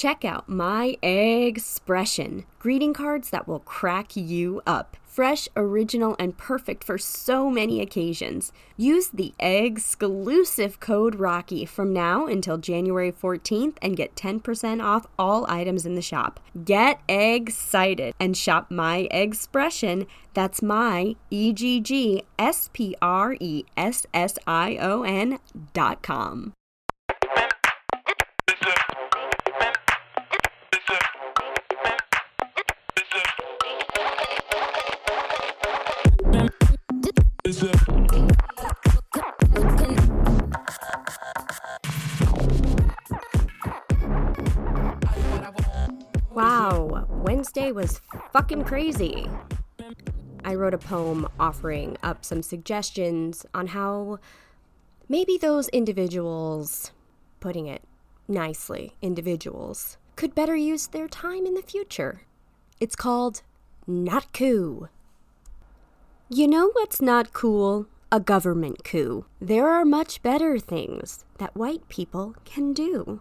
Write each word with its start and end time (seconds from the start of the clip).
Check 0.00 0.24
out 0.24 0.48
my 0.48 0.96
Eggspression. 1.02 2.44
Greeting 2.58 2.94
cards 2.94 3.28
that 3.28 3.46
will 3.46 3.58
crack 3.58 4.16
you 4.16 4.62
up. 4.66 4.96
Fresh, 5.04 5.46
original, 5.54 6.16
and 6.18 6.38
perfect 6.38 6.84
for 6.84 6.96
so 6.96 7.50
many 7.50 7.82
occasions. 7.82 8.50
Use 8.78 9.08
the 9.08 9.34
exclusive 9.38 10.80
code 10.80 11.16
ROCKY 11.16 11.68
from 11.68 11.92
now 11.92 12.24
until 12.24 12.56
January 12.56 13.12
14th 13.12 13.76
and 13.82 13.94
get 13.94 14.16
10% 14.16 14.82
off 14.82 15.06
all 15.18 15.44
items 15.50 15.84
in 15.84 15.96
the 15.96 16.00
shop. 16.00 16.40
Get 16.64 17.02
excited 17.06 18.14
and 18.18 18.34
shop 18.34 18.70
My 18.70 19.06
Eggspression. 19.12 20.06
That's 20.32 20.62
my 20.62 21.14
E 21.28 21.52
G 21.52 21.78
G 21.78 22.22
S 22.38 22.70
P 22.72 22.96
R 23.02 23.36
E 23.38 23.64
S 23.76 24.06
S 24.14 24.38
I 24.46 24.78
O 24.80 25.02
N 25.02 25.40
dot 25.74 26.00
com. 26.00 26.54
Wednesday 47.60 47.72
was 47.72 48.00
fucking 48.32 48.64
crazy. 48.64 49.28
I 50.42 50.54
wrote 50.54 50.72
a 50.72 50.78
poem 50.78 51.28
offering 51.38 51.98
up 52.02 52.24
some 52.24 52.42
suggestions 52.42 53.44
on 53.52 53.68
how 53.68 54.18
maybe 55.10 55.36
those 55.36 55.68
individuals, 55.68 56.92
putting 57.38 57.66
it 57.66 57.82
nicely, 58.26 58.96
individuals, 59.02 59.98
could 60.16 60.34
better 60.34 60.56
use 60.56 60.86
their 60.86 61.06
time 61.06 61.44
in 61.44 61.52
the 61.52 61.60
future. 61.60 62.22
It's 62.80 62.96
called 62.96 63.42
Not 63.86 64.32
Cool. 64.32 64.88
You 66.30 66.48
know 66.48 66.70
what's 66.72 67.02
not 67.02 67.34
cool? 67.34 67.86
A 68.10 68.20
government 68.20 68.84
coup. 68.84 69.26
There 69.38 69.68
are 69.68 69.84
much 69.84 70.22
better 70.22 70.58
things 70.58 71.26
that 71.36 71.54
white 71.54 71.86
people 71.90 72.34
can 72.46 72.72
do. 72.72 73.20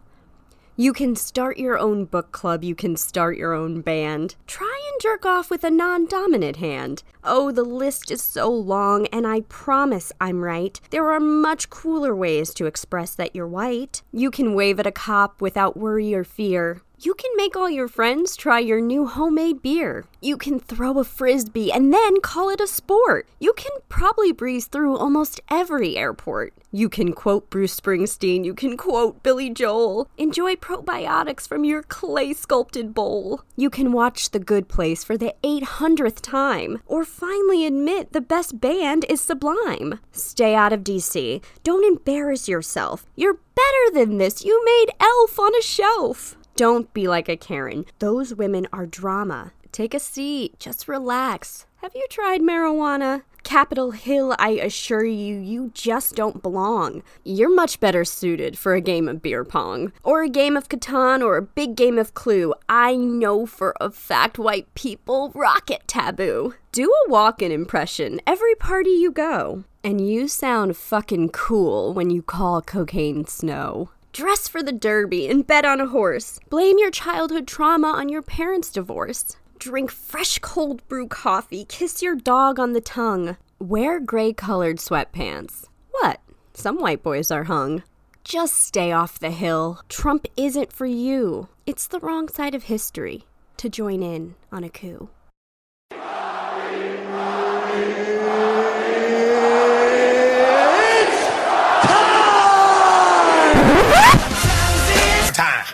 You 0.80 0.94
can 0.94 1.18
start 1.18 1.58
your 1.58 1.78
own 1.78 2.06
book 2.06 2.32
club. 2.32 2.64
You 2.64 2.74
can 2.74 2.96
start 2.96 3.36
your 3.36 3.54
own 3.54 3.82
band. 3.82 4.38
Try 4.48 4.82
and 4.94 5.02
jerk 5.02 5.26
off 5.26 5.52
with 5.52 5.66
a 5.66 5.70
non 5.70 6.06
dominant 6.06 6.56
hand. 6.56 7.04
Oh, 7.22 7.52
the 7.52 7.66
list 7.66 8.10
is 8.10 8.22
so 8.22 8.50
long, 8.50 9.06
and 9.08 9.28
I 9.28 9.42
promise 9.50 10.14
I'm 10.22 10.42
right. 10.42 10.80
There 10.92 11.12
are 11.12 11.20
much 11.20 11.70
cooler 11.70 12.16
ways 12.16 12.54
to 12.54 12.66
express 12.66 13.14
that 13.16 13.36
you're 13.36 13.46
white. 13.46 14.04
You 14.14 14.32
can 14.32 14.54
wave 14.54 14.80
at 14.80 14.88
a 14.88 14.92
cop 14.94 15.42
without 15.42 15.76
worry 15.76 16.14
or 16.14 16.24
fear. 16.24 16.82
You 17.02 17.14
can 17.14 17.32
make 17.38 17.56
all 17.56 17.70
your 17.70 17.88
friends 17.88 18.36
try 18.36 18.60
your 18.60 18.82
new 18.82 19.08
homemade 19.08 19.62
beer. 19.62 20.04
You 20.20 20.36
can 20.36 20.60
throw 20.60 21.00
a 21.00 21.06
frisbee 21.06 21.72
and 21.72 21.94
then 21.94 22.20
call 22.20 22.50
it 22.50 22.60
a 22.60 22.68
sport. 22.68 23.26
You 23.40 23.54
can 23.54 23.72
probably 23.88 24.34
breeze 24.34 24.66
through 24.66 24.98
almost 24.98 25.40
every 25.50 25.96
airport. 25.96 26.54
You 26.72 26.90
can 26.90 27.14
quote 27.14 27.50
Bruce 27.50 27.80
Springsteen. 27.80 28.44
You 28.44 28.54
can 28.54 28.76
quote 28.76 29.24
Billy 29.24 29.50
Joel. 29.50 30.10
Enjoy 30.18 30.56
probiotics 30.56 31.48
from 31.48 31.64
your 31.64 31.84
clay 31.84 32.34
sculpted 32.34 32.94
bowl. 32.94 33.44
You 33.56 33.70
can 33.70 33.94
watch 33.94 34.32
The 34.32 34.40
Good 34.40 34.68
Place 34.68 35.02
for 35.02 35.18
the 35.18 35.34
800th 35.42 36.20
time. 36.22 36.82
Or 36.86 37.06
finally 37.06 37.66
admit 37.66 38.12
the 38.12 38.20
best 38.20 38.60
band 38.60 39.06
is 39.08 39.22
Sublime. 39.22 40.02
Stay 40.12 40.54
out 40.54 40.74
of 40.74 40.84
DC. 40.84 41.42
Don't 41.64 41.86
embarrass 41.86 42.50
yourself. 42.50 43.06
You're 43.16 43.40
better 43.56 43.94
than 43.94 44.18
this. 44.18 44.44
You 44.44 44.62
made 44.66 44.94
Elf 45.00 45.40
on 45.40 45.56
a 45.56 45.62
shelf. 45.62 46.36
Don't 46.60 46.94
be 46.94 47.08
like 47.08 47.30
a 47.30 47.38
Karen. 47.38 47.86
Those 48.00 48.36
women 48.36 48.68
are 48.74 48.86
drama. 48.86 49.54
Take 49.72 49.94
a 49.94 49.98
seat. 50.00 50.60
Just 50.60 50.90
relax. 50.90 51.66
Have 51.78 51.94
you 51.96 52.06
tried 52.10 52.42
marijuana? 52.42 53.22
Capitol 53.44 53.92
Hill, 53.92 54.36
I 54.38 54.50
assure 54.50 55.06
you, 55.06 55.38
you 55.38 55.72
just 55.74 56.16
don't 56.16 56.44
belong. 56.44 57.02
You're 57.24 57.56
much 57.56 57.80
better 57.80 58.04
suited 58.04 58.58
for 58.58 58.74
a 58.74 58.82
game 58.82 59.08
of 59.08 59.22
beer 59.22 59.46
pong, 59.46 59.94
or 60.04 60.22
a 60.22 60.28
game 60.28 60.58
of 60.58 60.68
Catan, 60.68 61.24
or 61.24 61.38
a 61.38 61.42
big 61.42 61.78
game 61.78 61.98
of 61.98 62.14
Clue. 62.14 62.54
I 62.68 62.94
know 62.94 63.46
for 63.46 63.74
a 63.80 63.90
fact 63.90 64.38
white 64.38 64.68
people 64.76 65.32
rock 65.34 65.72
it 65.72 65.88
taboo. 65.88 66.56
Do 66.74 66.94
a 66.94 67.10
Walken 67.10 67.52
impression 67.52 68.20
every 68.28 68.56
party 68.56 68.90
you 68.90 69.14
go. 69.14 69.64
And 69.82 70.06
you 70.06 70.28
sound 70.28 70.76
fucking 70.76 71.30
cool 71.30 71.94
when 71.94 72.10
you 72.10 72.22
call 72.22 72.62
cocaine 72.62 73.26
snow. 73.28 73.92
Dress 74.20 74.50
for 74.50 74.62
the 74.62 74.74
derby 74.74 75.30
and 75.30 75.48
bet 75.48 75.64
on 75.64 75.80
a 75.80 75.88
horse. 75.88 76.42
Blame 76.50 76.78
your 76.78 76.92
childhood 76.92 77.48
trauma 77.48 77.88
on 77.88 78.10
your 78.10 78.22
parents' 78.22 78.70
divorce. 78.70 79.38
Drink 79.60 79.90
fresh 79.90 80.40
cold 80.40 80.86
brew 80.90 81.08
coffee. 81.08 81.64
Kiss 81.64 82.02
your 82.02 82.16
dog 82.16 82.60
on 82.60 82.74
the 82.74 82.82
tongue. 82.82 83.38
Wear 83.60 84.02
gray 84.02 84.34
colored 84.34 84.80
sweatpants. 84.80 85.70
What? 85.92 86.20
Some 86.54 86.82
white 86.82 87.02
boys 87.02 87.32
are 87.32 87.46
hung. 87.46 87.84
Just 88.26 88.56
stay 88.56 88.92
off 88.92 89.20
the 89.20 89.32
hill. 89.32 89.80
Trump 89.88 90.28
isn't 90.36 90.74
for 90.74 90.86
you. 90.86 91.48
It's 91.66 91.88
the 91.88 92.02
wrong 92.02 92.28
side 92.28 92.56
of 92.56 92.64
history 92.64 93.24
to 93.56 93.70
join 93.70 94.04
in 94.04 94.36
on 94.52 94.66
a 94.66 94.70
coup. 94.70 95.08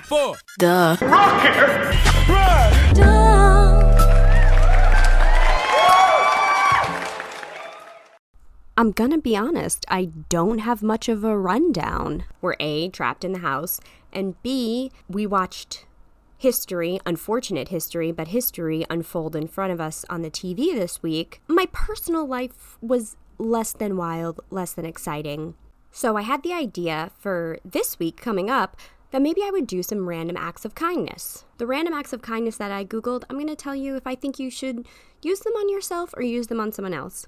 Time 0.05 0.35
for 0.35 0.37
Duh. 0.59 0.97
I'm 8.77 8.91
gonna 8.91 9.17
be 9.17 9.37
honest, 9.37 9.85
I 9.87 10.05
don't 10.29 10.59
have 10.59 10.83
much 10.83 11.07
of 11.07 11.23
a 11.23 11.37
rundown. 11.37 12.25
We're 12.41 12.55
A, 12.59 12.89
trapped 12.89 13.23
in 13.23 13.31
the 13.31 13.39
house, 13.39 13.79
and 14.11 14.41
B, 14.43 14.91
we 15.07 15.25
watched 15.25 15.85
history, 16.37 16.99
unfortunate 17.05 17.69
history, 17.69 18.11
but 18.11 18.27
history 18.27 18.85
unfold 18.89 19.35
in 19.35 19.47
front 19.47 19.71
of 19.71 19.79
us 19.79 20.05
on 20.09 20.21
the 20.21 20.29
TV 20.29 20.73
this 20.73 21.01
week. 21.01 21.41
My 21.47 21.67
personal 21.71 22.27
life 22.27 22.77
was 22.81 23.15
less 23.37 23.71
than 23.71 23.95
wild, 23.95 24.41
less 24.49 24.73
than 24.73 24.85
exciting. 24.85 25.55
So 25.89 26.17
I 26.17 26.23
had 26.23 26.43
the 26.43 26.51
idea 26.51 27.11
for 27.17 27.57
this 27.63 27.97
week 27.97 28.17
coming 28.17 28.49
up 28.49 28.75
that 29.15 29.21
maybe 29.21 29.41
I 29.41 29.49
would 29.49 29.65
do 29.65 29.81
some 29.81 30.09
random 30.09 30.35
acts 30.35 30.65
of 30.65 30.75
kindness. 30.75 31.45
The 31.57 31.65
random 31.65 31.93
acts 31.93 32.11
of 32.11 32.21
kindness 32.21 32.57
that 32.57 32.69
I 32.69 32.83
Googled, 32.83 33.23
I'm 33.29 33.39
gonna 33.39 33.55
tell 33.55 33.73
you 33.73 33.95
if 33.95 34.05
I 34.05 34.13
think 34.13 34.39
you 34.39 34.49
should 34.49 34.85
use 35.21 35.39
them 35.39 35.53
on 35.53 35.69
yourself 35.69 36.13
or 36.17 36.21
use 36.21 36.47
them 36.47 36.59
on 36.59 36.73
someone 36.73 36.93
else. 36.93 37.25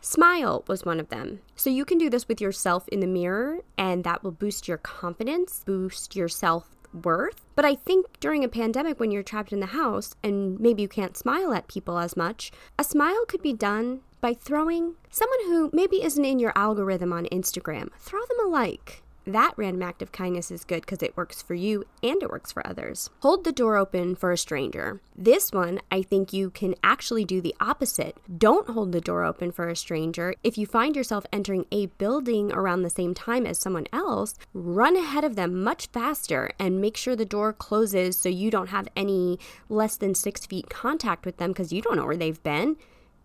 Smile 0.00 0.62
was 0.68 0.84
one 0.84 1.00
of 1.00 1.08
them. 1.08 1.40
So 1.56 1.70
you 1.70 1.84
can 1.84 1.98
do 1.98 2.08
this 2.08 2.28
with 2.28 2.40
yourself 2.40 2.86
in 2.86 3.00
the 3.00 3.08
mirror, 3.08 3.62
and 3.76 4.04
that 4.04 4.22
will 4.22 4.30
boost 4.30 4.68
your 4.68 4.78
confidence, 4.78 5.64
boost 5.66 6.14
your 6.14 6.28
self 6.28 6.68
worth. 6.94 7.40
But 7.56 7.64
I 7.64 7.74
think 7.74 8.06
during 8.20 8.44
a 8.44 8.48
pandemic, 8.48 9.00
when 9.00 9.10
you're 9.10 9.24
trapped 9.24 9.52
in 9.52 9.58
the 9.58 9.74
house 9.74 10.14
and 10.22 10.60
maybe 10.60 10.82
you 10.82 10.88
can't 10.88 11.16
smile 11.16 11.52
at 11.52 11.66
people 11.66 11.98
as 11.98 12.16
much, 12.16 12.52
a 12.78 12.84
smile 12.84 13.24
could 13.26 13.42
be 13.42 13.52
done 13.52 14.02
by 14.20 14.34
throwing 14.34 14.94
someone 15.10 15.46
who 15.46 15.68
maybe 15.72 16.04
isn't 16.04 16.24
in 16.24 16.38
your 16.38 16.52
algorithm 16.54 17.12
on 17.12 17.26
Instagram, 17.32 17.88
throw 17.98 18.20
them 18.20 18.46
a 18.46 18.48
like. 18.48 19.01
That 19.26 19.54
random 19.56 19.82
act 19.82 20.02
of 20.02 20.10
kindness 20.10 20.50
is 20.50 20.64
good 20.64 20.80
because 20.80 21.02
it 21.02 21.16
works 21.16 21.40
for 21.40 21.54
you 21.54 21.84
and 22.02 22.22
it 22.22 22.30
works 22.30 22.50
for 22.50 22.66
others. 22.66 23.10
Hold 23.20 23.44
the 23.44 23.52
door 23.52 23.76
open 23.76 24.16
for 24.16 24.32
a 24.32 24.38
stranger. 24.38 25.00
This 25.14 25.52
one, 25.52 25.80
I 25.90 26.02
think 26.02 26.32
you 26.32 26.50
can 26.50 26.74
actually 26.82 27.24
do 27.24 27.40
the 27.40 27.54
opposite. 27.60 28.16
Don't 28.38 28.70
hold 28.70 28.92
the 28.92 29.00
door 29.00 29.24
open 29.24 29.52
for 29.52 29.68
a 29.68 29.76
stranger. 29.76 30.34
If 30.42 30.58
you 30.58 30.66
find 30.66 30.96
yourself 30.96 31.24
entering 31.32 31.66
a 31.70 31.86
building 31.86 32.52
around 32.52 32.82
the 32.82 32.90
same 32.90 33.14
time 33.14 33.46
as 33.46 33.58
someone 33.58 33.86
else, 33.92 34.34
run 34.52 34.96
ahead 34.96 35.22
of 35.22 35.36
them 35.36 35.62
much 35.62 35.86
faster 35.92 36.50
and 36.58 36.80
make 36.80 36.96
sure 36.96 37.14
the 37.14 37.24
door 37.24 37.52
closes 37.52 38.16
so 38.16 38.28
you 38.28 38.50
don't 38.50 38.70
have 38.70 38.88
any 38.96 39.38
less 39.68 39.96
than 39.96 40.14
six 40.14 40.46
feet 40.46 40.68
contact 40.68 41.24
with 41.24 41.36
them 41.36 41.50
because 41.50 41.72
you 41.72 41.82
don't 41.82 41.96
know 41.96 42.06
where 42.06 42.16
they've 42.16 42.42
been 42.42 42.76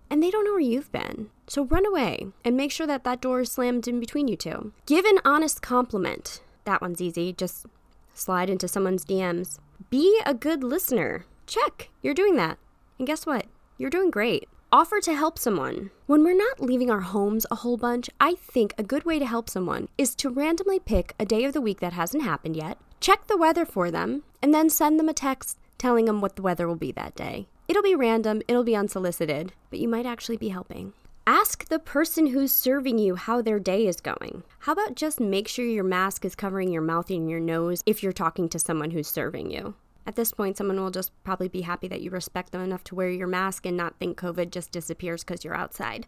and 0.09 0.21
they 0.21 0.30
don't 0.30 0.45
know 0.45 0.51
where 0.51 0.59
you've 0.59 0.92
been. 0.92 1.30
So 1.48 1.65
run 1.65 1.86
away 1.86 2.27
and 2.44 2.57
make 2.57 2.71
sure 2.71 2.88
that 2.88 3.04
that 3.04 3.21
door 3.21 3.42
is 3.42 3.51
slammed 3.51 3.88
in 3.88 4.00
between 4.00 4.27
you 4.27 4.36
two. 4.36 4.74
Give 4.86 5.06
an 5.06 5.19
honest 5.24 5.62
compliment. 5.62 6.42
That 6.65 6.81
one's 6.81 7.01
easy. 7.01 7.33
Just 7.33 7.65
slide 8.13 8.50
into 8.50 8.68
someone's 8.68 9.06
DMs. 9.06 9.59
Be 9.89 10.19
a 10.25 10.33
good 10.33 10.63
listener. 10.63 11.25
Check. 11.45 11.89
You're 12.01 12.13
doing 12.13 12.36
that. 12.36 12.57
And 12.98 13.07
guess 13.07 13.25
what? 13.25 13.45
You're 13.77 13.89
doing 13.89 14.12
great. 14.12 14.48
Offer 14.69 15.00
to 15.01 15.15
help 15.15 15.39
someone. 15.39 15.92
When 16.07 16.25
we're 16.25 16.36
not 16.36 16.59
leaving 16.59 16.92
our 16.92 17.00
homes 17.00 17.45
a 17.50 17.56
whole 17.56 17.77
bunch, 17.77 18.09
I 18.19 18.36
think 18.36 18.74
a 18.77 18.83
good 18.83 19.06
way 19.06 19.18
to 19.18 19.25
help 19.25 19.50
someone 19.50 19.88
is 19.98 20.13
to 20.15 20.30
randomly 20.30 20.80
pick 20.80 21.13
a 21.18 21.25
day 21.25 21.45
of 21.45 21.54
the 21.54 21.62
week 21.62 21.80
that 21.80 21.94
hasn't 21.94 22.24
happened 22.24 22.57
yet, 22.57 22.77
check 23.00 23.27
the 23.27 23.38
weather 23.38 23.63
for 23.63 23.89
them, 23.92 24.24
and 24.42 24.54
then 24.54 24.69
send 24.69 25.00
them 25.00 25.07
a 25.07 25.13
text 25.13 25.57
telling 25.77 26.04
them 26.04 26.19
what 26.19 26.36
the 26.36 26.42
weather 26.42 26.68
will 26.68 26.75
be 26.75 26.92
that 26.92 27.15
day. 27.15 27.48
It'll 27.67 27.83
be 27.83 27.95
random, 27.95 28.41
it'll 28.47 28.63
be 28.63 28.77
unsolicited, 28.77 29.51
but 29.69 29.79
you 29.79 29.89
might 29.89 30.05
actually 30.05 30.37
be 30.37 30.49
helping. 30.49 30.93
Ask 31.25 31.67
the 31.67 31.79
person 31.79 32.27
who's 32.27 32.53
serving 32.53 32.97
you 32.97 33.15
how 33.15 33.41
their 33.41 33.59
day 33.59 33.87
is 33.87 33.99
going. 33.99 34.43
How 34.59 34.71
about 34.71 34.95
just 34.95 35.19
make 35.19 35.49
sure 35.49 35.65
your 35.65 35.83
mask 35.83 36.23
is 36.23 36.33
covering 36.33 36.71
your 36.71 36.81
mouth 36.81 37.09
and 37.09 37.29
your 37.29 37.41
nose 37.41 37.83
if 37.85 38.01
you're 38.01 38.13
talking 38.13 38.47
to 38.49 38.59
someone 38.59 38.91
who's 38.91 39.09
serving 39.09 39.51
you? 39.51 39.75
At 40.05 40.15
this 40.15 40.31
point, 40.31 40.55
someone 40.55 40.79
will 40.79 40.91
just 40.91 41.11
probably 41.25 41.49
be 41.49 41.59
happy 41.59 41.89
that 41.89 41.99
you 41.99 42.09
respect 42.09 42.53
them 42.53 42.61
enough 42.61 42.85
to 42.85 42.95
wear 42.95 43.09
your 43.09 43.27
mask 43.27 43.65
and 43.65 43.75
not 43.75 43.99
think 43.99 44.17
COVID 44.17 44.51
just 44.51 44.71
disappears 44.71 45.25
because 45.25 45.43
you're 45.43 45.53
outside. 45.53 46.07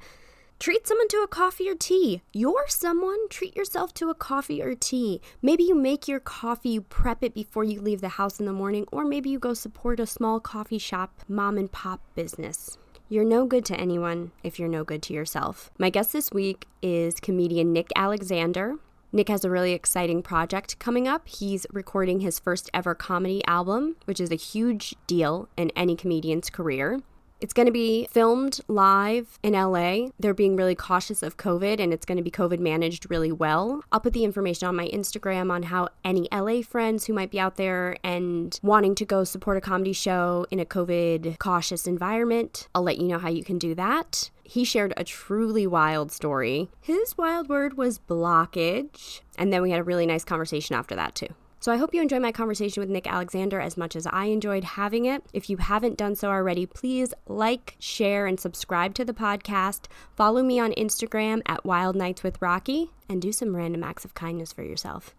Treat 0.59 0.85
someone 0.85 1.07
to 1.07 1.19
a 1.23 1.27
coffee 1.27 1.69
or 1.69 1.73
tea. 1.73 2.21
You're 2.33 2.65
someone. 2.67 3.29
Treat 3.29 3.56
yourself 3.56 3.94
to 3.94 4.09
a 4.09 4.13
coffee 4.13 4.61
or 4.61 4.75
tea. 4.75 5.21
Maybe 5.41 5.63
you 5.63 5.73
make 5.73 6.06
your 6.06 6.19
coffee, 6.19 6.67
you 6.67 6.81
prep 6.81 7.23
it 7.23 7.33
before 7.33 7.63
you 7.63 7.79
leave 7.79 8.01
the 8.01 8.09
house 8.09 8.41
in 8.41 8.45
the 8.45 8.51
morning, 8.51 8.85
or 8.91 9.06
maybe 9.06 9.29
you 9.29 9.39
go 9.39 9.53
support 9.53 10.01
a 10.01 10.06
small 10.06 10.41
coffee 10.41 10.77
shop, 10.77 11.21
mom 11.29 11.57
and 11.57 11.71
pop 11.71 12.01
business. 12.13 12.77
You're 13.07 13.23
no 13.23 13.45
good 13.45 13.63
to 13.65 13.79
anyone 13.79 14.31
if 14.44 14.59
you're 14.59 14.67
no 14.67 14.83
good 14.83 15.01
to 15.03 15.13
yourself. 15.13 15.71
My 15.79 15.89
guest 15.89 16.11
this 16.11 16.29
week 16.29 16.65
is 16.81 17.21
comedian 17.21 17.71
Nick 17.71 17.88
Alexander. 17.95 18.75
Nick 19.13 19.29
has 19.29 19.45
a 19.45 19.50
really 19.50 19.71
exciting 19.71 20.21
project 20.21 20.77
coming 20.77 21.07
up. 21.07 21.25
He's 21.29 21.65
recording 21.71 22.19
his 22.19 22.38
first 22.38 22.69
ever 22.73 22.94
comedy 22.94 23.41
album, 23.47 23.95
which 24.03 24.19
is 24.19 24.29
a 24.29 24.35
huge 24.35 24.94
deal 25.07 25.47
in 25.55 25.71
any 25.73 25.95
comedian's 25.95 26.50
career. 26.50 27.00
It's 27.41 27.53
going 27.53 27.68
to 27.68 27.71
be 27.71 28.06
filmed 28.12 28.59
live 28.68 29.39
in 29.44 29.53
LA. 29.53 30.09
They're 30.19 30.33
being 30.33 30.57
really 30.57 30.75
cautious 30.75 31.24
of 31.24 31.38
COVID 31.38 31.80
and 31.80 31.94
it's 31.94 32.06
going 32.06 32.18
to 32.18 32.24
be 32.24 32.31
COVID 32.31 32.59
managed 32.59 33.09
really 33.09 33.31
well. 33.31 33.81
I'll 33.94 34.01
put 34.01 34.12
the 34.12 34.25
information 34.25 34.68
on 34.68 34.75
my 34.75 34.89
Instagram 34.89 35.50
on 35.50 35.63
how 35.63 35.88
any 36.03 36.27
LA 36.33 36.62
friends 36.62 37.06
who 37.06 37.13
might 37.13 37.31
be 37.31 37.39
out 37.39 37.56
there 37.56 37.95
and 38.03 38.59
wanting 38.62 38.94
to 38.95 39.06
go 39.06 39.24
support 39.24 39.56
a 39.56 39.62
comedy 39.62 39.94
show 39.94 40.45
in 40.51 40.59
a 40.59 40.65
COVID 40.65 41.39
cautious 41.39 41.88
environment, 41.88 42.68
I'll 42.75 42.83
let 42.83 42.97
you 42.97 43.07
know 43.07 43.19
how 43.19 43.30
you 43.30 43.45
can 43.45 43.57
do 43.57 43.74
that. 43.75 44.30
He 44.44 44.65
shared 44.65 44.94
a 44.97 45.03
truly 45.03 45.65
wild 45.65 46.12
story. 46.12 46.69
His 46.81 47.18
wild 47.18 47.47
word 47.47 47.77
was 47.77 48.00
blockage. 48.00 49.21
And 49.38 49.53
then 49.53 49.62
we 49.62 49.71
had 49.71 49.80
a 49.80 49.83
really 49.83 50.06
nice 50.06 50.25
conversation 50.25 50.75
after 50.75 50.95
that, 50.95 51.15
too. 51.15 51.27
So 51.61 51.73
I 51.73 51.77
hope 51.77 51.94
you 51.94 52.01
enjoy 52.01 52.19
my 52.19 52.31
conversation 52.31 52.79
with 52.79 52.89
Nick 52.89 53.06
Alexander 53.06 53.59
as 53.59 53.75
much 53.75 53.95
as 53.95 54.07
I 54.07 54.25
enjoyed 54.25 54.63
having 54.63 55.06
it. 55.06 55.23
If 55.33 55.50
you 55.50 55.57
haven't 55.57 55.97
done 55.97 56.15
so 56.15 56.29
already, 56.29 56.65
please 56.65 57.13
like, 57.27 57.75
share, 57.79 58.25
and 58.25 58.39
subscribe 58.39 58.94
to 58.95 59.03
the 59.03 59.13
podcast. 59.13 59.88
Follow 60.15 60.41
me 60.41 60.57
on 60.59 60.71
Instagram 60.73 61.41
at 61.45 61.65
Wild 61.65 61.97
Nights 61.97 62.23
with 62.23 62.41
Rocky 62.41 62.91
and 63.09 63.21
do 63.21 63.33
some 63.33 63.56
random 63.56 63.83
acts 63.83 64.06
of 64.06 64.13
kindness 64.13 64.53
for 64.53 64.63
yourself. 64.63 65.13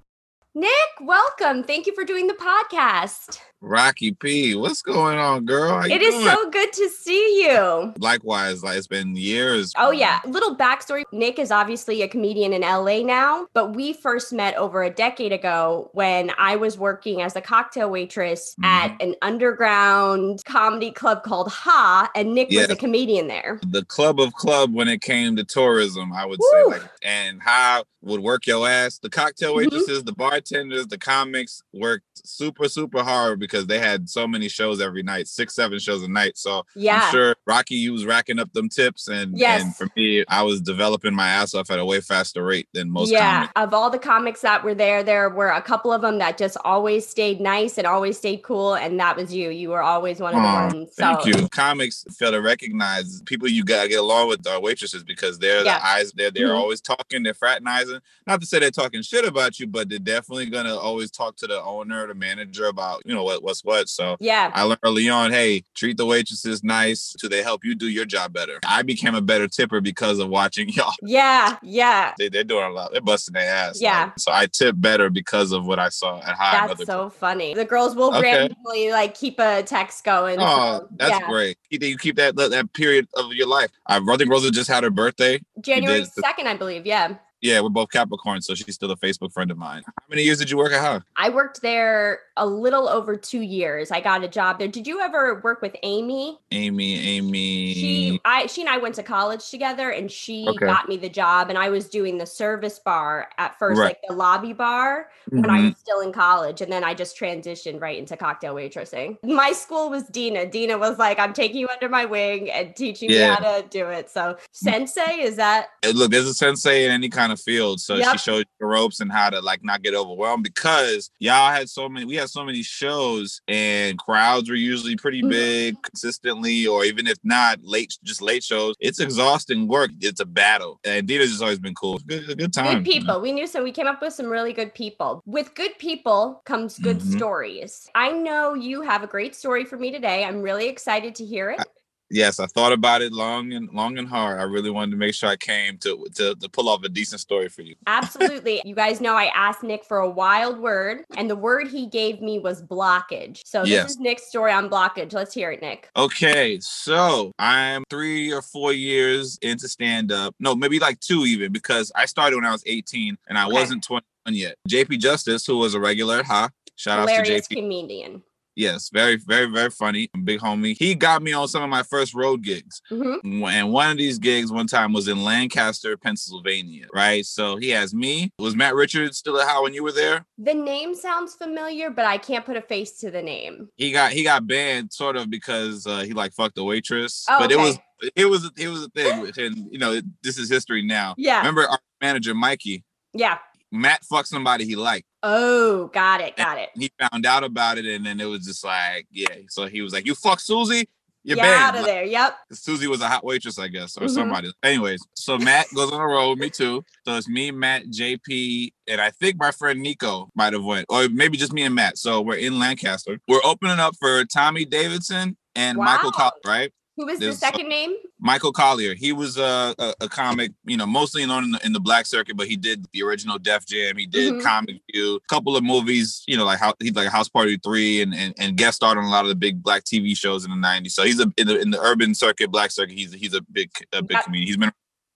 Nick, 0.53 0.71
welcome. 1.01 1.63
Thank 1.63 1.87
you 1.87 1.95
for 1.95 2.05
doing 2.05 2.27
the 2.27 2.35
podcast. 2.35 3.39
Rocky 3.63 4.13
P, 4.13 4.55
what's 4.55 4.81
going 4.81 5.19
on, 5.19 5.45
girl? 5.45 5.85
It 5.85 6.01
is 6.01 6.15
doing? 6.15 6.27
so 6.27 6.51
good 6.51 6.73
to 6.73 6.89
see 6.89 7.45
you. 7.45 7.93
Likewise, 7.99 8.63
like 8.63 8.79
it's 8.79 8.87
been 8.87 9.15
years. 9.15 9.73
Oh 9.77 9.91
yeah. 9.91 10.21
Little 10.25 10.57
backstory. 10.57 11.03
Nick 11.13 11.39
is 11.39 11.51
obviously 11.51 12.01
a 12.01 12.09
comedian 12.09 12.55
in 12.55 12.63
LA 12.63 13.01
now, 13.03 13.47
but 13.53 13.77
we 13.77 13.93
first 13.93 14.33
met 14.33 14.57
over 14.57 14.83
a 14.83 14.89
decade 14.89 15.33
ago 15.33 15.91
when 15.93 16.33
I 16.39 16.57
was 16.57 16.79
working 16.79 17.21
as 17.21 17.37
a 17.37 17.43
cocktail 17.43 17.91
waitress 17.91 18.55
mm-hmm. 18.55 18.65
at 18.65 19.03
an 19.03 19.15
underground 19.21 20.43
comedy 20.47 20.91
club 20.91 21.23
called 21.23 21.49
Ha, 21.49 22.11
and 22.15 22.35
Nick 22.35 22.51
yeah. 22.51 22.63
was 22.63 22.71
a 22.71 22.77
comedian 22.77 23.29
there. 23.29 23.61
The 23.67 23.85
club 23.85 24.19
of 24.19 24.33
club 24.33 24.73
when 24.73 24.89
it 24.89 25.03
came 25.03 25.37
to 25.37 25.45
tourism, 25.45 26.15
I 26.15 26.25
would 26.25 26.41
Woo. 26.41 26.49
say 26.51 26.65
like 26.79 26.91
and 27.03 27.43
Ha 27.43 27.83
would 28.03 28.21
work 28.21 28.47
your 28.47 28.67
ass. 28.67 28.99
The 28.99 29.11
cocktail 29.11 29.51
mm-hmm. 29.51 29.59
waitresses, 29.59 29.99
mm-hmm. 29.99 30.07
the 30.07 30.15
bartenders, 30.41 30.87
the 30.87 30.99
comics 30.99 31.63
worked 31.73 32.05
super, 32.27 32.69
super 32.69 33.03
hard 33.03 33.39
because 33.39 33.67
they 33.67 33.79
had 33.79 34.09
so 34.09 34.27
many 34.27 34.49
shows 34.49 34.81
every 34.81 35.03
night, 35.03 35.29
six, 35.29 35.55
seven 35.55 35.79
shows 35.79 36.03
a 36.03 36.09
night. 36.09 36.37
So 36.37 36.65
yeah. 36.75 37.03
I'm 37.05 37.11
sure 37.11 37.37
Rocky, 37.47 37.77
you 37.77 37.93
was 37.93 38.05
racking 38.05 38.39
up 38.39 38.53
them 38.53 38.69
tips. 38.69 39.09
And, 39.09 39.37
yes. 39.39 39.63
and 39.63 39.77
for 39.77 39.89
me, 39.97 40.25
I 40.29 40.43
was 40.43 40.61
developing 40.61 41.15
my 41.15 41.29
ass 41.29 41.55
off 41.55 41.71
at 41.71 41.79
a 41.79 41.85
way 41.85 42.01
faster 42.01 42.45
rate 42.45 42.69
than 42.73 42.91
most 42.91 43.11
Yeah. 43.11 43.47
Comics. 43.49 43.53
Of 43.57 43.75
all 43.75 43.91
the 43.91 43.99
comics 43.99 44.41
that 44.41 44.65
were 44.65 44.75
there, 44.75 45.03
there 45.03 45.29
were 45.29 45.49
a 45.49 45.63
couple 45.63 45.93
of 45.93 46.03
them 46.03 46.19
that 46.19 46.39
just 46.39 46.57
always 46.65 47.07
stayed 47.07 47.41
nice 47.41 47.79
and 47.79 47.87
always 47.87 48.19
stayed 48.19 48.43
cool. 48.43 48.75
And 48.75 48.99
that 49.01 49.17
was 49.17 49.35
you. 49.35 49.51
You 49.51 49.71
were 49.71 49.83
always 49.83 50.21
one 50.21 50.35
of 50.35 50.41
the 50.41 50.77
ones. 50.77 50.95
So. 50.95 51.03
Thank 51.03 51.27
you. 51.27 51.49
Comics 51.49 52.05
fail 52.17 52.33
to 52.33 52.41
recognize 52.41 53.23
people 53.23 53.49
you 53.49 53.65
got 53.65 53.85
to 53.85 53.89
get 53.89 54.01
along 54.01 54.29
with 54.29 54.47
our 54.47 54.61
waitresses 54.61 55.05
because 55.05 55.39
they're 55.39 55.65
yeah. 55.65 55.79
the 55.79 55.87
eyes, 55.87 56.13
they're, 56.13 56.31
they're 56.31 56.49
mm-hmm. 56.49 56.57
always 56.57 56.81
talking, 56.81 57.23
they're 57.23 57.35
fraternizing. 57.35 58.01
Not 58.27 58.41
to 58.41 58.47
say 58.47 58.59
they're 58.59 58.71
talking 58.71 59.03
shit 59.03 59.25
about 59.25 59.59
you, 59.59 59.67
but 59.67 59.89
they're 59.89 59.99
definitely 59.99 60.30
going 60.31 60.67
to 60.67 60.79
always 60.79 61.11
talk 61.11 61.37
to 61.37 61.47
the 61.47 61.63
owner, 61.63 62.07
the 62.07 62.15
manager 62.15 62.67
about, 62.67 63.03
you 63.05 63.15
know, 63.15 63.25
what, 63.25 63.43
what's 63.43 63.65
what. 63.65 63.89
So 63.89 64.17
yeah, 64.21 64.51
I 64.55 64.63
learned 64.63 64.81
early 64.83 65.09
on, 65.09 65.31
hey, 65.31 65.65
treat 65.75 65.97
the 65.97 66.07
waitresses 66.07 66.63
nice 66.65 67.15
so 67.19 67.29
they 67.29 67.43
help 67.43 67.65
you 67.65 67.75
do 67.75 67.89
your 67.89 68.05
job 68.05 68.33
better. 68.33 68.59
I 68.67 68.83
became 68.83 69.15
a 69.15 69.21
better 69.21 69.49
tipper 69.49 69.81
because 69.81 70.19
of 70.19 70.29
watching 70.29 70.69
y'all. 70.73 70.93
Yeah, 71.03 71.57
yeah. 71.63 72.15
They, 72.19 72.29
they're 72.29 72.45
doing 72.45 72.65
a 72.65 72.71
lot. 72.71 72.93
They're 72.93 73.01
busting 73.01 73.35
their 73.35 73.53
ass. 73.53 73.81
Yeah. 73.81 74.05
Like, 74.05 74.19
so 74.19 74.33
I 74.33 74.47
tip 74.47 74.77
better 74.79 75.11
because 75.11 75.53
of 75.53 75.67
what 75.67 75.79
I 75.79 75.89
saw 75.89 76.19
at 76.19 76.37
Ha. 76.37 76.67
That's 76.69 76.87
so 76.87 77.05
people. 77.05 77.11
funny. 77.11 77.55
The 77.55 77.65
girls 77.65 77.95
will 77.95 78.15
okay. 78.17 78.33
randomly 78.33 78.91
like 78.91 79.15
keep 79.15 79.39
a 79.39 79.63
text 79.63 80.05
going. 80.05 80.39
Oh, 80.41 80.81
so, 80.81 80.89
that's 80.97 81.21
yeah. 81.21 81.29
great. 81.29 81.59
You 81.71 81.99
keep 81.99 82.17
that 82.17 82.37
that 82.37 82.73
period 82.73 83.09
of 83.17 83.33
your 83.33 83.47
life. 83.47 83.71
I 83.87 83.99
think 84.17 84.31
Rosa 84.31 84.51
just 84.51 84.69
had 84.69 84.85
her 84.85 84.91
birthday. 84.91 85.41
January 85.61 86.03
2nd, 86.03 86.47
I 86.47 86.57
believe. 86.57 86.87
Yeah. 86.87 87.17
Yeah, 87.43 87.61
we're 87.61 87.71
both 87.71 87.91
Capricorn, 87.91 88.43
so 88.43 88.55
she's 88.55 88.75
still 88.75 88.91
a 88.91 88.97
Facebook 88.97 89.33
friend 89.33 89.51
of 89.51 89.57
mine. 89.57 89.83
How 89.87 89.93
many 90.11 90.23
years 90.23 90.39
did 90.39 90.51
you 90.51 90.59
work 90.59 90.73
at 90.73 90.81
Ha? 90.81 91.01
I 91.17 91.31
worked 91.31 91.63
there 91.63 92.21
a 92.41 92.47
little 92.47 92.89
over 92.89 93.17
two 93.17 93.43
years. 93.43 93.91
I 93.91 94.01
got 94.01 94.25
a 94.25 94.29
job 94.29 94.59
there. 94.59 94.67
Did 94.67 94.87
you 94.87 95.01
ever 95.01 95.41
work 95.45 95.61
with 95.61 95.77
Amy? 95.83 96.41
Amy, 96.51 96.99
Amy. 96.99 97.75
She, 97.75 98.21
I, 98.25 98.47
she 98.47 98.63
and 98.63 98.71
I 98.71 98.79
went 98.79 98.95
to 98.95 99.03
college 99.03 99.51
together, 99.51 99.91
and 99.91 100.11
she 100.11 100.47
okay. 100.49 100.65
got 100.67 100.89
me 100.89 100.97
the 100.97 101.11
job. 101.11 101.51
And 101.51 101.59
I 101.59 101.69
was 101.69 101.89
doing 101.89 102.17
the 102.17 102.27
service 102.27 102.79
bar 102.79 103.29
at 103.37 103.59
first, 103.59 103.79
right. 103.79 103.89
like 103.89 103.99
the 104.09 104.15
lobby 104.15 104.55
bar, 104.55 105.11
mm-hmm. 105.29 105.43
when 105.43 105.51
I 105.51 105.59
mm-hmm. 105.59 105.67
was 105.67 105.77
still 105.77 106.01
in 106.01 106.13
college, 106.13 106.63
and 106.63 106.73
then 106.73 106.83
I 106.83 106.95
just 106.95 107.17
transitioned 107.17 107.81
right 107.81 107.99
into 107.99 108.17
cocktail 108.17 108.55
waitressing. 108.55 109.19
My 109.23 109.53
school 109.53 109.91
was 109.91 110.05
Dina. 110.05 110.47
Dina 110.47 110.79
was 110.79 110.99
like, 110.99 111.19
"I'm 111.19 111.35
taking 111.35 111.59
you 111.61 111.69
under 111.69 111.91
my 111.91 112.07
wing 112.07 112.51
and 112.51 112.75
teaching 112.75 113.11
yeah. 113.11 113.19
you 113.19 113.35
how 113.35 113.61
to 113.61 113.69
do 113.69 113.87
it." 113.87 114.09
So, 114.09 114.39
sensei 114.53 115.21
is 115.21 115.37
that? 115.37 115.69
Look, 115.93 116.11
there's 116.11 116.27
a 116.27 116.35
sensei 116.35 116.87
in 116.87 116.91
any 116.91 117.11
kind 117.11 117.33
of 117.33 117.41
field. 117.41 117.81
So 117.81 117.97
yep. 117.97 118.13
she 118.13 118.19
showed 118.19 118.39
you 118.39 118.45
the 118.61 118.67
ropes 118.67 119.01
and 119.01 119.13
how 119.13 119.29
to 119.29 119.41
like 119.41 119.63
not 119.63 119.83
get 119.83 119.95
overwhelmed 119.95 120.45
because 120.45 121.11
y'all 121.19 121.53
had 121.53 121.69
so 121.69 121.87
many, 121.87 122.07
we 122.07 122.17
had 122.17 122.30
so 122.33 122.45
many 122.45 122.63
shows 122.63 123.41
and 123.49 123.99
crowds 123.99 124.49
were 124.49 124.57
usually 124.57 124.97
pretty 124.97 125.21
mm-hmm. 125.21 125.31
big 125.31 125.83
consistently, 125.83 126.67
or 126.67 126.85
even 126.85 127.07
if 127.07 127.19
not 127.25 127.59
late, 127.63 127.97
just 128.03 128.23
late 128.23 128.43
shows. 128.43 128.75
It's 128.81 129.01
exhausting 129.01 129.69
work. 129.69 129.91
It's 130.01 130.21
a 130.21 130.27
battle. 130.27 130.81
And 130.85 131.07
Dita's 131.07 131.31
just 131.31 131.43
always 131.43 131.59
been 131.59 131.75
cool. 131.75 131.99
Good, 132.07 132.39
good 132.39 132.53
time. 132.53 132.83
Good 132.83 132.85
people. 132.85 133.01
You 133.01 133.07
know? 133.07 133.19
We 133.21 133.33
knew 133.33 133.47
so 133.47 133.63
we 133.63 133.73
came 133.73 133.87
up 133.87 134.01
with 134.01 134.13
some 134.13 134.27
really 134.27 134.53
good 134.53 134.75
people. 134.75 135.23
With 135.27 135.55
good 135.55 135.77
people 135.79 136.43
comes 136.45 136.79
good 136.79 136.99
mm-hmm. 136.99 137.17
stories. 137.17 137.89
I 137.95 138.13
know 138.13 138.55
you 138.55 138.83
have 138.83 139.03
a 139.03 139.07
great 139.07 139.35
story 139.35 139.65
for 139.65 139.77
me 139.77 139.91
today. 139.91 140.25
I'm 140.25 140.43
really 140.43 140.69
excited 140.69 141.15
to 141.17 141.25
hear 141.25 141.51
it. 141.51 141.61
I- 141.61 141.65
yes, 142.11 142.41
I 142.41 142.47
thought 142.47 142.73
about 142.73 143.03
it 143.03 143.13
long 143.13 143.53
and 143.53 143.71
long 143.73 143.99
and 143.99 144.09
hard. 144.09 144.41
I 144.41 144.45
really 144.45 144.71
wanted 144.71 144.93
to 144.93 144.97
make 144.97 145.15
sure 145.15 145.29
I 145.29 145.37
came 145.37 145.79
to 145.79 146.07
to, 146.17 146.35
to 146.35 146.49
pull 146.49 146.69
off 146.69 146.83
a 146.85 146.89
decent 146.89 147.21
story 147.21 147.49
for 147.49 147.63
you. 147.63 147.75
Absolutely. 147.87 148.63
you 148.65 148.75
guys 148.75 149.01
know 149.01 149.15
I 149.15 149.31
asked 149.35 149.63
Nick 149.63 149.85
for 149.85 149.99
a 149.99 150.11
wild 150.11 150.59
word, 150.59 151.05
and 151.17 151.31
the 151.31 151.37
word 151.37 151.69
he 151.69 151.87
gave 151.87 152.21
me 152.21 152.39
was 152.39 152.63
blockage. 152.63 153.43
So 153.45 153.63
this 153.63 153.71
yes. 153.71 153.91
is 153.91 153.99
Nick's 153.99 154.27
story 154.29 154.53
on 154.53 154.69
blockage. 154.69 155.13
Let's 155.13 155.35
hear 155.35 155.53
it, 155.53 155.63
Nick. 155.63 155.89
Okay, 155.97 156.59
so 156.61 157.33
I'm 157.39 157.85
three 157.91 158.33
or 158.33 158.43
four 158.43 158.73
years 158.73 159.39
into 159.43 159.69
stand 159.69 160.13
up. 160.13 160.35
No, 160.41 160.55
maybe 160.55 160.79
like 160.79 161.01
two 161.01 161.25
even, 161.25 161.53
because 161.53 161.93
I 161.95 162.07
started 162.07 162.37
when 162.37 162.45
I 162.45 162.53
was 162.53 162.63
18 162.67 163.17
and 163.29 163.39
I 163.39 163.45
okay. 163.47 163.53
wasn't 163.53 163.85
21 163.85 164.03
yet. 164.27 164.57
JP 164.69 164.99
Justice, 164.99 165.47
who 165.47 165.59
was 165.59 165.75
a 165.75 165.81
regular, 165.81 166.23
huh? 166.23 166.49
Shout 166.77 166.99
out 166.99 167.09
to 167.09 167.31
JP. 167.31 167.57
comedian. 167.57 168.23
Yes, 168.61 168.91
very, 168.93 169.17
very, 169.17 169.47
very 169.47 169.71
funny. 169.71 170.11
Big 170.23 170.39
homie. 170.39 170.77
He 170.77 170.95
got 170.95 171.23
me 171.23 171.33
on 171.33 171.49
some 171.49 171.63
of 171.63 171.71
my 171.71 171.83
first 171.83 172.13
road 172.13 172.43
gigs. 172.43 172.83
Mm-hmm. 172.91 173.43
And 173.45 173.73
one 173.73 173.91
of 173.91 173.97
these 173.97 174.19
gigs 174.19 174.53
one 174.53 174.67
time 174.67 174.93
was 174.93 175.09
in 175.09 175.25
Lancaster, 175.25 175.97
Pennsylvania, 175.97 176.85
right? 176.93 177.25
So 177.25 177.57
he 177.57 177.71
has 177.71 177.95
me. 177.95 178.31
Was 178.39 178.55
Matt 178.55 178.75
Richards 178.75 179.17
still 179.17 179.41
at 179.41 179.49
Ha 179.49 179.63
when 179.63 179.73
you 179.73 179.83
were 179.83 179.93
there? 179.93 180.27
The 180.37 180.53
name 180.53 180.95
sounds 180.95 181.35
familiar, 181.35 181.89
but 181.89 182.05
I 182.05 182.19
can't 182.19 182.45
put 182.45 182.59
a 182.59 182.61
face 182.61 182.99
to 182.99 183.11
the 183.11 183.23
name. 183.23 183.71
He 183.77 183.93
got 183.93 184.13
he 184.13 184.25
got 184.25 184.47
banned 184.47 184.93
sort 184.93 185.17
of 185.17 185.31
because 185.31 185.87
uh, 185.87 186.01
he 186.01 186.13
like 186.13 186.35
fucked 186.35 186.57
the 186.57 186.65
waitress. 186.65 187.25
Oh, 187.31 187.39
but 187.39 187.51
okay. 187.51 187.55
it 187.55 187.65
was 187.65 187.79
it 188.15 188.27
was 188.27 188.51
it 188.59 188.69
was 188.69 188.85
a 188.85 188.91
thing, 188.91 189.33
and 189.39 189.73
you 189.73 189.79
know 189.79 190.03
this 190.23 190.37
is 190.37 190.51
history 190.51 190.83
now. 190.83 191.15
Yeah. 191.17 191.39
Remember 191.39 191.67
our 191.67 191.79
manager 192.03 192.35
Mikey? 192.35 192.85
Yeah. 193.15 193.39
Matt 193.73 194.05
fucked 194.05 194.29
somebody 194.29 194.65
he 194.65 194.77
liked. 194.77 195.07
Oh, 195.23 195.87
got 195.89 196.21
it, 196.21 196.37
got 196.37 196.59
it. 196.59 196.71
he 196.75 196.91
found 196.99 197.27
out 197.27 197.45
about 197.45 197.79
it, 197.79 197.87
and 197.87 198.05
then 198.05 198.21
it 198.21 198.25
was 198.25 198.45
just 198.47 198.65
like, 198.65 199.07
yeah. 199.11 199.35
So 199.49 199.67
he 199.67 199.83
was 199.83 199.93
like, 199.93 200.07
"You 200.07 200.15
fuck 200.15 200.41
Susie." 200.41 200.89
You're 201.23 201.37
Get 201.37 201.43
banned. 201.43 201.63
out 201.63 201.79
of 201.81 201.85
there. 201.85 202.05
Yep. 202.05 202.37
Susie 202.53 202.87
was 202.87 203.03
a 203.03 203.09
hot 203.09 203.25
waitress, 203.25 203.59
I 203.59 203.69
guess, 203.69 203.97
or 203.97 204.01
mm-hmm. 204.01 204.15
somebody. 204.15 204.53
Anyways, 204.63 205.07
so 205.15 205.37
Matt 205.37 205.67
goes 205.75 205.93
on 205.93 205.99
the 205.99 206.07
road, 206.07 206.39
me 206.39 206.49
too. 206.49 206.83
So 207.05 207.17
it's 207.17 207.29
me, 207.29 207.51
Matt, 207.51 207.85
JP, 207.89 208.73
and 208.89 209.01
I 209.01 209.11
think 209.11 209.37
my 209.39 209.51
friend 209.51 209.81
Nico 209.81 210.31
might 210.35 210.55
have 210.55 210.65
went, 210.65 210.87
or 210.89 211.09
maybe 211.11 211.37
just 211.37 211.53
me 211.53 211.63
and 211.63 211.75
Matt. 211.75 211.99
So 211.99 212.23
we're 212.23 212.37
in 212.37 212.59
Lancaster. 212.59 213.21
We're 213.29 213.43
opening 213.45 213.79
up 213.79 213.97
for 214.01 214.25
Tommy 214.25 214.65
Davidson 214.65 215.37
and 215.55 215.77
wow. 215.77 215.85
Michael 215.85 216.13
Collins, 216.13 216.41
right? 216.47 216.73
Who 217.01 217.07
was 217.07 217.19
There's, 217.19 217.37
the 217.37 217.47
second 217.47 217.69
name? 217.71 217.95
Michael 218.19 218.53
Collier. 218.53 218.95
He 218.95 219.11
was 219.15 219.39
a, 219.39 219.75
a, 219.79 219.95
a 220.03 220.09
comic, 220.11 220.53
you 220.67 220.77
know, 220.77 220.85
mostly 220.85 221.25
known 221.25 221.45
in 221.45 221.51
the, 221.53 221.65
in 221.65 221.73
the 221.73 221.81
black 221.81 222.05
circuit, 222.05 222.37
but 222.37 222.47
he 222.47 222.57
did 222.57 222.85
the 222.93 223.03
original 223.03 223.39
Def 223.39 223.65
Jam. 223.65 223.97
He 223.97 224.05
did 224.05 224.35
Mhm. 224.35 224.43
Comic 224.43 224.77
View, 224.93 225.17
a 225.17 225.21
couple 225.35 225.57
of 225.57 225.65
movies, 225.65 226.23
you 226.29 226.37
know, 226.37 226.45
like 226.45 226.59
how 226.59 226.75
he's 226.79 226.93
like 226.95 227.09
House 227.09 227.31
Party 227.31 227.57
Three, 227.57 228.03
and, 228.03 228.15
and 228.15 228.35
and 228.39 228.55
guest 228.59 228.77
starred 228.77 228.99
on 228.99 229.05
a 229.05 229.09
lot 229.11 229.25
of 229.25 229.31
the 229.31 229.35
big 229.35 229.63
black 229.63 229.85
TV 229.85 230.15
shows 230.15 230.45
in 230.45 230.51
the 230.51 230.57
'90s. 230.59 230.91
So 230.91 231.05
he's 231.05 231.19
a 231.21 231.33
in 231.39 231.47
the 231.47 231.59
in 231.59 231.71
the 231.71 231.81
urban 231.81 232.15
circuit, 232.15 232.51
black 232.51 232.71
circuit. 232.71 232.99
He's 232.99 233.15
he's 233.15 233.33
a 233.33 233.41
big 233.51 233.71
a 233.95 234.03
big 234.03 234.19
comedian. 234.21 234.47
He's 234.47 234.57
been 234.59 234.73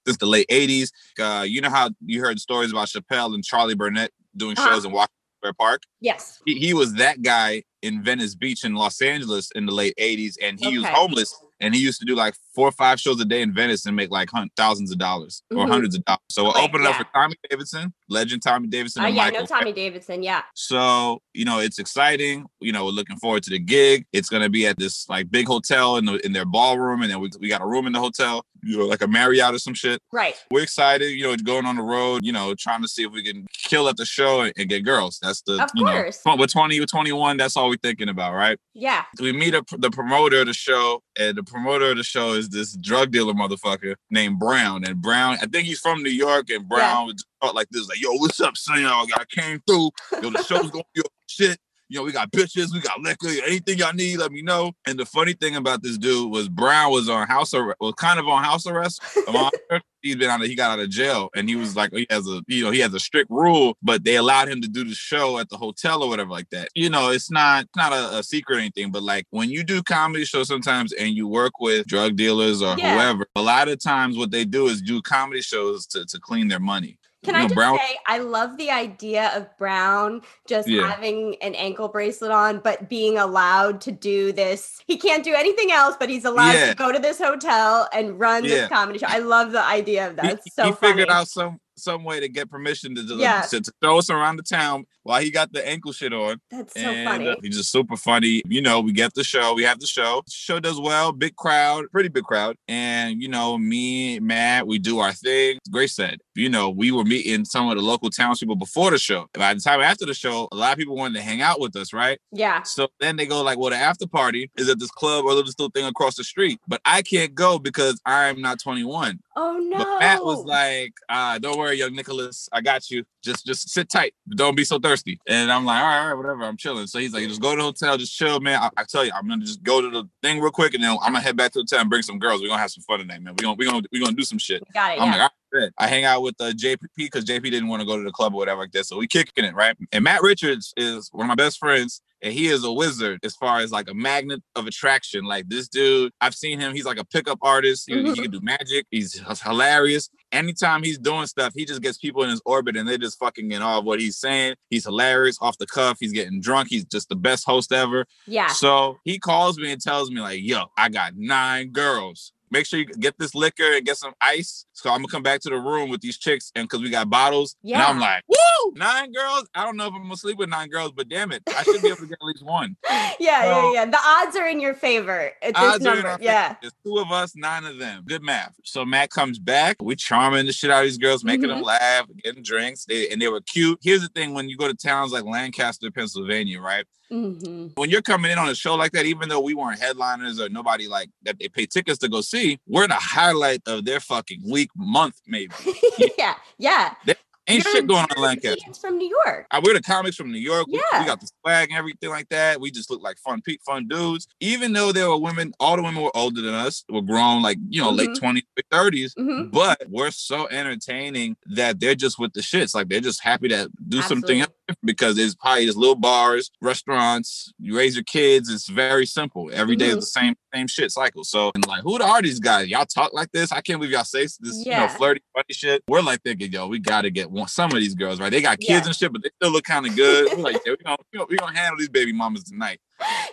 since 0.06 0.16
the 0.16 0.26
late 0.26 0.46
'80s. 0.50 0.90
Uh, 1.20 1.42
you 1.42 1.60
know 1.60 1.68
how 1.68 1.90
you 2.06 2.20
heard 2.22 2.40
stories 2.40 2.70
about 2.70 2.88
Chappelle 2.88 3.34
and 3.34 3.44
Charlie 3.44 3.74
Barnett 3.74 4.10
doing 4.34 4.56
Uh-huh. 4.56 4.70
shows 4.72 4.86
in 4.86 4.92
Washington 4.92 5.10
Square 5.40 5.52
Park 5.54 5.82
Yes. 6.00 6.40
he, 6.46 6.54
he 6.58 6.72
was 6.74 6.94
that 6.94 7.20
guy 7.20 7.62
in 7.82 8.02
Venice 8.02 8.34
Beach 8.34 8.64
in 8.64 8.74
Los 8.74 9.02
Angeles 9.02 9.50
in 9.54 9.66
the 9.66 9.72
late 9.72 9.92
80s 10.00 10.36
and 10.40 10.58
he 10.58 10.78
was 10.78 10.86
homeless 10.88 11.36
and 11.64 11.74
he 11.74 11.80
used 11.80 11.98
to 12.00 12.04
do 12.06 12.14
like 12.14 12.34
four 12.54 12.68
or 12.68 12.72
five 12.72 13.00
shows 13.00 13.20
a 13.20 13.24
day 13.24 13.40
in 13.42 13.52
Venice 13.54 13.86
and 13.86 13.96
make 13.96 14.10
like 14.10 14.28
thousands 14.56 14.92
of 14.92 14.98
dollars 14.98 15.42
or 15.50 15.64
Mhm. 15.66 15.68
hundreds 15.70 15.94
of 15.96 16.04
dollars. 16.04 16.20
So 16.30 16.44
we'll 16.44 16.52
Okay, 16.52 16.62
open 16.64 16.80
it 16.82 16.86
up 16.86 16.96
for 16.96 17.06
Tommy 17.14 17.34
Davidson, 17.48 17.92
legend 18.08 18.42
Tommy 18.42 18.68
Davidson 18.68 19.02
Oh 19.02 19.06
and 19.06 19.16
yeah, 19.16 19.22
Michael. 19.24 19.40
know 19.40 19.46
Tommy 19.46 19.72
Davidson. 19.72 20.22
Yeah. 20.22 20.42
So, 20.54 21.22
you 21.32 21.44
know, 21.44 21.58
it's 21.60 21.78
exciting. 21.78 22.46
You 22.60 22.72
know, 22.72 22.84
we're 22.84 22.90
looking 22.92 23.16
forward 23.16 23.42
to 23.44 23.50
the 23.50 23.58
gig. 23.58 24.06
It's 24.12 24.28
gonna 24.28 24.50
be 24.50 24.66
at 24.66 24.78
this 24.78 25.08
like 25.08 25.30
big 25.30 25.46
hotel 25.46 25.96
in 25.96 26.04
the 26.04 26.24
in 26.24 26.32
their 26.32 26.44
ballroom, 26.44 27.02
and 27.02 27.10
then 27.10 27.20
we, 27.20 27.30
we 27.40 27.48
got 27.48 27.60
a 27.62 27.66
room 27.66 27.86
in 27.86 27.92
the 27.92 28.00
hotel, 28.00 28.44
you 28.64 28.78
know, 28.78 28.86
like 28.86 29.02
a 29.02 29.06
Marriott 29.08 29.54
or 29.54 29.58
some 29.58 29.74
shit 29.74 30.00
Right. 30.12 30.34
we're 30.50 30.62
excited, 30.62 31.10
you 31.10 31.24
know, 31.24 31.36
going 31.36 31.66
on 31.66 31.76
the 31.76 31.82
road, 31.82 32.24
you 32.24 32.32
know, 32.32 32.54
trying 32.54 32.82
to 32.82 32.88
see 32.88 33.04
if 33.04 33.12
we 33.12 33.22
can 33.22 33.46
kill 33.68 33.88
at 33.88 33.96
the 33.96 34.04
show 34.04 34.42
and, 34.42 34.52
and 34.56 34.68
get 34.68 34.84
girls. 34.84 35.18
That's 35.22 35.42
the, 35.42 35.62
Of 35.62 35.70
you 35.74 35.84
know, 35.84 35.92
course. 35.92 36.18
tw- 36.18 36.38
we're 36.38 36.46
20, 36.46 36.80
we're 36.80 36.86
21. 36.86 37.36
That's 37.36 37.56
all 37.56 37.68
we're 37.68 37.76
thinking 37.76 38.08
about, 38.08 38.34
right? 38.34 38.58
Yeah. 38.74 39.04
We 39.20 39.32
meet 39.32 39.54
a, 39.54 39.64
the 39.78 39.90
promoter 39.90 40.40
of 40.40 40.46
the 40.46 40.52
show, 40.52 41.02
and 41.18 41.36
the 41.36 41.42
promoter 41.42 41.90
of 41.90 41.96
the 41.96 42.04
show 42.04 42.32
is 42.32 42.48
this 42.48 42.76
drug 42.76 43.10
dealer 43.10 43.32
motherfucker 43.34 43.94
named 44.10 44.38
Brown. 44.38 44.84
And 44.84 45.00
Brown, 45.00 45.38
I 45.42 45.46
think 45.46 45.66
he's 45.66 45.80
from 45.80 46.02
New 46.02 46.10
York, 46.10 46.50
and 46.50 46.68
Brown 46.68 47.06
was 47.06 47.24
talk 47.42 47.54
like 47.54 47.68
this, 47.70 47.88
like, 47.88 48.00
yo, 48.00 48.12
what's 48.14 48.40
up, 48.40 48.56
son? 48.56 48.84
I 48.84 49.04
came 49.30 49.60
through. 49.66 49.90
Yo, 50.22 50.30
the 50.30 50.42
show's 50.42 50.70
gonna 50.70 50.84
be 50.94 51.00
a 51.00 51.04
shit. 51.26 51.58
You 51.94 52.00
know, 52.00 52.04
we 52.06 52.10
got 52.10 52.32
bitches, 52.32 52.72
we 52.72 52.80
got 52.80 52.98
liquor, 53.02 53.28
anything 53.46 53.78
y'all 53.78 53.92
need, 53.92 54.16
let 54.16 54.32
me 54.32 54.42
know. 54.42 54.72
And 54.84 54.98
the 54.98 55.06
funny 55.06 55.32
thing 55.32 55.54
about 55.54 55.84
this 55.84 55.96
dude 55.96 56.28
was 56.28 56.48
Brown 56.48 56.90
was 56.90 57.08
on 57.08 57.28
house 57.28 57.54
arrest, 57.54 57.76
was 57.80 57.94
kind 57.96 58.18
of 58.18 58.26
on 58.26 58.42
house 58.42 58.66
arrest. 58.66 59.00
He's 60.02 60.16
been 60.16 60.28
out 60.28 60.42
of, 60.42 60.48
he 60.48 60.56
got 60.56 60.72
out 60.72 60.80
of 60.80 60.90
jail 60.90 61.30
and 61.36 61.48
he 61.48 61.54
was 61.54 61.76
like, 61.76 61.92
he 61.94 62.04
has 62.10 62.26
a, 62.26 62.42
you 62.48 62.64
know, 62.64 62.72
he 62.72 62.80
has 62.80 62.92
a 62.94 62.98
strict 62.98 63.30
rule, 63.30 63.76
but 63.80 64.02
they 64.02 64.16
allowed 64.16 64.48
him 64.48 64.60
to 64.60 64.68
do 64.68 64.82
the 64.82 64.92
show 64.94 65.38
at 65.38 65.48
the 65.50 65.56
hotel 65.56 66.02
or 66.02 66.08
whatever 66.08 66.30
like 66.30 66.50
that. 66.50 66.68
You 66.74 66.90
know, 66.90 67.10
it's 67.10 67.30
not, 67.30 67.66
not 67.76 67.92
a, 67.92 68.18
a 68.18 68.22
secret 68.24 68.56
or 68.56 68.58
anything, 68.58 68.90
but 68.90 69.04
like 69.04 69.26
when 69.30 69.48
you 69.48 69.62
do 69.62 69.80
comedy 69.80 70.24
shows 70.24 70.48
sometimes 70.48 70.92
and 70.92 71.14
you 71.14 71.28
work 71.28 71.60
with 71.60 71.86
drug 71.86 72.16
dealers 72.16 72.60
or 72.60 72.76
Yeah. 72.76 72.94
whoever, 72.96 73.26
a 73.36 73.40
lot 73.40 73.68
of 73.68 73.78
times 73.80 74.18
what 74.18 74.32
they 74.32 74.44
do 74.44 74.66
is 74.66 74.82
do 74.82 75.00
comedy 75.00 75.42
shows 75.42 75.86
to, 75.86 76.04
to 76.06 76.18
clean 76.18 76.48
their 76.48 76.60
money. 76.60 76.98
Can 77.24 77.34
You 77.34 77.40
I 77.40 77.42
just 77.44 77.54
Brown- 77.54 77.78
say 77.78 77.96
I 78.06 78.18
love 78.18 78.56
the 78.58 78.70
idea 78.70 79.32
of 79.34 79.46
Brown 79.58 80.22
just 80.48 80.68
Yeah. 80.68 80.88
having 80.90 81.36
an 81.42 81.54
ankle 81.54 81.88
bracelet 81.88 82.30
on, 82.30 82.58
but 82.60 82.88
being 82.88 83.18
allowed 83.18 83.80
to 83.82 83.92
do 83.92 84.32
this. 84.32 84.80
He 84.86 84.96
can't 84.96 85.24
do 85.24 85.34
anything 85.34 85.72
else, 85.72 85.96
but 85.98 86.08
he's 86.08 86.24
allowed 86.24 86.52
Yeah. 86.54 86.70
to 86.70 86.74
go 86.74 86.92
to 86.92 86.98
this 86.98 87.18
hotel 87.18 87.88
and 87.92 88.20
run 88.20 88.44
Yeah. 88.44 88.50
this 88.50 88.68
comedy 88.68 88.98
show. 88.98 89.06
I 89.08 89.18
love 89.18 89.52
the 89.52 89.62
idea 89.64 90.08
of 90.08 90.16
that. 90.16 90.26
he, 90.26 90.32
It's 90.32 90.54
so 90.54 90.64
he 90.64 90.72
funny. 90.72 90.92
figured 90.92 91.10
out 91.10 91.28
some 91.28 91.58
some 91.76 92.04
way 92.04 92.20
to 92.20 92.28
get 92.28 92.48
permission 92.48 92.94
to, 92.94 93.04
to, 93.04 93.14
Yeah. 93.16 93.40
to, 93.50 93.60
to 93.60 93.72
throw 93.82 93.98
us 93.98 94.08
around 94.08 94.36
the 94.36 94.44
town 94.44 94.84
while 95.02 95.20
he 95.20 95.28
got 95.32 95.52
the 95.52 95.68
ankle 95.68 95.90
shit 95.90 96.12
on. 96.12 96.40
That's 96.48 96.72
so 96.72 96.80
and 96.88 97.08
funny. 97.08 97.28
uh, 97.30 97.34
he's 97.42 97.56
just 97.56 97.72
super 97.72 97.96
funny. 97.96 98.42
You 98.48 98.62
know, 98.62 98.78
we 98.78 98.92
get 98.92 99.12
the 99.14 99.24
show, 99.24 99.54
we 99.54 99.64
have 99.64 99.80
the 99.80 99.86
show. 99.88 100.22
Show 100.28 100.60
does 100.60 100.78
well, 100.78 101.10
big 101.10 101.34
crowd, 101.34 101.86
pretty 101.90 102.10
big 102.10 102.22
crowd. 102.22 102.54
And 102.68 103.20
you 103.20 103.26
know, 103.26 103.58
me, 103.58 104.20
Matt, 104.20 104.68
we 104.68 104.78
do 104.78 105.00
our 105.00 105.12
thing. 105.12 105.58
Grace 105.68 105.96
said, 105.96 106.20
you 106.34 106.48
know, 106.48 106.70
we 106.70 106.90
were 106.90 107.04
meeting 107.04 107.44
some 107.44 107.68
of 107.68 107.76
the 107.76 107.82
local 107.82 108.10
townspeople 108.10 108.56
before 108.56 108.90
the 108.90 108.98
show. 108.98 109.28
By 109.34 109.54
the 109.54 109.60
time 109.60 109.80
after 109.80 110.04
the 110.06 110.14
show, 110.14 110.48
a 110.52 110.56
lot 110.56 110.72
of 110.72 110.78
people 110.78 110.96
wanted 110.96 111.14
to 111.14 111.22
hang 111.22 111.40
out 111.42 111.60
with 111.60 111.74
us, 111.76 111.92
right? 111.92 112.18
yeah. 112.32 112.62
So 112.62 112.88
then 113.00 113.16
they 113.16 113.26
go 113.26 113.42
like, 113.42 113.58
well, 113.58 113.70
the 113.70 113.76
after 113.76 114.06
party 114.06 114.50
is 114.56 114.68
at 114.68 114.78
this 114.78 114.90
club 114.90 115.24
or 115.24 115.34
this 115.36 115.54
little 115.58 115.70
thing 115.70 115.84
across 115.86 116.16
the 116.16 116.24
street, 116.24 116.60
but 116.68 116.80
I 116.84 117.02
can't 117.02 117.34
go 117.34 117.58
because 117.58 118.00
I'm 118.06 118.40
not 118.40 118.58
21. 118.60 119.20
Oh 119.36 119.58
no. 119.58 119.78
But 119.78 119.98
Matt 119.98 120.24
was 120.24 120.44
like, 120.44 120.92
uh, 121.08 121.38
don't 121.38 121.58
worry, 121.58 121.76
young 121.76 121.94
Nicholas, 121.94 122.48
I 122.52 122.60
got 122.60 122.90
you. 122.90 123.04
Just 123.22 123.46
just 123.46 123.70
sit 123.70 123.88
tight. 123.88 124.12
Don't 124.36 124.54
be 124.54 124.64
so 124.64 124.78
thirsty. 124.78 125.18
And 125.26 125.50
I'm 125.50 125.64
like, 125.64 125.80
all 125.80 125.86
right, 125.88 126.00
all 126.02 126.06
right, 126.08 126.14
whatever. 126.14 126.44
I'm 126.44 126.56
chilling. 126.58 126.86
So 126.86 126.98
he's 126.98 127.14
like, 127.14 127.26
just 127.26 127.40
go 127.40 127.52
to 127.52 127.56
the 127.56 127.62
hotel, 127.62 127.96
just 127.96 128.14
chill, 128.14 128.38
man. 128.38 128.60
I, 128.60 128.68
I 128.76 128.84
tell 128.84 129.04
you, 129.04 129.10
I'm 129.14 129.26
gonna 129.26 129.44
just 129.44 129.62
go 129.62 129.80
to 129.80 129.88
the 129.90 130.04
thing 130.22 130.40
real 130.40 130.50
quick, 130.52 130.74
and 130.74 130.84
then 130.84 130.90
I'm 130.90 131.12
gonna 131.12 131.20
head 131.20 131.36
back 131.36 131.52
to 131.52 131.60
the 131.60 131.62
hotel 131.62 131.80
and 131.80 131.90
bring 131.90 132.02
some 132.02 132.18
girls. 132.18 132.42
We're 132.42 132.48
gonna 132.48 132.60
have 132.60 132.70
some 132.70 132.82
fun 132.82 132.98
tonight, 133.00 133.22
man. 133.22 133.34
We're 133.38 133.44
gonna 133.44 133.56
we're 133.58 133.70
gonna 133.70 133.86
we're 133.92 134.02
gonna 134.04 134.14
do 134.16 134.24
some 134.24 134.38
shit. 134.38 134.62
Got 134.74 134.96
it. 134.98 135.00
I'm 135.00 135.12
Yeah. 135.12 135.22
like, 135.22 135.30
I 135.78 135.86
hang 135.88 136.04
out 136.04 136.22
with 136.22 136.34
uh, 136.40 136.52
JP 136.52 136.78
because 136.96 137.24
JP 137.24 137.42
didn't 137.44 137.68
want 137.68 137.80
to 137.80 137.86
go 137.86 137.96
to 137.96 138.02
the 138.04 138.12
club 138.12 138.34
or 138.34 138.38
whatever 138.38 138.60
like 138.62 138.72
that. 138.72 138.86
So 138.86 138.96
we 138.98 139.06
kicking 139.06 139.44
it, 139.44 139.54
right? 139.54 139.76
And 139.92 140.04
Matt 140.04 140.22
Richards 140.22 140.72
is 140.76 141.08
one 141.12 141.24
of 141.26 141.28
my 141.28 141.34
best 141.34 141.58
friends. 141.58 142.00
And 142.22 142.32
he 142.32 142.46
is 142.46 142.64
a 142.64 142.72
wizard 142.72 143.20
as 143.22 143.36
far 143.36 143.58
as 143.60 143.70
like 143.70 143.86
a 143.90 143.92
magnet 143.92 144.42
of 144.56 144.66
attraction. 144.66 145.24
Like 145.24 145.46
this 145.50 145.68
dude, 145.68 146.10
I've 146.22 146.34
seen 146.34 146.58
him. 146.58 146.72
He's 146.72 146.86
like 146.86 146.96
a 146.96 147.04
pickup 147.04 147.38
artist. 147.42 147.84
He, 147.86 147.96
he 148.14 148.22
can 148.22 148.30
do 148.30 148.40
magic. 148.40 148.86
He's 148.90 149.20
hilarious. 149.42 150.08
Anytime 150.32 150.82
he's 150.82 150.98
doing 150.98 151.26
stuff, 151.26 151.52
he 151.54 151.66
just 151.66 151.82
gets 151.82 151.98
people 151.98 152.22
in 152.22 152.30
his 152.30 152.40
orbit 152.46 152.76
and 152.78 152.88
they're 152.88 152.96
just 152.96 153.18
fucking 153.18 153.52
in 153.52 153.60
awe 153.60 153.78
of 153.78 153.84
what 153.84 154.00
he's 154.00 154.16
saying. 154.16 154.54
He's 154.70 154.84
hilarious 154.84 155.36
off 155.42 155.58
the 155.58 155.66
cuff. 155.66 155.98
He's 156.00 156.12
getting 156.12 156.40
drunk. 156.40 156.68
He's 156.70 156.86
just 156.86 157.10
the 157.10 157.16
best 157.16 157.44
host 157.44 157.72
ever. 157.72 158.06
yeah. 158.26 158.48
So 158.48 158.98
he 159.04 159.18
calls 159.18 159.58
me 159.58 159.70
and 159.70 159.80
tells 159.80 160.10
me, 160.10 160.20
like, 160.22 160.40
yo, 160.42 160.64
I 160.78 160.88
got 160.88 161.12
nine 161.16 161.70
girls. 161.72 162.32
Make 162.50 162.66
sure 162.66 162.78
you 162.78 162.86
get 162.86 163.18
this 163.18 163.34
liquor 163.34 163.74
and 163.74 163.84
get 163.84 163.96
some 163.96 164.12
ice. 164.20 164.66
So 164.72 164.90
I'm 164.90 164.98
gonna 164.98 165.08
come 165.08 165.22
back 165.22 165.40
to 165.40 165.48
the 165.50 165.56
room 165.56 165.88
with 165.90 166.00
these 166.00 166.16
chicks 166.18 166.52
and 166.54 166.68
because 166.68 166.82
we 166.82 166.90
got 166.90 167.10
bottles. 167.10 167.56
And 167.64 167.74
I'm 167.74 167.98
like, 167.98 168.22
woo, 168.28 168.72
nine 168.74 169.12
girls. 169.12 169.48
I 169.54 169.64
don't 169.64 169.76
know 169.76 169.86
if 169.86 169.92
I'm 169.94 170.02
gonna 170.02 170.16
sleep 170.16 170.38
with 170.38 170.48
nine 170.48 170.68
girls, 170.68 170.92
but 170.92 171.08
damn 171.08 171.32
it, 171.32 171.42
I 171.48 171.62
should 171.62 171.82
be 171.82 171.88
able 171.88 171.98
to 171.98 172.06
get 172.06 172.18
at 172.20 172.24
least 172.26 172.44
one. 172.44 172.76
yeah, 172.90 173.10
yeah, 173.18 173.72
yeah. 173.72 173.84
The 173.86 173.98
odds 173.98 174.36
are 174.36 174.46
in 174.46 174.60
your 174.60 174.74
favor 174.74 175.32
at 175.42 175.54
this 175.54 175.56
Odds 175.56 175.86
are 175.86 175.96
in 175.96 176.02
number. 176.04 176.22
Yeah. 176.22 176.56
There's 176.60 176.74
two 176.84 176.98
of 176.98 177.10
us, 177.10 177.34
nine 177.34 177.64
of 177.64 177.78
them. 177.78 178.04
Good 178.06 178.22
math. 178.22 178.54
So 178.64 178.84
Matt 178.84 179.10
comes 179.10 179.38
back. 179.38 179.76
We 179.82 179.96
charming 179.96 180.46
the 180.46 180.52
shit 180.52 180.70
out 180.70 180.80
of 180.80 180.84
these 180.84 180.98
girls, 180.98 181.24
making 181.24 181.48
them 181.48 181.60
Mhm. 181.60 181.64
laugh, 181.64 182.06
getting 182.22 182.42
drinks. 182.42 182.84
They, 182.84 183.08
and 183.08 183.20
they 183.20 183.28
were 183.28 183.40
cute. 183.40 183.78
Here's 183.82 184.02
the 184.02 184.08
thing: 184.08 184.34
when 184.34 184.48
you 184.48 184.56
go 184.56 184.68
to 184.68 184.74
towns 184.74 185.12
like 185.12 185.24
Lancaster, 185.24 185.90
Pennsylvania, 185.90 186.60
right? 186.60 186.84
Hmm 187.10 187.68
when 187.76 187.90
you're 187.90 188.02
coming 188.02 188.30
in 188.30 188.38
on 188.38 188.48
a 188.48 188.54
show 188.54 188.74
like 188.74 188.92
that, 188.92 189.04
even 189.06 189.28
though 189.28 189.40
we 189.40 189.54
weren't 189.54 189.78
headliners 189.80 190.40
or 190.40 190.48
nobody 190.48 190.86
like 190.88 191.10
that 191.24 191.38
they 191.38 191.48
pay 191.48 191.66
tickets 191.66 191.98
to 191.98 192.08
go 192.08 192.20
see, 192.20 192.58
we're 192.66 192.86
the 192.88 192.94
highlight 192.94 193.62
of 193.66 193.84
their 193.84 194.00
fucking 194.00 194.42
week, 194.48 194.70
month, 194.76 195.20
maybe. 195.26 195.52
yeah. 196.18 196.34
Yeah. 196.58 196.94
They- 197.06 197.14
Ain't 197.46 197.62
You're 197.62 197.72
shit 197.74 197.86
going 197.86 198.00
on 198.04 198.08
in 198.16 198.22
Lancaster. 198.22 198.72
from 198.80 198.96
New 198.96 199.06
York. 199.26 199.46
I 199.50 199.58
we're 199.58 199.74
the 199.74 199.82
comics 199.82 200.16
from 200.16 200.32
New 200.32 200.38
York. 200.38 200.66
We, 200.66 200.80
Yeah. 200.92 201.00
we 201.00 201.04
got 201.04 201.20
the 201.20 201.28
swag 201.42 201.68
and 201.68 201.76
everything 201.76 202.08
like 202.08 202.30
that. 202.30 202.58
We 202.58 202.70
just 202.70 202.88
look 202.90 203.02
like 203.02 203.18
fun, 203.18 203.42
pe- 203.42 203.58
fun 203.66 203.86
dudes. 203.86 204.26
Even 204.40 204.72
though 204.72 204.92
there 204.92 205.10
were 205.10 205.18
women, 205.18 205.52
all 205.60 205.76
the 205.76 205.82
women 205.82 206.02
were 206.02 206.16
older 206.16 206.40
than 206.40 206.54
us, 206.54 206.84
were 206.88 207.02
grown, 207.02 207.42
like 207.42 207.58
you 207.68 207.82
know, 207.82 207.90
late 207.90 208.08
Mhm. 208.12 208.18
twenties, 208.18 208.44
thirties. 208.70 209.12
hmm 209.18 209.48
But 209.50 209.82
we're 209.90 210.10
so 210.10 210.46
entertaining 210.48 211.36
that 211.48 211.80
they're 211.80 211.94
just 211.94 212.18
with 212.18 212.32
the 212.32 212.40
shits. 212.40 212.74
Like 212.74 212.88
they're 212.88 213.00
just 213.00 213.20
happy 213.22 213.48
to 213.48 213.70
do 213.90 214.00
something 214.00 214.40
else 214.40 214.50
because 214.82 215.16
there's 215.16 215.34
probably 215.34 215.66
just 215.66 215.76
little 215.76 215.94
bars, 215.94 216.50
restaurants. 216.60 217.52
You 217.58 217.76
raise 217.76 217.94
your 217.96 218.04
kids. 218.04 218.48
It's 218.50 218.68
very 218.68 219.06
simple. 219.06 219.50
Every 219.52 219.76
day 219.76 219.86
is 219.88 219.94
Mhm. 219.96 220.00
the 220.00 220.06
same 220.06 220.34
same 220.54 220.66
shit 220.68 220.90
cycle. 220.92 221.24
So 221.24 221.50
and 221.54 221.66
like, 221.66 221.82
who 221.82 222.00
are 222.00 222.22
these 222.22 222.38
guys? 222.40 222.68
Y'all 222.68 222.86
talk 222.86 223.12
like 223.12 223.30
this? 223.32 223.50
I 223.52 223.60
can't 223.60 223.78
believe 223.80 223.92
y'all 223.92 224.04
say 224.04 224.22
this, 224.22 224.38
you 224.64 224.70
know, 224.70 224.86
flirty, 224.88 225.20
funny 225.34 225.44
shit. 225.50 225.82
We're 225.88 226.00
like 226.00 226.22
thinking, 226.22 226.52
yo, 226.52 226.68
we 226.68 226.78
got 226.78 227.02
to 227.02 227.10
get 227.10 227.30
one, 227.30 227.48
some 227.48 227.72
of 227.72 227.78
these 227.78 227.94
girls 227.94 228.20
right. 228.20 228.30
They 228.30 228.40
got 228.40 228.58
kids 228.60 228.70
Yeah. 228.70 228.86
and 228.86 228.94
shit, 228.94 229.12
but 229.12 229.22
they 229.22 229.30
still 229.40 229.50
look 229.52 229.64
kind 229.64 229.84
of 229.86 229.96
good. 229.96 230.28
We're 230.36 230.42
like, 230.44 230.60
yeah, 230.64 230.72
we 230.72 230.76
gonna, 230.84 230.96
we 231.12 231.18
gonna 231.18 231.26
we 231.30 231.36
gonna 231.36 231.58
handle 231.58 231.78
these 231.78 231.88
baby 231.88 232.12
mamas 232.12 232.44
tonight. 232.44 232.80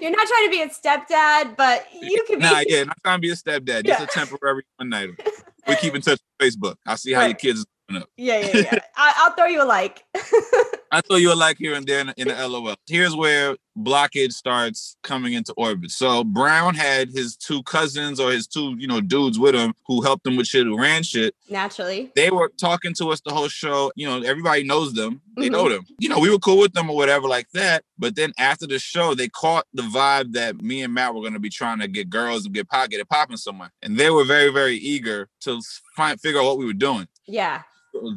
You're 0.02 0.12
not 0.12 0.26
trying 0.28 0.46
to 0.46 0.50
be 0.52 0.62
a 0.64 0.70
stepdad, 0.70 1.56
but 1.56 1.86
you 2.02 2.24
can 2.28 2.40
be. 2.40 2.46
Nah, 2.46 2.64
yeah, 2.68 2.84
not 2.86 2.98
trying 3.04 3.18
to 3.18 3.22
be 3.22 3.30
a 3.30 3.36
stepdad. 3.36 3.86
Just 3.86 4.00
Yeah. 4.00 4.04
a 4.04 4.08
temporary 4.08 4.64
one 4.78 4.90
night. 4.90 5.10
We 5.68 5.76
keep 5.76 5.94
in 5.94 6.02
touch 6.02 6.20
with 6.40 6.54
Facebook. 6.56 6.76
I'll 6.88 6.98
see 6.98 7.14
how 7.14 7.24
your 7.24 7.36
kids 7.36 7.60
is 7.60 7.66
coming 7.88 8.02
up. 8.02 8.10
Yeah, 8.18 8.40
yeah, 8.40 8.58
yeah. 8.74 8.80
I, 8.98 9.14
I'll 9.18 9.34
throw 9.36 9.46
you 9.46 9.62
a 9.62 9.64
like. 9.64 10.04
I 10.92 11.02
throw 11.02 11.18
you 11.18 11.34
a 11.34 11.36
like 11.36 11.58
here 11.58 11.74
and 11.74 11.86
there 11.88 12.02
in, 12.02 12.14
in 12.18 12.28
the 12.28 12.48
LOL. 12.48 12.76
Here's 12.88 13.16
where 13.16 13.56
blockage 13.80 14.34
starts 14.34 14.98
coming 15.04 15.32
into 15.34 15.54
orbit. 15.54 15.92
So 15.92 16.26
Brown 16.26 16.76
had 16.76 17.10
his 17.10 17.38
two 17.38 17.64
cousins 17.64 18.20
or 18.20 18.32
his 18.32 18.46
two, 18.46 18.76
you 18.78 18.88
know, 18.88 19.00
dudes 19.00 19.40
with 19.40 19.56
him 19.56 19.74
who 19.88 20.02
helped 20.02 20.28
him 20.28 20.36
with 20.36 20.48
shit, 20.48 20.66
who 20.66 20.78
ran 20.78 21.04
shit. 21.04 21.34
Naturally. 21.50 22.12
They 22.16 22.30
were 22.32 22.52
talking 22.60 22.94
to 22.96 23.10
us 23.12 23.22
the 23.22 23.34
whole 23.34 23.48
show. 23.48 23.92
You 23.96 24.08
know, 24.08 24.22
everybody 24.22 24.64
knows 24.64 24.92
them. 24.94 25.22
They 25.38 25.48
Mhm. 25.48 25.52
know 25.54 25.70
them. 25.70 25.86
You 26.00 26.10
know, 26.10 26.20
we 26.20 26.30
were 26.30 26.40
cool 26.40 26.58
with 26.60 26.74
them 26.74 26.90
or 26.90 26.96
whatever 26.98 27.30
like 27.30 27.50
that. 27.54 27.86
But 27.98 28.16
then 28.18 28.34
after 28.38 28.68
the 28.68 28.78
show, 28.80 29.16
they 29.16 29.30
caught 29.30 29.66
the 29.74 29.84
vibe 29.84 30.34
that 30.34 30.62
me 30.62 30.82
and 30.82 30.94
Matt 30.94 31.14
were 31.16 31.22
going 31.22 31.34
to 31.34 31.40
be 31.40 31.50
trying 31.50 31.80
to 31.80 31.88
get 31.88 32.10
girls 32.10 32.44
and 32.46 32.54
get 32.54 32.68
pop, 32.68 32.90
get 32.90 33.00
it 33.00 33.08
popping 33.10 33.38
somewhere. 33.38 33.72
And 33.82 33.96
they 33.98 34.10
were 34.10 34.26
very, 34.26 34.52
very 34.52 34.76
eager 34.76 35.30
to 35.42 35.62
find 35.96 36.20
figure 36.20 36.42
out 36.42 36.46
what 36.46 36.58
we 36.58 36.66
were 36.66 36.74
doing. 36.74 37.08
Yeah. 37.26 37.62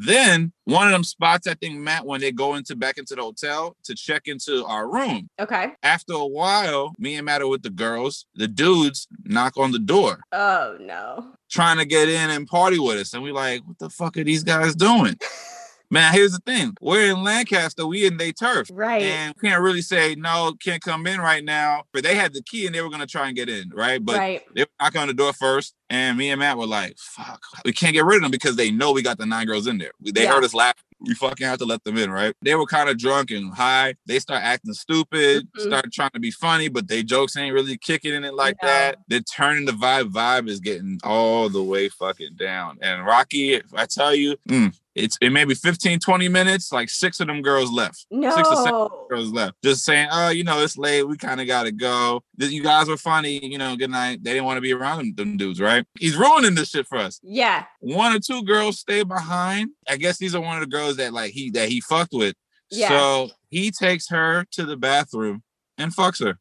Then 0.00 0.52
one 0.64 0.86
of 0.86 0.92
them 0.92 1.04
spots, 1.04 1.46
I 1.46 1.54
think 1.54 1.78
Matt, 1.78 2.06
when 2.06 2.20
they 2.20 2.32
go 2.32 2.54
into 2.54 2.76
back 2.76 2.98
into 2.98 3.14
the 3.14 3.22
hotel 3.22 3.76
to 3.84 3.94
check 3.94 4.22
into 4.26 4.64
our 4.66 4.90
room. 4.90 5.28
Okay. 5.40 5.72
After 5.82 6.14
a 6.14 6.26
while, 6.26 6.92
me 6.98 7.16
and 7.16 7.26
Matt 7.26 7.42
are 7.42 7.48
with 7.48 7.62
the 7.62 7.70
girls. 7.70 8.26
The 8.34 8.48
dudes 8.48 9.06
knock 9.24 9.56
on 9.56 9.72
the 9.72 9.78
door. 9.78 10.20
Oh 10.32 10.76
no. 10.80 11.32
Trying 11.50 11.78
to 11.78 11.84
get 11.84 12.08
in 12.08 12.30
and 12.30 12.46
party 12.46 12.78
with 12.78 12.98
us. 12.98 13.14
And 13.14 13.22
we 13.22 13.32
like, 13.32 13.62
what 13.66 13.78
the 13.78 13.90
fuck 13.90 14.16
are 14.16 14.24
these 14.24 14.44
guys 14.44 14.74
doing? 14.74 15.16
Man, 15.90 16.12
here's 16.12 16.32
the 16.32 16.40
thing. 16.40 16.74
We're 16.80 17.12
in 17.12 17.22
Lancaster, 17.22 17.86
we 17.86 18.06
in 18.06 18.16
they 18.16 18.32
turf. 18.32 18.68
Right. 18.72 19.02
And 19.02 19.34
we 19.40 19.48
can't 19.48 19.62
really 19.62 19.82
say 19.82 20.14
no, 20.16 20.54
can't 20.62 20.82
come 20.82 21.06
in 21.06 21.20
right 21.20 21.44
now. 21.44 21.84
But 21.92 22.02
they 22.02 22.14
had 22.14 22.32
the 22.32 22.42
key 22.42 22.66
and 22.66 22.74
they 22.74 22.80
were 22.80 22.90
gonna 22.90 23.06
try 23.06 23.28
and 23.28 23.36
get 23.36 23.48
in, 23.48 23.70
right? 23.70 24.04
But 24.04 24.16
right. 24.16 24.42
they 24.54 24.62
were 24.62 24.68
knocking 24.80 25.00
on 25.02 25.08
the 25.08 25.14
door 25.14 25.32
first. 25.32 25.74
And 25.90 26.18
me 26.18 26.30
and 26.30 26.40
Matt 26.40 26.58
were 26.58 26.66
like, 26.66 26.96
fuck, 26.98 27.42
we 27.64 27.72
can't 27.72 27.92
get 27.92 28.04
rid 28.04 28.16
of 28.16 28.22
them 28.22 28.30
because 28.30 28.56
they 28.56 28.70
know 28.70 28.92
we 28.92 29.02
got 29.02 29.18
the 29.18 29.26
nine 29.26 29.46
girls 29.46 29.66
in 29.66 29.78
there. 29.78 29.92
They 30.00 30.24
Yeah. 30.24 30.32
heard 30.32 30.42
us 30.44 30.54
laughing. 30.54 30.82
We 31.00 31.14
fucking 31.14 31.46
have 31.46 31.58
to 31.58 31.66
let 31.66 31.84
them 31.84 31.98
in, 31.98 32.10
right? 32.10 32.34
They 32.40 32.54
were 32.54 32.64
kind 32.66 32.88
of 32.88 32.96
drunk 32.96 33.30
and 33.30 33.52
high. 33.54 33.94
They 34.06 34.18
start 34.18 34.42
acting 34.42 34.72
stupid, 34.72 35.46
Mhm. 35.52 35.66
start 35.66 35.92
trying 35.92 36.10
to 36.14 36.20
be 36.20 36.30
funny, 36.30 36.68
but 36.68 36.88
they 36.88 37.02
jokes 37.02 37.36
ain't 37.36 37.52
really 37.54 37.76
kicking 37.76 38.14
in 38.14 38.24
it 38.24 38.32
like 38.34 38.56
No. 38.62 38.68
that. 38.68 38.98
They're 39.08 39.20
turning 39.20 39.66
the 39.66 39.72
vibe. 39.72 40.10
Vibe 40.12 40.48
is 40.48 40.60
getting 40.60 40.98
all 41.04 41.50
the 41.50 41.62
way 41.62 41.90
fucking 41.90 42.36
down. 42.36 42.78
And 42.80 43.04
Rocky, 43.04 43.60
I 43.74 43.84
tell 43.86 44.14
you, 44.14 44.36
mm, 44.48 44.72
it's 44.94 45.18
it 45.20 45.30
may 45.30 45.44
be 45.44 45.54
15, 45.54 45.98
20 45.98 46.28
minutes, 46.28 46.72
like 46.72 46.88
six 46.88 47.18
of 47.20 47.26
them 47.26 47.42
girls 47.42 47.70
left. 47.72 48.06
Six 48.12 48.36
or 48.36 48.56
seven 48.56 48.70
No. 48.72 49.06
girls 49.10 49.32
left. 49.32 49.54
Just 49.62 49.84
saying, 49.84 50.08
oh, 50.12 50.28
you 50.28 50.44
know, 50.44 50.60
it's 50.62 50.78
late. 50.78 51.02
We 51.02 51.16
kind 51.16 51.40
of 51.40 51.46
got 51.46 51.64
to 51.64 51.72
go. 51.72 52.22
You 52.38 52.62
guys 52.62 52.88
were 52.88 52.96
funny. 52.96 53.44
You 53.44 53.58
know, 53.58 53.76
good 53.76 53.90
night. 53.90 54.22
They 54.22 54.32
didn't 54.32 54.44
want 54.44 54.56
to 54.58 54.60
be 54.60 54.72
around 54.72 54.98
them, 54.98 55.14
them 55.14 55.36
dudes, 55.36 55.60
right? 55.60 55.84
He's 55.98 56.16
ruining 56.16 56.54
this 56.54 56.70
shit 56.70 56.86
for 56.86 56.98
us. 56.98 57.18
Yeah. 57.22 57.64
One 57.80 58.14
or 58.14 58.20
two 58.20 58.44
girls 58.44 58.78
stay 58.78 59.02
behind. 59.02 59.70
I 59.88 59.96
guess 59.96 60.18
these 60.18 60.34
are 60.34 60.40
one 60.40 60.56
of 60.56 60.60
the 60.62 60.70
girls 60.70 60.96
that 60.98 61.12
like 61.12 61.32
he 61.32 61.50
that 61.50 61.68
he 61.68 61.80
fucked 61.80 62.12
with. 62.12 62.34
Yeah. 62.70 62.88
So 62.88 63.30
he 63.50 63.70
takes 63.70 64.08
her 64.08 64.46
to 64.52 64.64
the 64.64 64.76
bathroom 64.76 65.42
and 65.76 65.94
fucks 65.94 66.24
her. 66.24 66.38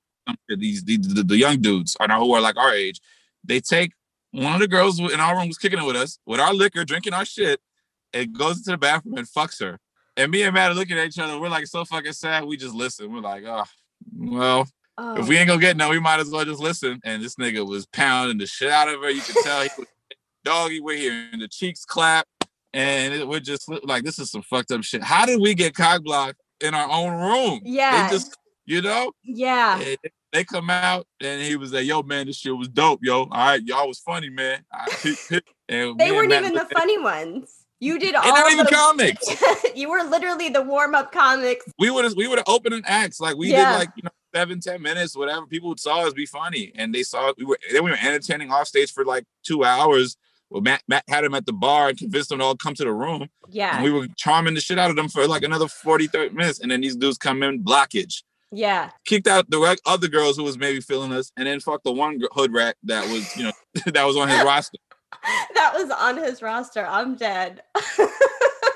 These, 0.48 0.84
these 0.86 1.14
the, 1.14 1.24
the 1.24 1.38
young 1.38 1.60
dudes 1.60 1.98
are 2.00 2.08
now 2.08 2.20
who 2.20 2.34
are 2.34 2.40
like 2.42 2.56
our 2.58 2.74
age. 2.74 3.02
They 3.44 3.60
take 3.60 3.92
one 4.32 4.54
of 4.54 4.60
the 4.62 4.68
girls 4.68 5.00
in 5.00 5.20
our 5.20 5.36
room 5.38 5.48
was 5.48 5.58
kicking 5.58 5.80
it 5.80 5.86
with 5.86 5.96
us 5.96 6.18
with 6.26 6.40
our 6.40 6.54
liquor, 6.54 6.86
drinking 6.86 7.14
our 7.14 7.26
shit, 7.26 7.60
and 8.14 8.34
goes 8.34 8.58
into 8.58 8.72
the 8.72 8.78
bathroom 8.78 9.18
and 9.18 9.28
fucks 9.28 9.60
her. 9.60 9.80
And 10.16 10.32
me 10.32 10.44
and 10.44 10.54
Matt 10.54 10.72
are 10.72 10.76
looking 10.76 10.98
at 10.98 11.08
each 11.08 11.20
other. 11.20 11.40
We're 11.40 11.50
like 11.50 11.68
so 11.68 11.84
fucking 11.86 12.14
sad. 12.14 12.46
We 12.46 12.58
just 12.58 12.76
listen. 12.76 13.12
We're 13.12 13.22
like, 13.22 13.44
oh, 13.46 13.64
well, 14.16 14.68
Oh. 14.98 15.16
if 15.16 15.28
we 15.28 15.38
oh. 15.38 15.40
ain't 15.40 15.48
gonna 15.48 15.60
get 15.60 15.76
no, 15.76 15.90
we 15.90 16.00
might 16.00 16.20
as 16.20 16.30
well 16.30 16.46
just 16.46 16.62
listen. 16.62 17.00
And 17.04 17.24
this 17.24 17.36
nigga 17.36 17.68
was 17.68 17.86
pounding 17.88 18.38
the 18.38 18.46
shit 18.46 18.70
out 18.70 18.90
of 18.90 19.02
her. 19.02 19.10
You 19.10 19.22
could 19.22 19.36
tell 19.44 19.64
he 19.64 19.70
was 19.78 19.88
doggy. 20.44 20.82
We're 20.82 20.98
hearing 20.98 21.40
the 21.40 21.48
cheeks 21.48 21.84
clap, 21.84 22.28
and 22.74 23.14
it, 23.14 23.28
we're 23.28 23.40
just 23.40 23.68
like, 23.84 24.04
this 24.04 24.20
is 24.20 24.30
some 24.30 24.44
fucked 24.44 24.72
up 24.72 24.84
shit. 24.84 25.04
How 25.04 25.26
did 25.26 25.42
we 25.42 25.56
get 25.56 25.74
cock 25.74 26.04
blocked 26.04 26.40
in 26.62 26.76
our 26.76 26.90
own 26.90 27.20
room? 27.20 27.62
Yeah. 27.64 28.08
they 28.08 28.14
just, 28.14 28.38
you 28.66 28.82
know, 28.84 29.12
yeah. 29.24 29.80
and 29.80 29.98
they 30.32 30.44
come 30.44 30.70
out 30.70 31.08
and 31.20 31.42
he 31.42 31.56
was 31.56 31.74
like, 31.74 31.86
"Yo, 31.86 32.04
man, 32.04 32.28
this 32.28 32.38
shit 32.38 32.56
was 32.56 32.68
dope, 32.68 33.00
yo. 33.04 33.22
All 33.22 33.28
right, 33.30 33.64
y'all 33.64 33.88
was 33.88 34.00
funny, 34.00 34.30
man." 34.30 34.64
And 35.70 35.98
They 35.98 36.12
weren't 36.12 36.32
even 36.32 36.54
the 36.54 36.68
funny 36.74 37.00
ones. 37.00 37.63
You 37.84 38.00
did 38.00 38.16
all 38.16 38.24
They're 38.24 38.32
not 38.32 38.52
even 38.52 38.66
the- 38.66 38.72
comics. 38.84 39.76
you 39.76 39.90
were 39.90 40.04
literally 40.04 40.50
the 40.50 40.62
warm-up 40.62 41.12
comics. 41.12 41.66
we 41.78 41.90
would 41.92 42.06
have 42.06 42.16
we 42.16 42.28
would 42.28 42.42
opened 42.48 42.74
an 42.76 42.84
acts 42.86 43.20
like 43.20 43.36
we 43.36 43.52
Yeah. 43.52 43.72
did 43.74 43.80
like 43.80 43.90
you 43.98 44.04
know 44.04 44.10
seven 44.34 44.60
ten 44.62 44.82
minutes 44.82 45.16
whatever 45.18 45.46
people 45.46 45.76
saw 45.78 46.08
us 46.08 46.14
be 46.14 46.26
funny 46.26 46.72
and 46.76 46.96
they 46.96 47.04
saw 47.04 47.34
we 47.38 47.46
were 47.46 47.60
then 47.72 47.84
we 47.84 47.92
were 47.92 47.98
entertaining 48.02 48.52
off 48.52 48.68
stage 48.68 48.92
for 48.92 49.04
like 49.06 49.26
two 49.44 49.64
hours 49.66 50.16
well 50.50 50.62
Matt, 50.62 50.82
Matt 50.88 51.04
had 51.08 51.24
him 51.24 51.34
at 51.36 51.46
the 51.46 51.54
bar 51.54 51.90
and 51.90 51.98
convinced 51.98 52.30
them 52.30 52.40
to 52.40 52.46
all 52.46 52.56
come 52.56 52.74
to 52.76 52.84
the 52.84 52.94
room 52.94 53.28
Yeah. 53.50 53.76
and 53.76 53.84
we 53.84 53.92
were 53.92 54.08
charming 54.18 54.54
the 54.56 54.62
shit 54.62 54.80
out 54.80 54.90
of 54.90 54.96
them 54.96 55.10
for 55.10 55.28
like 55.28 55.44
another 55.44 55.68
40 55.68 56.08
30 56.08 56.36
minutes 56.36 56.60
and 56.62 56.72
then 56.72 56.82
these 56.82 56.96
dudes 56.96 57.18
come 57.18 57.44
in 57.44 57.64
blockage 57.64 58.24
yeah. 58.56 58.92
kicked 59.06 59.28
out 59.28 59.50
the 59.50 59.78
other 59.86 60.08
girls 60.08 60.38
who 60.38 60.44
was 60.44 60.58
maybe 60.58 60.80
feeling 60.80 61.12
us 61.12 61.32
and 61.38 61.48
then 61.48 61.60
fucked 61.60 61.84
the 61.84 61.92
one 61.92 62.20
hood 62.34 62.54
rat 62.54 62.76
that 62.84 63.04
was 63.12 63.36
you 63.36 63.44
know 63.44 63.52
that 63.94 64.04
was 64.06 64.16
on 64.16 64.30
his 64.30 64.42
roster 64.44 64.78
That 65.56 65.74
was 65.76 65.90
on 65.92 66.18
his 66.18 66.42
roster. 66.42 66.86
I'm 66.86 67.16
dead. 67.16 67.62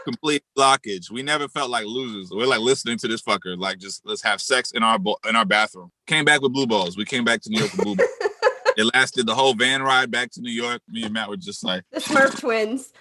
complete 0.08 0.42
blockage. 0.58 1.12
We 1.12 1.22
never 1.22 1.50
felt 1.50 1.70
like 1.70 1.86
losers. 1.86 2.32
We're 2.32 2.46
like 2.46 2.62
listening 2.62 2.98
to 3.00 3.10
this 3.10 3.22
fucker. 3.22 3.60
Like 3.60 3.78
just 3.78 4.06
let's 4.06 4.22
have 4.24 4.40
sex 4.40 4.72
in 4.72 4.82
our 4.82 4.98
bo- 4.98 5.18
in 5.28 5.36
our 5.36 5.44
bathroom. 5.44 5.92
Came 6.06 6.24
back 6.24 6.42
with 6.42 6.54
blue 6.54 6.66
balls. 6.66 6.96
We 6.96 7.04
came 7.04 7.26
back 7.26 7.42
to 7.42 7.50
New 7.50 7.60
York 7.60 7.74
with 7.74 7.84
blue 7.84 7.96
balls. 7.98 8.10
it 8.78 8.90
lasted 8.94 9.26
the 9.26 9.36
whole 9.36 9.54
van 9.54 9.84
ride 9.84 10.10
back 10.10 10.32
to 10.32 10.42
New 10.42 10.52
York. 10.52 10.82
Me 10.88 11.04
and 11.04 11.14
Matt 11.14 11.28
were 11.28 11.36
just 11.36 11.64
like, 11.64 11.84
the 11.92 12.00
Smurf 12.00 12.40
twins. 12.40 12.94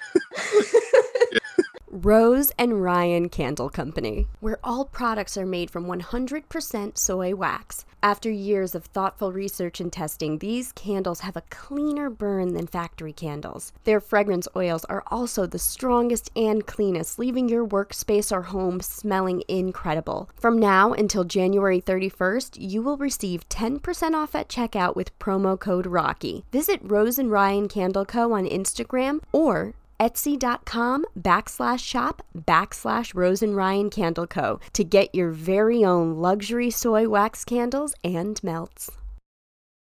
Rose 1.89 2.51
and 2.59 2.83
Ryan 2.83 3.29
Candle 3.29 3.71
Company, 3.71 4.27
where 4.41 4.59
all 4.65 4.85
products 4.85 5.37
are 5.37 5.47
made 5.47 5.71
from 5.71 5.87
100% 5.87 6.99
soy 6.99 7.35
wax. 7.35 7.85
After 8.03 8.31
years 8.31 8.75
of 8.75 8.87
thoughtful 8.87 9.33
research 9.33 9.81
and 9.81 9.93
testing, 9.93 10.39
these 10.39 10.73
candles 10.73 11.21
have 11.21 11.37
a 11.37 11.45
cleaner 11.49 12.11
burn 12.11 12.55
than 12.55 12.67
factory 12.67 13.13
candles. 13.13 13.73
Their 13.85 14.01
fragrance 14.01 14.49
oils 14.55 14.85
are 14.87 15.05
also 15.09 15.47
the 15.47 15.59
strongest 15.59 16.31
and 16.37 16.67
cleanest, 16.67 17.19
leaving 17.19 17.49
your 17.49 17.67
workspace 17.67 18.31
or 18.31 18.43
home 18.43 18.81
smelling 18.81 19.43
incredible. 19.49 20.29
From 20.37 20.59
now 20.59 20.93
until 20.93 21.25
January 21.25 21.81
31st, 21.81 22.59
you 22.61 22.83
will 22.83 22.97
receive 22.97 23.49
10% 23.49 24.15
off 24.15 24.35
at 24.35 24.49
checkout 24.49 24.97
with 24.97 25.19
promo 25.19 25.59
code 25.59 25.87
ROCKY. 25.87 26.45
Visit 26.53 26.81
Rose 26.83 27.19
and 27.19 27.31
Ryan 27.31 27.69
Candle 27.69 28.05
Co. 28.05 28.33
on 28.33 28.45
Instagram 28.45 29.21
or 29.33 29.75
etsy.com 30.01 31.07
backslash 31.19 31.81
shop 31.81 32.23
backslash 32.37 33.15
Rose 33.15 33.43
and 33.43 33.57
Ryan 33.57 33.91
Candle 33.91 34.27
Co. 34.27 34.61
to 34.73 34.85
get 34.85 35.15
your 35.15 35.31
very 35.31 35.85
own 35.85 36.17
luxury 36.17 36.71
soy 36.71 37.09
wax 37.09 37.45
candles 37.45 37.95
and 38.05 38.43
melts. 38.43 38.91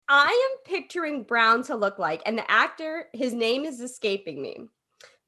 I 0.09 0.27
am 0.51 0.73
picturing 0.73 1.23
Brown 1.23 1.63
to 1.63 1.75
look 1.75 1.99
like, 1.99 2.21
and 2.25 2.37
the 2.37 2.49
actor, 2.49 3.07
his 3.13 3.33
name 3.33 3.65
is 3.65 3.81
escaping 3.81 4.41
me, 4.41 4.69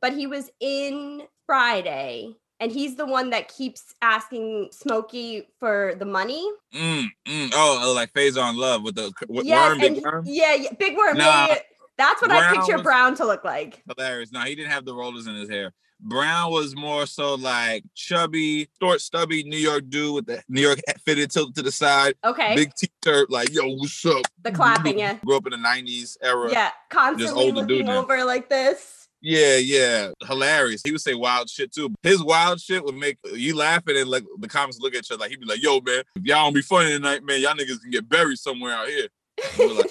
but 0.01 0.13
he 0.13 0.25
was 0.25 0.49
in 0.61 1.23
Friday, 1.45 2.33
and 2.61 2.71
he's 2.71 2.95
the 2.95 3.05
one 3.05 3.31
that 3.31 3.49
keeps 3.53 3.93
asking 4.01 4.69
Smokey 4.71 5.49
for 5.59 5.95
the 5.99 6.05
money. 6.05 6.49
mm, 6.73 7.07
mm. 7.27 7.51
oh, 7.53 7.91
like 7.93 8.13
Faizon 8.13 8.55
Love 8.55 8.83
with 8.83 8.95
the 8.95 9.11
with 9.27 9.45
Yes, 9.45 9.69
worm, 9.69 9.81
and 9.81 9.95
big 9.95 10.03
he- 10.23 10.39
yeah, 10.39 10.53
yeah, 10.55 10.69
big 10.79 10.95
worm. 10.97 11.17
Nah, 11.17 11.23
yeah, 11.23 11.47
yeah, 11.47 11.53
yeah. 11.55 11.59
That's 11.99 12.21
what 12.21 12.31
I 12.31 12.55
picture 12.55 12.77
was- 12.77 12.81
Brown 12.83 13.13
to 13.17 13.25
look 13.25 13.43
like. 13.43 13.83
Hilarious. 13.95 14.31
No, 14.31 14.39
he 14.41 14.55
didn't 14.55 14.71
have 14.71 14.85
the 14.85 14.95
rollers 14.95 15.27
in 15.27 15.35
his 15.35 15.49
hair. 15.49 15.73
Brown 16.01 16.49
was 16.51 16.77
more 16.77 17.05
so 17.05 17.35
like 17.35 17.83
chubby, 17.93 18.69
short, 18.81 19.01
stubby 19.01 19.43
New 19.43 19.57
York 19.57 19.89
dude 19.89 20.15
with 20.15 20.25
the 20.27 20.41
New 20.47 20.61
York 20.61 20.79
fitted 21.05 21.29
tilt 21.29 21.53
to 21.55 21.61
the 21.61 21.73
side, 21.73 22.13
Okay, 22.23 22.55
big 22.55 22.73
t-shirt, 22.73 23.29
like 23.29 23.51
yo, 23.51 23.67
what's 23.75 24.05
up? 24.05 24.21
the 24.41 24.51
clapping, 24.53 24.97
yeah, 24.97 25.17
Grew 25.25 25.35
up 25.35 25.45
in 25.45 25.51
the 25.51 25.57
'90s 25.67 26.15
era. 26.23 26.49
yeah, 26.49 26.69
constantly 26.89 27.43
older 27.43 27.61
dude 27.65 27.69
looking 27.69 27.85
now. 27.87 27.97
over 27.99 28.23
like 28.23 28.47
this. 28.47 29.09
Yeah, 29.21 29.57
yeah, 29.57 30.11
hilarious. 30.25 30.81
He 30.85 30.93
would 30.93 31.01
say 31.01 31.15
wild 31.15 31.49
shit 31.49 31.73
too. 31.73 31.93
His 32.01 32.23
wild 32.23 32.61
shit 32.61 32.81
would 32.85 32.95
make 32.95 33.17
you 33.33 33.57
laughing 33.57 33.97
and 33.97 34.09
like 34.09 34.23
the 34.39 34.47
comments 34.47 34.79
look 34.79 34.93
at 34.95 34.99
each 34.99 35.11
other. 35.11 35.19
Like 35.19 35.31
he'd 35.31 35.41
be 35.41 35.45
like, 35.47 35.61
"Yo, 35.61 35.81
man, 35.81 36.03
if 36.15 36.23
y'all 36.23 36.45
don't 36.45 36.53
be 36.53 36.61
funny 36.61 36.91
tonight, 36.91 37.25
man, 37.25 37.41
y'all 37.41 37.55
niggas 37.55 37.81
can 37.81 37.91
get 37.91 38.07
buried 38.07 38.37
somewhere 38.39 38.71
out 38.73 38.87
here." 38.87 39.09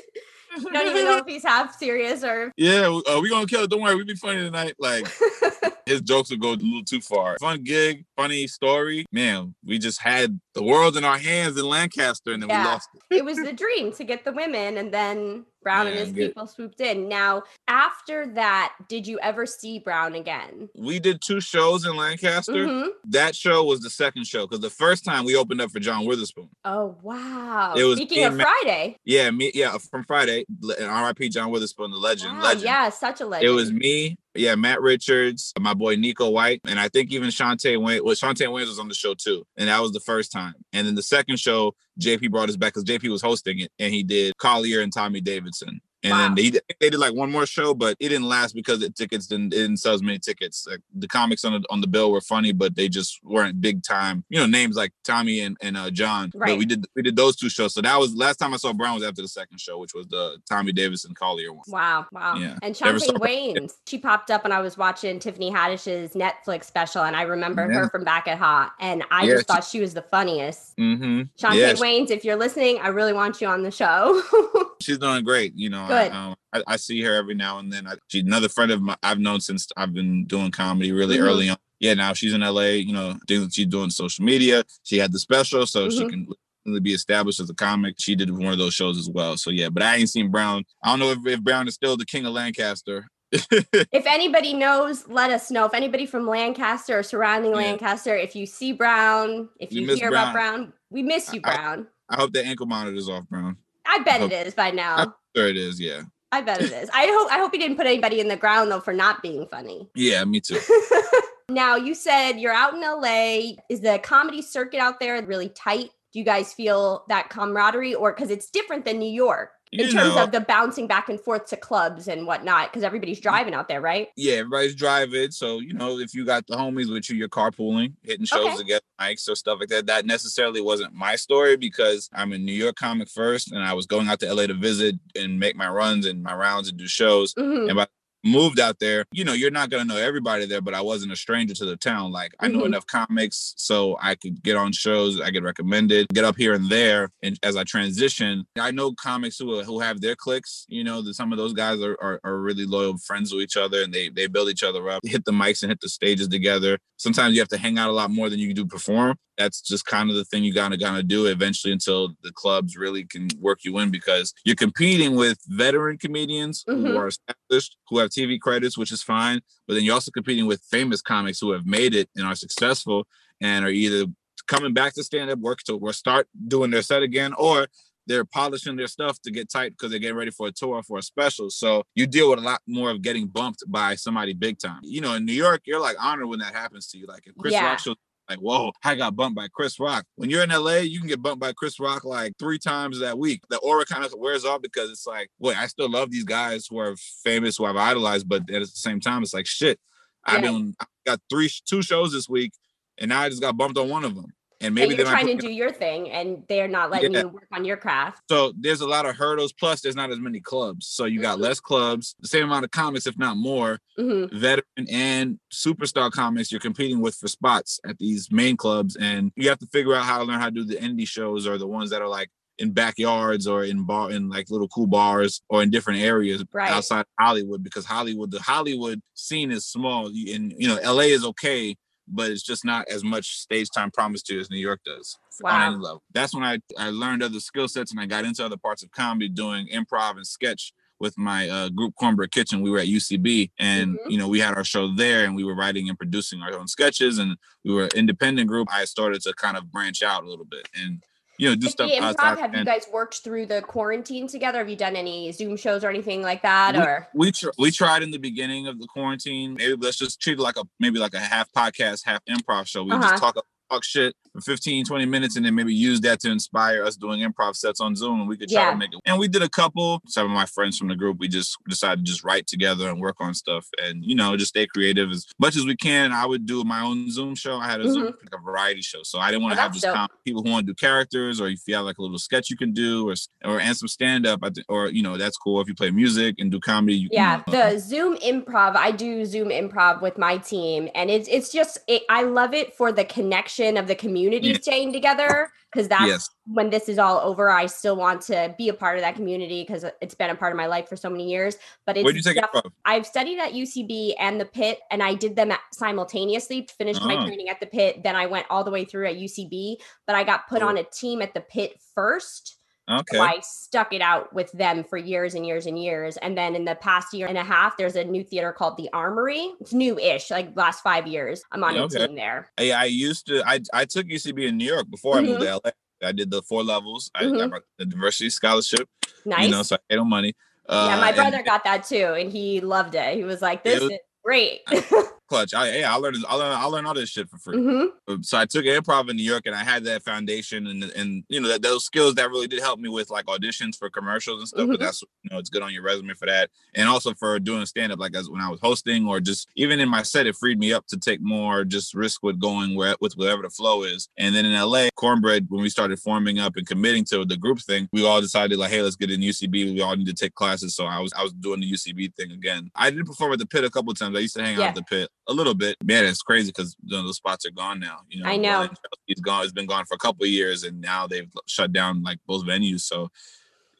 And 0.58 0.64
we're 0.64 0.72
like, 0.72 0.84
Don't 0.84 0.92
even 0.96 1.04
know 1.04 1.16
if 1.18 1.26
he's 1.26 1.44
half 1.44 1.76
serious 1.78 2.22
or. 2.24 2.52
yeah, 2.56 2.88
uh, 3.10 3.20
we 3.20 3.28
gonna 3.30 3.46
kill 3.46 3.62
it. 3.62 3.70
Don't 3.70 3.80
worry, 3.82 3.94
we 3.96 4.04
be 4.04 4.14
funny 4.14 4.40
tonight. 4.40 4.74
Like 4.78 5.06
his 5.86 6.00
jokes 6.02 6.30
would 6.30 6.40
go 6.40 6.50
a 6.50 6.56
little 6.56 6.84
too 6.84 7.00
far. 7.00 7.36
Fun 7.38 7.62
gig, 7.62 8.04
funny 8.16 8.46
story. 8.46 9.06
Man, 9.12 9.54
we 9.64 9.78
just 9.78 10.00
had 10.00 10.38
the 10.54 10.62
world 10.62 10.96
in 10.96 11.04
our 11.04 11.18
hands 11.18 11.56
in 11.58 11.64
Lancaster, 11.66 12.32
and 12.32 12.42
then 12.42 12.50
Yeah. 12.50 12.62
we 12.62 12.68
lost 12.68 12.88
it. 12.94 13.16
it 13.16 13.24
was 13.24 13.36
the 13.36 13.52
dream 13.52 13.92
to 13.92 14.04
get 14.04 14.24
the 14.24 14.32
women 14.32 14.76
and 14.78 14.92
then 14.92 15.44
brown 15.68 15.86
and 15.86 15.96
his 15.98 16.12
get- 16.12 16.28
people 16.28 16.46
swooped 16.46 16.80
in 16.80 17.08
now 17.08 17.42
after 17.68 18.26
that 18.34 18.72
did 18.88 19.06
you 19.06 19.18
ever 19.20 19.44
see 19.44 19.78
brown 19.78 20.14
again 20.14 20.68
We 20.74 20.98
did 20.98 21.20
two 21.20 21.40
shows 21.40 21.84
in 21.84 21.94
Lancaster. 21.96 22.52
Mhm. 22.66 22.88
That 23.04 23.36
show 23.36 23.64
was 23.64 23.80
the 23.80 23.90
second 23.90 24.26
show 24.26 24.46
because 24.46 24.60
the 24.60 24.70
first 24.70 25.04
time 25.04 25.24
we 25.26 25.36
opened 25.36 25.60
up 25.60 25.70
for 25.70 25.78
John 25.80 26.06
Witherspoon. 26.06 26.48
oh 26.64 26.96
wow 27.02 27.74
It 27.76 27.84
was 27.84 27.96
speaking 27.98 28.24
of 28.24 28.34
Ma- 28.34 28.44
friday 28.44 28.96
Yeah, 29.04 29.30
me. 29.30 29.50
Yeah, 29.54 29.76
from 29.90 30.04
Friday. 30.04 30.44
R.I.P. 30.80 31.28
John 31.28 31.50
Witherspoon, 31.50 31.90
the 31.90 31.98
legend. 31.98 32.38
wow, 32.38 32.44
legend. 32.44 32.64
yeah 32.64 32.88
such 32.88 33.20
a 33.20 33.26
legend 33.26 33.48
It 33.50 33.52
was 33.52 33.70
me, 33.72 34.16
yeah, 34.34 34.54
Matt 34.54 34.80
Richards, 34.80 35.52
my 35.58 35.74
boy 35.74 35.96
Nico 35.96 36.30
White, 36.30 36.60
and 36.66 36.78
I 36.78 36.88
think 36.88 37.10
even 37.10 37.28
Chaunté 37.28 37.80
Wayne. 37.80 38.04
Well, 38.04 38.14
Chaunté 38.14 38.46
Wayans 38.46 38.68
was 38.68 38.78
on 38.78 38.88
the 38.88 38.94
show 38.94 39.14
too, 39.14 39.44
and 39.56 39.68
that 39.68 39.80
was 39.80 39.92
the 39.92 40.00
first 40.00 40.32
time. 40.32 40.54
And 40.72 40.86
then 40.86 40.94
the 40.94 41.02
second 41.02 41.38
show, 41.38 41.74
JP 42.00 42.30
brought 42.30 42.48
us 42.48 42.56
back 42.56 42.74
because 42.74 42.84
JP 42.84 43.10
was 43.10 43.22
hosting 43.22 43.60
it, 43.60 43.72
and 43.78 43.92
he 43.92 44.02
did 44.02 44.36
Collier 44.36 44.80
and 44.80 44.92
Tommy 44.92 45.20
Davidson. 45.20 45.80
And 46.02 46.12
wow. 46.12 46.18
then 46.18 46.34
they 46.34 46.50
they 46.80 46.90
did 46.90 46.98
like 46.98 47.14
one 47.14 47.30
more 47.30 47.46
show, 47.46 47.74
but 47.74 47.96
it 47.98 48.10
didn't 48.10 48.28
last 48.28 48.54
because 48.54 48.80
the 48.80 48.90
tickets 48.90 49.26
didn't, 49.26 49.50
didn't 49.50 49.78
sell 49.78 49.94
as 49.94 50.02
many 50.02 50.18
tickets. 50.18 50.66
Like 50.68 50.80
the 50.94 51.08
comics 51.08 51.44
on 51.44 51.52
the 51.52 51.64
on 51.70 51.80
the 51.80 51.86
bill 51.86 52.12
were 52.12 52.20
funny, 52.20 52.52
but 52.52 52.76
they 52.76 52.88
just 52.88 53.18
weren't 53.24 53.60
big 53.60 53.82
time. 53.82 54.24
You 54.28 54.38
know, 54.38 54.46
names 54.46 54.76
like 54.76 54.92
Tommy 55.04 55.40
and, 55.40 55.56
and 55.60 55.76
uh, 55.76 55.90
John. 55.90 56.30
Right. 56.34 56.50
But 56.50 56.58
we 56.58 56.66
did 56.66 56.86
we 56.94 57.02
did 57.02 57.16
those 57.16 57.36
two 57.36 57.48
shows. 57.48 57.74
So 57.74 57.80
that 57.80 57.98
was 57.98 58.14
last 58.14 58.36
time 58.36 58.54
I 58.54 58.58
saw 58.58 58.72
Brown 58.72 58.94
was 58.94 59.04
after 59.04 59.22
the 59.22 59.28
second 59.28 59.60
show, 59.60 59.78
which 59.78 59.94
was 59.94 60.06
the 60.08 60.38
Tommy 60.48 60.72
Davis 60.72 61.04
and 61.04 61.16
Collier 61.16 61.52
one. 61.52 61.64
Wow, 61.68 62.06
wow. 62.12 62.36
Yeah. 62.36 62.56
And 62.62 62.74
Chaunté 62.74 63.08
Wayans, 63.18 63.72
she 63.86 63.98
popped 63.98 64.30
up 64.30 64.44
when 64.44 64.52
I 64.52 64.60
was 64.60 64.76
watching 64.76 65.18
Tiffany 65.18 65.50
Haddish's 65.50 66.12
Netflix 66.12 66.64
special, 66.64 67.02
and 67.02 67.16
I 67.16 67.22
remember 67.22 67.66
yeah. 67.66 67.78
her 67.78 67.88
from 67.88 68.04
back 68.04 68.28
at 68.28 68.38
Ha, 68.38 68.72
and 68.78 69.02
I 69.10 69.24
yeah, 69.24 69.34
just 69.34 69.48
thought 69.48 69.64
she, 69.64 69.78
she 69.78 69.80
was 69.80 69.94
the 69.94 70.02
funniest. 70.02 70.76
Mm-hmm. 70.76 71.22
Chaunté 71.38 71.56
yeah, 71.56 71.72
Wayans, 71.74 72.10
if 72.10 72.24
you're 72.24 72.36
listening, 72.36 72.78
I 72.78 72.88
really 72.88 73.12
want 73.12 73.40
you 73.40 73.48
on 73.48 73.62
the 73.62 73.70
show. 73.70 74.22
she's 74.80 74.98
doing 74.98 75.24
great. 75.24 75.54
You 75.54 75.70
know, 75.70 75.87
Good. 75.88 76.12
I, 76.12 76.26
um, 76.26 76.36
I, 76.52 76.62
I, 76.66 76.76
see 76.76 77.02
her 77.02 77.14
every 77.14 77.34
now 77.34 77.58
and 77.58 77.72
then. 77.72 77.86
I, 77.86 77.94
she's 78.08 78.24
another 78.24 78.48
friend 78.48 78.70
of 78.70 78.80
mine 78.80 78.96
I've 79.02 79.18
known 79.18 79.40
since 79.40 79.68
I've 79.76 79.92
been 79.92 80.24
doing 80.24 80.50
comedy 80.50 80.92
really 80.92 81.16
mm-hmm. 81.16 81.26
early 81.26 81.48
on. 81.50 81.56
Yeah, 81.80 81.94
now 81.94 82.12
she's 82.12 82.32
in 82.32 82.40
LA. 82.40 82.62
You 82.62 82.92
know, 82.92 83.18
she's 83.28 83.66
doing 83.66 83.90
social 83.90 84.24
media. 84.24 84.64
She 84.82 84.98
had 84.98 85.12
the 85.12 85.18
special, 85.18 85.66
so 85.66 85.88
mm-hmm. 85.88 85.98
she 85.98 86.08
can 86.08 86.82
be 86.82 86.92
established 86.92 87.40
as 87.40 87.50
a 87.50 87.54
comic. 87.54 87.96
She 87.98 88.14
did 88.14 88.30
one 88.30 88.52
of 88.52 88.58
those 88.58 88.74
shows 88.74 88.98
as 88.98 89.08
well. 89.08 89.36
So 89.36 89.50
yeah, 89.50 89.68
but 89.68 89.82
I 89.82 89.96
ain't 89.96 90.10
seen 90.10 90.30
Brown. 90.30 90.64
I 90.82 90.90
don't 90.90 90.98
know 90.98 91.10
if, 91.10 91.18
if 91.26 91.42
Brown 91.42 91.68
is 91.68 91.74
still 91.74 91.96
the 91.96 92.04
king 92.04 92.26
of 92.26 92.32
Lancaster. 92.32 93.08
if 93.30 94.06
anybody 94.06 94.54
knows, 94.54 95.06
let 95.08 95.30
us 95.30 95.50
know. 95.50 95.66
If 95.66 95.74
anybody 95.74 96.06
from 96.06 96.26
Lancaster 96.26 96.98
or 96.98 97.02
surrounding 97.02 97.50
yeah. 97.50 97.58
Lancaster, 97.58 98.16
if 98.16 98.34
you 98.34 98.46
see 98.46 98.72
Brown, 98.72 99.48
if 99.60 99.72
you, 99.72 99.82
you 99.82 99.94
hear 99.94 100.10
Brown. 100.10 100.22
about 100.22 100.32
Brown, 100.32 100.72
we 100.90 101.02
miss 101.02 101.32
you, 101.32 101.40
Brown. 101.40 101.86
I, 102.08 102.14
I 102.14 102.20
hope 102.20 102.32
the 102.32 102.44
ankle 102.44 102.66
monitor's 102.66 103.08
off, 103.08 103.28
Brown. 103.28 103.56
I 103.86 103.98
bet 104.00 104.22
I 104.22 104.24
it 104.24 104.46
is 104.46 104.54
by 104.54 104.70
now. 104.70 105.14
Sure 105.38 105.48
it 105.48 105.56
is, 105.56 105.80
yeah. 105.80 106.02
I 106.30 106.42
bet 106.42 106.60
it 106.60 106.72
is. 106.72 106.90
I 106.92 107.06
hope 107.06 107.32
I 107.32 107.38
hope 107.38 107.52
he 107.52 107.58
didn't 107.58 107.76
put 107.76 107.86
anybody 107.86 108.20
in 108.20 108.28
the 108.28 108.36
ground 108.36 108.70
though 108.70 108.80
for 108.80 108.92
not 108.92 109.22
being 109.22 109.46
funny. 109.46 109.88
Yeah, 109.94 110.24
me 110.24 110.40
too. 110.40 110.58
now 111.48 111.76
you 111.76 111.94
said 111.94 112.32
you're 112.32 112.52
out 112.52 112.74
in 112.74 112.80
LA. 112.80 113.56
Is 113.70 113.80
the 113.80 113.98
comedy 114.02 114.42
circuit 114.42 114.78
out 114.78 115.00
there 115.00 115.22
really 115.24 115.48
tight? 115.48 115.90
Do 116.12 116.18
you 116.18 116.24
guys 116.24 116.52
feel 116.52 117.04
that 117.08 117.30
camaraderie 117.30 117.94
or 117.94 118.12
because 118.12 118.30
it's 118.30 118.50
different 118.50 118.84
than 118.84 118.98
New 118.98 119.10
York? 119.10 119.50
In 119.72 119.80
you 119.80 119.92
terms 119.92 120.14
know, 120.14 120.24
of 120.24 120.32
the 120.32 120.40
bouncing 120.40 120.86
back 120.86 121.08
and 121.08 121.20
forth 121.20 121.46
to 121.46 121.56
clubs 121.56 122.08
and 122.08 122.26
whatnot 122.26 122.70
because 122.70 122.82
everybody's 122.82 123.20
driving 123.20 123.54
out 123.54 123.68
there 123.68 123.80
right 123.80 124.08
yeah 124.16 124.34
everybody's 124.34 124.74
driving 124.74 125.30
so 125.30 125.60
you 125.60 125.74
know 125.74 125.98
if 125.98 126.14
you 126.14 126.24
got 126.24 126.46
the 126.46 126.56
homies 126.56 126.92
with 126.92 127.08
you 127.10 127.16
you're 127.16 127.28
carpooling 127.28 127.92
hitting 128.02 128.24
shows 128.24 128.46
okay. 128.46 128.56
together 128.56 128.84
mics 129.00 129.28
or 129.28 129.34
stuff 129.34 129.58
like 129.60 129.68
that 129.68 129.86
that 129.86 130.06
necessarily 130.06 130.60
wasn't 130.60 130.92
my 130.92 131.16
story 131.16 131.56
because 131.56 132.08
i'm 132.14 132.32
a 132.32 132.38
new 132.38 132.52
york 132.52 132.76
comic 132.76 133.08
first 133.08 133.52
and 133.52 133.62
i 133.62 133.72
was 133.72 133.86
going 133.86 134.08
out 134.08 134.20
to 134.20 134.32
la 134.32 134.46
to 134.46 134.54
visit 134.54 134.96
and 135.14 135.38
make 135.38 135.56
my 135.56 135.68
runs 135.68 136.06
and 136.06 136.22
my 136.22 136.34
rounds 136.34 136.68
and 136.68 136.78
do 136.78 136.86
shows 136.86 137.34
mm-hmm. 137.34 137.68
and 137.68 137.76
by 137.76 137.86
moved 138.30 138.60
out 138.60 138.78
there, 138.78 139.04
you 139.12 139.24
know, 139.24 139.32
you're 139.32 139.50
not 139.50 139.70
gonna 139.70 139.84
know 139.84 139.96
everybody 139.96 140.46
there, 140.46 140.60
but 140.60 140.74
I 140.74 140.80
wasn't 140.80 141.12
a 141.12 141.16
stranger 141.16 141.54
to 141.54 141.64
the 141.64 141.76
town. 141.76 142.12
Like 142.12 142.34
I 142.40 142.48
know 142.48 142.58
mm-hmm. 142.58 142.66
enough 142.66 142.86
comics 142.86 143.54
so 143.56 143.96
I 144.00 144.14
could 144.14 144.42
get 144.42 144.56
on 144.56 144.72
shows, 144.72 145.20
I 145.20 145.30
get 145.30 145.42
recommended, 145.42 146.08
get 146.12 146.24
up 146.24 146.36
here 146.36 146.54
and 146.54 146.68
there. 146.68 147.10
And 147.22 147.38
as 147.42 147.56
I 147.56 147.64
transition, 147.64 148.46
I 148.58 148.70
know 148.70 148.92
comics 148.92 149.38
who 149.38 149.62
who 149.62 149.80
have 149.80 150.00
their 150.00 150.16
clicks, 150.16 150.66
You 150.68 150.84
know, 150.84 151.02
that 151.02 151.14
some 151.14 151.32
of 151.32 151.38
those 151.38 151.52
guys 151.52 151.80
are, 151.80 151.96
are, 152.00 152.20
are 152.24 152.38
really 152.38 152.66
loyal 152.66 152.98
friends 152.98 153.30
to 153.30 153.40
each 153.40 153.56
other 153.56 153.82
and 153.82 153.92
they 153.92 154.08
they 154.08 154.26
build 154.26 154.48
each 154.48 154.62
other 154.62 154.88
up, 154.90 155.00
hit 155.04 155.24
the 155.24 155.32
mics 155.32 155.62
and 155.62 155.70
hit 155.70 155.80
the 155.80 155.88
stages 155.88 156.28
together. 156.28 156.78
Sometimes 156.96 157.34
you 157.34 157.40
have 157.40 157.48
to 157.48 157.58
hang 157.58 157.78
out 157.78 157.90
a 157.90 157.92
lot 157.92 158.10
more 158.10 158.28
than 158.28 158.38
you 158.38 158.52
do 158.54 158.66
perform. 158.66 159.16
That's 159.38 159.60
just 159.60 159.86
kind 159.86 160.10
of 160.10 160.16
the 160.16 160.24
thing 160.24 160.44
you 160.44 160.52
gotta 160.52 160.76
gotta 160.76 161.02
do 161.02 161.26
eventually 161.26 161.72
until 161.72 162.08
the 162.22 162.32
clubs 162.32 162.76
really 162.76 163.04
can 163.04 163.28
work 163.38 163.60
you 163.64 163.78
in 163.78 163.90
because 163.90 164.34
you're 164.44 164.56
competing 164.56 165.14
with 165.14 165.38
veteran 165.46 165.96
comedians 165.96 166.64
mm-hmm. 166.68 166.86
who 166.86 166.96
are 166.96 167.08
established, 167.08 167.76
who 167.88 167.98
have 167.98 168.10
TV 168.10 168.40
credits, 168.40 168.76
which 168.76 168.92
is 168.92 169.02
fine. 169.02 169.40
But 169.66 169.74
then 169.74 169.84
you're 169.84 169.94
also 169.94 170.10
competing 170.10 170.46
with 170.46 170.60
famous 170.70 171.00
comics 171.00 171.38
who 171.40 171.52
have 171.52 171.66
made 171.66 171.94
it 171.94 172.10
and 172.16 172.26
are 172.26 172.34
successful 172.34 173.06
and 173.40 173.64
are 173.64 173.70
either 173.70 174.06
coming 174.48 174.74
back 174.74 174.94
to 174.94 175.04
stand 175.04 175.30
up 175.30 175.38
work 175.38 175.60
to 175.66 175.78
or 175.78 175.92
start 175.92 176.26
doing 176.48 176.70
their 176.70 176.82
set 176.82 177.02
again, 177.02 177.32
or 177.34 177.68
they're 178.08 178.24
polishing 178.24 178.76
their 178.76 178.88
stuff 178.88 179.20
to 179.20 179.30
get 179.30 179.50
tight 179.50 179.72
because 179.72 179.90
they're 179.90 180.00
getting 180.00 180.16
ready 180.16 180.30
for 180.30 180.48
a 180.48 180.52
tour 180.52 180.82
for 180.82 180.98
a 180.98 181.02
special. 181.02 181.50
So 181.50 181.84
you 181.94 182.06
deal 182.06 182.30
with 182.30 182.38
a 182.38 182.42
lot 182.42 182.62
more 182.66 182.90
of 182.90 183.02
getting 183.02 183.26
bumped 183.26 183.62
by 183.68 183.94
somebody 183.94 184.32
big 184.32 184.58
time. 184.58 184.80
You 184.82 185.02
know, 185.02 185.14
in 185.14 185.26
New 185.26 185.34
York, 185.34 185.62
you're 185.66 185.80
like 185.80 185.96
honored 186.00 186.26
when 186.26 186.38
that 186.40 186.54
happens 186.54 186.88
to 186.88 186.98
you. 186.98 187.06
Like 187.06 187.26
if 187.26 187.36
Chris 187.36 187.52
yeah. 187.52 187.66
Rock 187.66 187.78
shows 187.78 187.96
like, 188.28 188.38
whoa, 188.38 188.72
I 188.84 188.94
got 188.94 189.16
bumped 189.16 189.36
by 189.36 189.48
Chris 189.48 189.80
Rock. 189.80 190.04
When 190.16 190.30
you're 190.30 190.42
in 190.42 190.50
LA, 190.50 190.78
you 190.78 190.98
can 190.98 191.08
get 191.08 191.22
bumped 191.22 191.40
by 191.40 191.52
Chris 191.52 191.80
Rock 191.80 192.04
like 192.04 192.34
three 192.38 192.58
times 192.58 193.00
that 193.00 193.18
week. 193.18 193.42
The 193.48 193.58
aura 193.58 193.86
kind 193.86 194.04
of 194.04 194.14
wears 194.16 194.44
off 194.44 194.62
because 194.62 194.90
it's 194.90 195.06
like, 195.06 195.30
wait, 195.38 195.56
I 195.56 195.66
still 195.66 195.90
love 195.90 196.10
these 196.10 196.24
guys 196.24 196.66
who 196.68 196.78
are 196.78 196.96
famous, 197.24 197.56
who 197.56 197.64
I've 197.64 197.76
idolized, 197.76 198.28
but 198.28 198.42
at 198.50 198.60
the 198.60 198.66
same 198.66 199.00
time, 199.00 199.22
it's 199.22 199.34
like 199.34 199.46
shit. 199.46 199.78
Yeah. 200.26 200.34
I've 200.34 200.42
been 200.42 200.74
I 200.80 200.84
got 201.06 201.20
three 201.30 201.50
two 201.66 201.82
shows 201.82 202.12
this 202.12 202.28
week, 202.28 202.52
and 202.98 203.08
now 203.08 203.20
I 203.20 203.28
just 203.28 203.42
got 203.42 203.56
bumped 203.56 203.78
on 203.78 203.88
one 203.88 204.04
of 204.04 204.14
them 204.14 204.32
and 204.60 204.74
maybe 204.74 204.90
and 204.90 204.98
you're 204.98 205.06
trying 205.06 205.26
to 205.26 205.34
do 205.34 205.50
your 205.50 205.70
thing 205.70 206.10
and 206.10 206.42
they're 206.48 206.68
not 206.68 206.90
letting 206.90 207.12
yeah. 207.12 207.22
you 207.22 207.28
work 207.28 207.46
on 207.52 207.64
your 207.64 207.76
craft 207.76 208.22
so 208.28 208.52
there's 208.58 208.80
a 208.80 208.86
lot 208.86 209.06
of 209.06 209.16
hurdles 209.16 209.52
plus 209.52 209.80
there's 209.80 209.96
not 209.96 210.10
as 210.10 210.18
many 210.18 210.40
clubs 210.40 210.86
so 210.86 211.04
you 211.04 211.20
got 211.20 211.34
mm-hmm. 211.34 211.44
less 211.44 211.60
clubs 211.60 212.14
the 212.20 212.28
same 212.28 212.44
amount 212.44 212.64
of 212.64 212.70
comics 212.70 213.06
if 213.06 213.16
not 213.18 213.36
more 213.36 213.78
mm-hmm. 213.98 214.36
veteran 214.36 214.86
and 214.90 215.38
superstar 215.52 216.10
comics 216.10 216.50
you're 216.50 216.60
competing 216.60 217.00
with 217.00 217.14
for 217.14 217.28
spots 217.28 217.80
at 217.86 217.98
these 217.98 218.30
main 218.30 218.56
clubs 218.56 218.96
and 218.96 219.32
you 219.36 219.48
have 219.48 219.58
to 219.58 219.66
figure 219.66 219.94
out 219.94 220.04
how 220.04 220.18
to 220.18 220.24
learn 220.24 220.40
how 220.40 220.46
to 220.46 220.52
do 220.52 220.64
the 220.64 220.76
indie 220.76 221.08
shows 221.08 221.46
or 221.46 221.58
the 221.58 221.66
ones 221.66 221.90
that 221.90 222.02
are 222.02 222.08
like 222.08 222.28
in 222.58 222.72
backyards 222.72 223.46
or 223.46 223.64
in 223.64 223.84
bar 223.84 224.10
in 224.10 224.28
like 224.28 224.50
little 224.50 224.68
cool 224.68 224.86
bars 224.86 225.42
or 225.48 225.62
in 225.62 225.70
different 225.70 226.00
areas 226.00 226.44
right. 226.52 226.70
outside 226.70 227.04
Hollywood 227.18 227.62
because 227.62 227.84
Hollywood 227.84 228.30
the 228.30 228.40
Hollywood 228.40 229.00
scene 229.14 229.50
is 229.50 229.66
small 229.66 230.06
and 230.06 230.52
you 230.56 230.66
know 230.68 230.78
LA 230.84 231.02
is 231.02 231.24
okay 231.24 231.76
but 232.10 232.30
it's 232.30 232.42
just 232.42 232.64
not 232.64 232.88
as 232.88 233.04
much 233.04 233.38
stage 233.38 233.68
time 233.74 233.90
promised 233.90 234.26
to 234.26 234.38
as 234.38 234.50
New 234.50 234.58
York 234.58 234.80
does 234.84 235.18
wow. 235.40 235.50
on 235.50 235.72
any 235.72 235.82
level. 235.82 236.02
That's 236.12 236.34
when 236.34 236.44
I, 236.44 236.58
I 236.78 236.90
learned 236.90 237.22
other 237.22 237.40
skill 237.40 237.68
sets 237.68 237.90
and 237.90 238.00
I 238.00 238.06
got 238.06 238.24
into 238.24 238.44
other 238.44 238.56
parts 238.56 238.82
of 238.82 238.90
comedy 238.90 239.28
doing 239.28 239.68
improv 239.68 240.16
and 240.16 240.26
sketch 240.26 240.72
with 241.00 241.16
my 241.16 241.48
uh, 241.48 241.68
group 241.68 241.94
Cornbread 241.94 242.32
Kitchen. 242.32 242.60
We 242.60 242.70
were 242.70 242.78
at 242.78 242.86
UCB 242.86 243.50
and, 243.58 243.94
mm-hmm. 243.94 244.10
you 244.10 244.18
know, 244.18 244.28
we 244.28 244.40
had 244.40 244.54
our 244.54 244.64
show 244.64 244.92
there 244.92 245.24
and 245.24 245.36
we 245.36 245.44
were 245.44 245.54
writing 245.54 245.88
and 245.88 245.96
producing 245.96 246.42
our 246.42 246.52
own 246.52 246.66
sketches 246.66 247.18
and 247.18 247.36
we 247.64 247.72
were 247.72 247.84
an 247.84 247.90
independent 247.94 248.48
group. 248.48 248.68
I 248.72 248.84
started 248.84 249.22
to 249.22 249.32
kind 249.34 249.56
of 249.56 249.70
branch 249.70 250.02
out 250.02 250.24
a 250.24 250.28
little 250.28 250.44
bit 250.44 250.68
and 250.74 251.02
you 251.38 251.48
know, 251.48 251.54
do 251.54 251.68
stuff. 251.68 251.90
Improv, 251.90 252.38
have 252.38 252.54
you 252.54 252.64
guys 252.64 252.86
worked 252.92 253.22
through 253.22 253.46
the 253.46 253.62
quarantine 253.62 254.26
together? 254.26 254.58
Have 254.58 254.68
you 254.68 254.76
done 254.76 254.96
any 254.96 255.30
Zoom 255.32 255.56
shows 255.56 255.84
or 255.84 255.88
anything 255.88 256.20
like 256.20 256.42
that? 256.42 256.74
We, 256.74 256.80
or 256.80 257.08
we 257.14 257.32
tr- 257.32 257.50
we 257.58 257.70
tried 257.70 258.02
in 258.02 258.10
the 258.10 258.18
beginning 258.18 258.66
of 258.66 258.78
the 258.78 258.86
quarantine. 258.86 259.54
Maybe 259.54 259.76
let's 259.76 259.96
just 259.96 260.20
treat 260.20 260.38
it 260.38 260.42
like 260.42 260.56
a 260.56 260.64
maybe 260.80 260.98
like 260.98 261.14
a 261.14 261.20
half 261.20 261.50
podcast, 261.52 262.04
half 262.04 262.24
improv 262.26 262.66
show. 262.66 262.82
We 262.82 262.92
uh-huh. 262.92 263.10
just 263.10 263.22
talk 263.22 263.36
talk 263.70 263.84
shit 263.84 264.14
for 264.38 264.50
15, 264.52 264.84
20 264.84 265.06
minutes 265.06 265.36
and 265.36 265.44
then 265.44 265.54
maybe 265.54 265.74
use 265.74 266.00
that 266.00 266.20
to 266.20 266.30
inspire 266.30 266.84
us 266.84 266.96
doing 266.96 267.20
improv 267.20 267.56
sets 267.56 267.80
on 267.80 267.94
Zoom 267.96 268.20
and 268.20 268.28
we 268.28 268.36
could 268.36 268.48
try 268.48 268.62
yeah. 268.62 268.70
to 268.70 268.76
make 268.76 268.92
it. 268.92 269.00
And 269.04 269.18
we 269.18 269.28
did 269.28 269.42
a 269.42 269.48
couple. 269.48 270.00
Some 270.06 270.26
of 270.26 270.32
my 270.32 270.46
friends 270.46 270.78
from 270.78 270.88
the 270.88 270.96
group, 270.96 271.18
we 271.18 271.28
just 271.28 271.58
decided 271.68 272.04
to 272.04 272.10
just 272.10 272.24
write 272.24 272.46
together 272.46 272.88
and 272.88 273.00
work 273.00 273.16
on 273.20 273.34
stuff 273.34 273.66
and, 273.82 274.04
you 274.04 274.14
know, 274.14 274.36
just 274.36 274.50
stay 274.50 274.66
creative 274.66 275.10
as 275.10 275.26
much 275.38 275.56
as 275.56 275.64
we 275.64 275.76
can. 275.76 276.12
I 276.12 276.26
would 276.26 276.46
do 276.46 276.64
my 276.64 276.80
own 276.80 277.10
Zoom 277.10 277.34
show. 277.34 277.56
I 277.56 277.66
had 277.66 277.80
a 277.80 277.84
mm-hmm. 277.84 277.92
Zoom, 277.92 278.04
like 278.04 278.34
a 278.34 278.42
variety 278.42 278.82
show. 278.82 279.02
So 279.02 279.18
I 279.18 279.30
didn't 279.30 279.42
want 279.42 279.54
to 279.54 279.60
oh, 279.60 279.62
have 279.62 279.72
just 279.72 279.86
people 280.24 280.42
who 280.42 280.50
want 280.50 280.66
to 280.66 280.72
do 280.72 280.74
characters 280.74 281.40
or 281.40 281.48
if 281.48 281.60
you 281.66 281.74
have 281.74 281.84
like 281.84 281.98
a 281.98 282.02
little 282.02 282.18
sketch 282.18 282.50
you 282.50 282.56
can 282.56 282.72
do 282.72 283.08
or, 283.08 283.14
or 283.44 283.60
and 283.60 283.76
some 283.76 283.88
stand 283.88 284.26
up 284.26 284.40
or, 284.68 284.88
you 284.88 285.02
know, 285.02 285.16
that's 285.16 285.36
cool. 285.36 285.60
If 285.60 285.68
you 285.68 285.74
play 285.74 285.90
music 285.90 286.36
and 286.38 286.50
do 286.50 286.60
comedy. 286.60 287.08
yeah. 287.10 287.40
Can, 287.40 287.54
uh, 287.54 287.70
the 287.70 287.78
Zoom 287.78 288.16
improv, 288.18 288.76
I 288.76 288.90
do 288.92 289.24
Zoom 289.24 289.48
improv 289.48 290.00
with 290.00 290.18
my 290.18 290.38
team 290.38 290.88
and 290.94 291.10
it's, 291.10 291.28
it's 291.28 291.50
just, 291.50 291.78
it, 291.86 292.02
I 292.08 292.22
love 292.22 292.54
it 292.54 292.74
for 292.74 292.92
the 292.92 293.04
connection 293.04 293.76
of 293.76 293.86
the 293.86 293.94
community 293.94 294.27
yeah. 294.32 294.58
staying 294.60 294.92
together 294.92 295.50
because 295.72 295.88
that's 295.88 296.06
yes. 296.06 296.30
when 296.46 296.70
this 296.70 296.88
is 296.88 296.98
all 296.98 297.18
over. 297.18 297.50
I 297.50 297.66
still 297.66 297.96
want 297.96 298.22
to 298.22 298.54
be 298.56 298.68
a 298.68 298.74
part 298.74 298.96
of 298.96 299.02
that 299.02 299.14
community 299.14 299.64
because 299.66 299.84
it's 300.00 300.14
been 300.14 300.30
a 300.30 300.34
part 300.34 300.52
of 300.52 300.56
my 300.56 300.66
life 300.66 300.88
for 300.88 300.96
so 300.96 301.10
many 301.10 301.28
years. 301.28 301.56
But 301.86 301.96
it's 301.96 302.12
you 302.12 302.22
take 302.22 302.36
def- 302.36 302.44
it 302.44 302.62
from? 302.62 302.72
I've 302.84 303.06
studied 303.06 303.38
at 303.38 303.52
UCB 303.52 304.14
and 304.18 304.40
the 304.40 304.46
Pit, 304.46 304.80
and 304.90 305.02
I 305.02 305.14
did 305.14 305.36
them 305.36 305.52
simultaneously. 305.72 306.68
Finished 306.76 307.02
my 307.02 307.16
oh. 307.16 307.26
training 307.26 307.48
at 307.48 307.60
the 307.60 307.66
Pit, 307.66 308.02
then 308.02 308.16
I 308.16 308.26
went 308.26 308.46
all 308.50 308.64
the 308.64 308.70
way 308.70 308.84
through 308.84 309.06
at 309.06 309.16
UCB. 309.16 309.76
But 310.06 310.16
I 310.16 310.24
got 310.24 310.48
put 310.48 310.60
cool. 310.60 310.68
on 310.68 310.76
a 310.76 310.84
team 310.84 311.22
at 311.22 311.34
the 311.34 311.40
Pit 311.40 311.80
first 311.94 312.57
Okay. 312.90 313.16
So 313.16 313.22
I 313.22 313.38
stuck 313.42 313.92
it 313.92 314.00
out 314.00 314.32
with 314.32 314.50
them 314.52 314.82
for 314.82 314.96
years 314.96 315.34
and 315.34 315.46
years 315.46 315.66
and 315.66 315.78
years. 315.80 316.16
And 316.18 316.36
then 316.36 316.54
in 316.54 316.64
the 316.64 316.74
past 316.74 317.12
year 317.12 317.26
and 317.26 317.36
a 317.36 317.44
half, 317.44 317.76
there's 317.76 317.96
a 317.96 318.04
new 318.04 318.24
theater 318.24 318.52
called 318.52 318.76
the 318.76 318.88
Armory. 318.92 319.52
It's 319.60 319.72
new-ish, 319.72 320.30
like 320.30 320.56
last 320.56 320.82
five 320.82 321.06
years. 321.06 321.42
I'm 321.52 321.62
on 321.64 321.76
okay. 321.76 322.04
a 322.04 322.06
team 322.06 322.16
there. 322.16 322.50
Hey, 322.56 322.72
I 322.72 322.84
used 322.84 323.26
to 323.26 323.42
I 323.46 323.60
I 323.72 323.84
took 323.84 324.06
UCB 324.06 324.48
in 324.48 324.56
New 324.56 324.64
York 324.64 324.90
before 324.90 325.16
mm-hmm. 325.16 325.24
I 325.24 325.28
moved 325.28 325.40
to 325.40 325.46
mm-hmm. 325.46 325.66
LA. 325.66 326.08
I 326.08 326.12
did 326.12 326.30
the 326.30 326.42
four 326.42 326.62
levels. 326.62 327.10
I 327.14 327.24
mm-hmm. 327.24 327.50
got 327.50 327.62
the 327.76 327.84
diversity 327.84 328.30
scholarship. 328.30 328.88
Nice. 329.24 329.44
You 329.44 329.50
know, 329.50 329.62
so 329.62 329.76
I 329.76 329.78
paid 329.88 329.96
no 329.96 330.04
money. 330.04 330.34
Uh, 330.68 330.88
yeah, 330.90 331.00
my 331.00 331.12
brother 331.12 331.38
and, 331.38 331.46
got 331.46 331.64
that 331.64 331.84
too, 331.84 332.14
and 332.18 332.30
he 332.30 332.60
loved 332.60 332.94
it. 332.94 333.16
He 333.16 333.24
was 333.24 333.40
like, 333.40 333.64
"This 333.64 333.80
was, 333.80 333.90
is 333.90 333.98
great." 334.22 334.60
I, 334.68 334.84
clutch. 335.28 335.54
I 335.54 335.78
yeah, 335.78 335.92
I 335.94 335.96
learned 335.96 336.16
I 336.28 336.34
learned 336.34 336.54
I 336.54 336.64
learned 336.64 336.86
all 336.86 336.94
this 336.94 337.10
shit 337.10 337.28
for 337.28 337.38
free. 337.38 337.58
Mm-hmm. 337.58 338.22
So 338.22 338.38
I 338.38 338.46
took 338.46 338.64
improv 338.64 339.08
in 339.08 339.16
New 339.16 339.22
York, 339.22 339.44
and 339.46 339.54
I 339.54 339.62
had 339.62 339.84
that 339.84 340.02
foundation 340.02 340.66
and 340.66 340.84
and 340.84 341.24
you 341.28 341.40
know 341.40 341.48
that 341.48 341.62
those 341.62 341.84
skills 341.84 342.14
that 342.16 342.30
really 342.30 342.48
did 342.48 342.60
help 342.60 342.80
me 342.80 342.88
with 342.88 343.10
like 343.10 343.26
auditions 343.26 343.76
for 343.76 343.90
commercials 343.90 344.40
and 344.40 344.48
stuff. 344.48 344.66
Mhm. 344.66 344.70
But 344.72 344.80
that's 344.80 345.02
you 345.22 345.30
know 345.30 345.38
it's 345.38 345.50
good 345.50 345.62
on 345.62 345.72
your 345.72 345.82
resume 345.82 346.14
for 346.14 346.26
that, 346.26 346.50
and 346.74 346.88
also 346.88 347.14
for 347.14 347.38
doing 347.38 347.66
stand 347.66 347.92
up 347.92 347.98
like 347.98 348.16
as 348.16 348.28
when 348.30 348.40
I 348.40 348.48
was 348.48 348.60
hosting 348.60 349.06
or 349.06 349.20
just 349.20 349.48
even 349.56 349.80
in 349.80 349.88
my 349.88 350.02
set, 350.02 350.26
it 350.26 350.36
freed 350.36 350.58
me 350.58 350.72
up 350.72 350.86
to 350.88 350.96
take 350.96 351.20
more 351.20 351.64
just 351.64 351.94
risk 351.94 352.22
with 352.22 352.40
going 352.40 352.74
where 352.74 352.96
with 353.00 353.14
whatever 353.14 353.42
the 353.42 353.50
flow 353.50 353.82
is. 353.84 354.08
And 354.16 354.34
then 354.34 354.44
in 354.44 354.58
LA, 354.58 354.88
Cornbread, 354.96 355.46
when 355.48 355.62
we 355.62 355.68
started 355.68 355.98
forming 356.00 356.38
up 356.38 356.56
and 356.56 356.66
committing 356.66 357.04
to 357.06 357.24
the 357.24 357.36
group 357.36 357.60
thing, 357.60 357.88
we 357.92 358.06
all 358.06 358.20
decided 358.20 358.58
like, 358.58 358.70
hey, 358.70 358.82
let's 358.82 358.96
get 358.96 359.10
in 359.10 359.20
UCB. 359.20 359.74
We 359.74 359.80
all 359.82 359.94
need 359.96 360.06
to 360.06 360.14
take 360.14 360.34
classes. 360.34 360.74
So 360.74 360.86
I 360.86 360.98
was 360.98 361.12
I 361.12 361.22
was 361.22 361.32
doing 361.32 361.60
the 361.60 361.70
UCB 361.70 362.14
thing 362.14 362.32
again. 362.32 362.70
I 362.74 362.90
did 362.90 363.06
perform 363.06 363.32
at 363.32 363.38
the 363.38 363.46
pit 363.46 363.64
a 363.64 363.70
couple 363.70 363.92
of 363.92 363.98
times. 363.98 364.16
I 364.16 364.20
used 364.20 364.36
to 364.36 364.42
hang 364.42 364.56
out 364.56 364.68
at 364.68 364.74
the 364.74 364.82
pit 364.82 365.10
a 365.28 365.32
little 365.32 365.54
bit. 365.54 365.76
Man, 365.82 366.04
it's 366.04 366.22
crazy 366.22 366.48
because 366.48 366.74
you 366.84 366.96
know, 366.96 367.04
those 367.04 367.16
spots 367.16 367.46
are 367.46 367.50
gone 367.50 367.78
now. 367.78 368.00
You 368.08 368.22
know, 368.22 368.28
I 368.28 368.36
know. 368.36 368.68
He's 369.06 369.20
gone. 369.20 369.44
It's 369.44 369.52
been 369.52 369.66
gone 369.66 369.84
for 369.84 369.94
a 369.94 369.98
couple 369.98 370.24
of 370.24 370.30
years, 370.30 370.64
and 370.64 370.80
now 370.80 371.06
they've 371.06 371.30
shut 371.46 371.72
down 371.72 372.02
like 372.02 372.18
both 372.26 372.44
venues. 372.46 372.80
So 372.80 373.10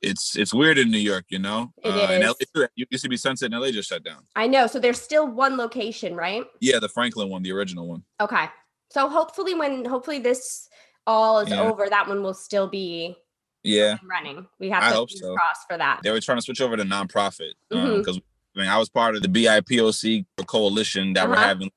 it's 0.03 0.37
it's 0.37 0.55
weird 0.55 0.79
in 0.79 0.91
New 0.91 0.99
York, 0.99 1.25
you 1.29 1.39
know. 1.39 1.73
It 1.83 1.89
uh, 1.91 2.13
is. 2.13 2.49
LA. 2.55 2.65
It 2.77 2.89
used 2.91 3.03
to 3.05 3.09
be 3.11 3.17
Sunset 3.17 3.53
in 3.53 3.59
LA 3.59 3.71
just 3.71 3.89
shut 3.89 4.05
down. 4.05 4.23
I 4.37 4.47
know. 4.47 4.67
So 4.67 4.79
there's 4.79 5.01
still 5.01 5.27
one 5.27 5.57
location, 5.57 6.15
right? 6.15 6.45
Yeah, 6.61 6.79
the 6.79 6.89
Franklin 6.89 7.29
one, 7.31 7.43
the 7.43 7.53
original 7.53 7.89
one. 7.89 8.05
Okay. 8.21 8.47
So 8.91 9.09
hopefully, 9.09 9.55
when 9.55 9.85
hopefully 9.85 10.19
this 10.19 10.69
all 11.07 11.41
is 11.41 11.51
Yeah. 11.51 11.63
over, 11.63 11.89
that 11.89 12.07
one 12.07 12.23
will 12.23 12.35
still 12.35 12.69
be 12.69 13.17
Yeah, 13.65 13.97
running. 14.09 14.47
We 14.61 14.71
have 14.71 14.83
I 14.85 14.91
to 14.91 14.95
hope 14.95 15.11
so. 15.11 15.35
crossed 15.35 15.63
for 15.69 15.77
that. 15.79 16.01
they 16.03 16.11
were 16.11 16.21
trying 16.21 16.39
to 16.39 16.43
switch 16.43 16.61
over 16.61 16.77
to 16.77 16.85
nonprofit 16.85 17.53
because 17.71 18.19
I 18.19 18.21
I 18.67 18.79
was 18.79 18.89
part 18.89 19.15
of 19.15 19.23
the 19.23 19.29
BIPOC 19.29 20.25
coalition 20.47 21.13
that 21.13 21.29
were 21.29 21.37
Uh-huh. 21.37 21.45
having 21.47 21.71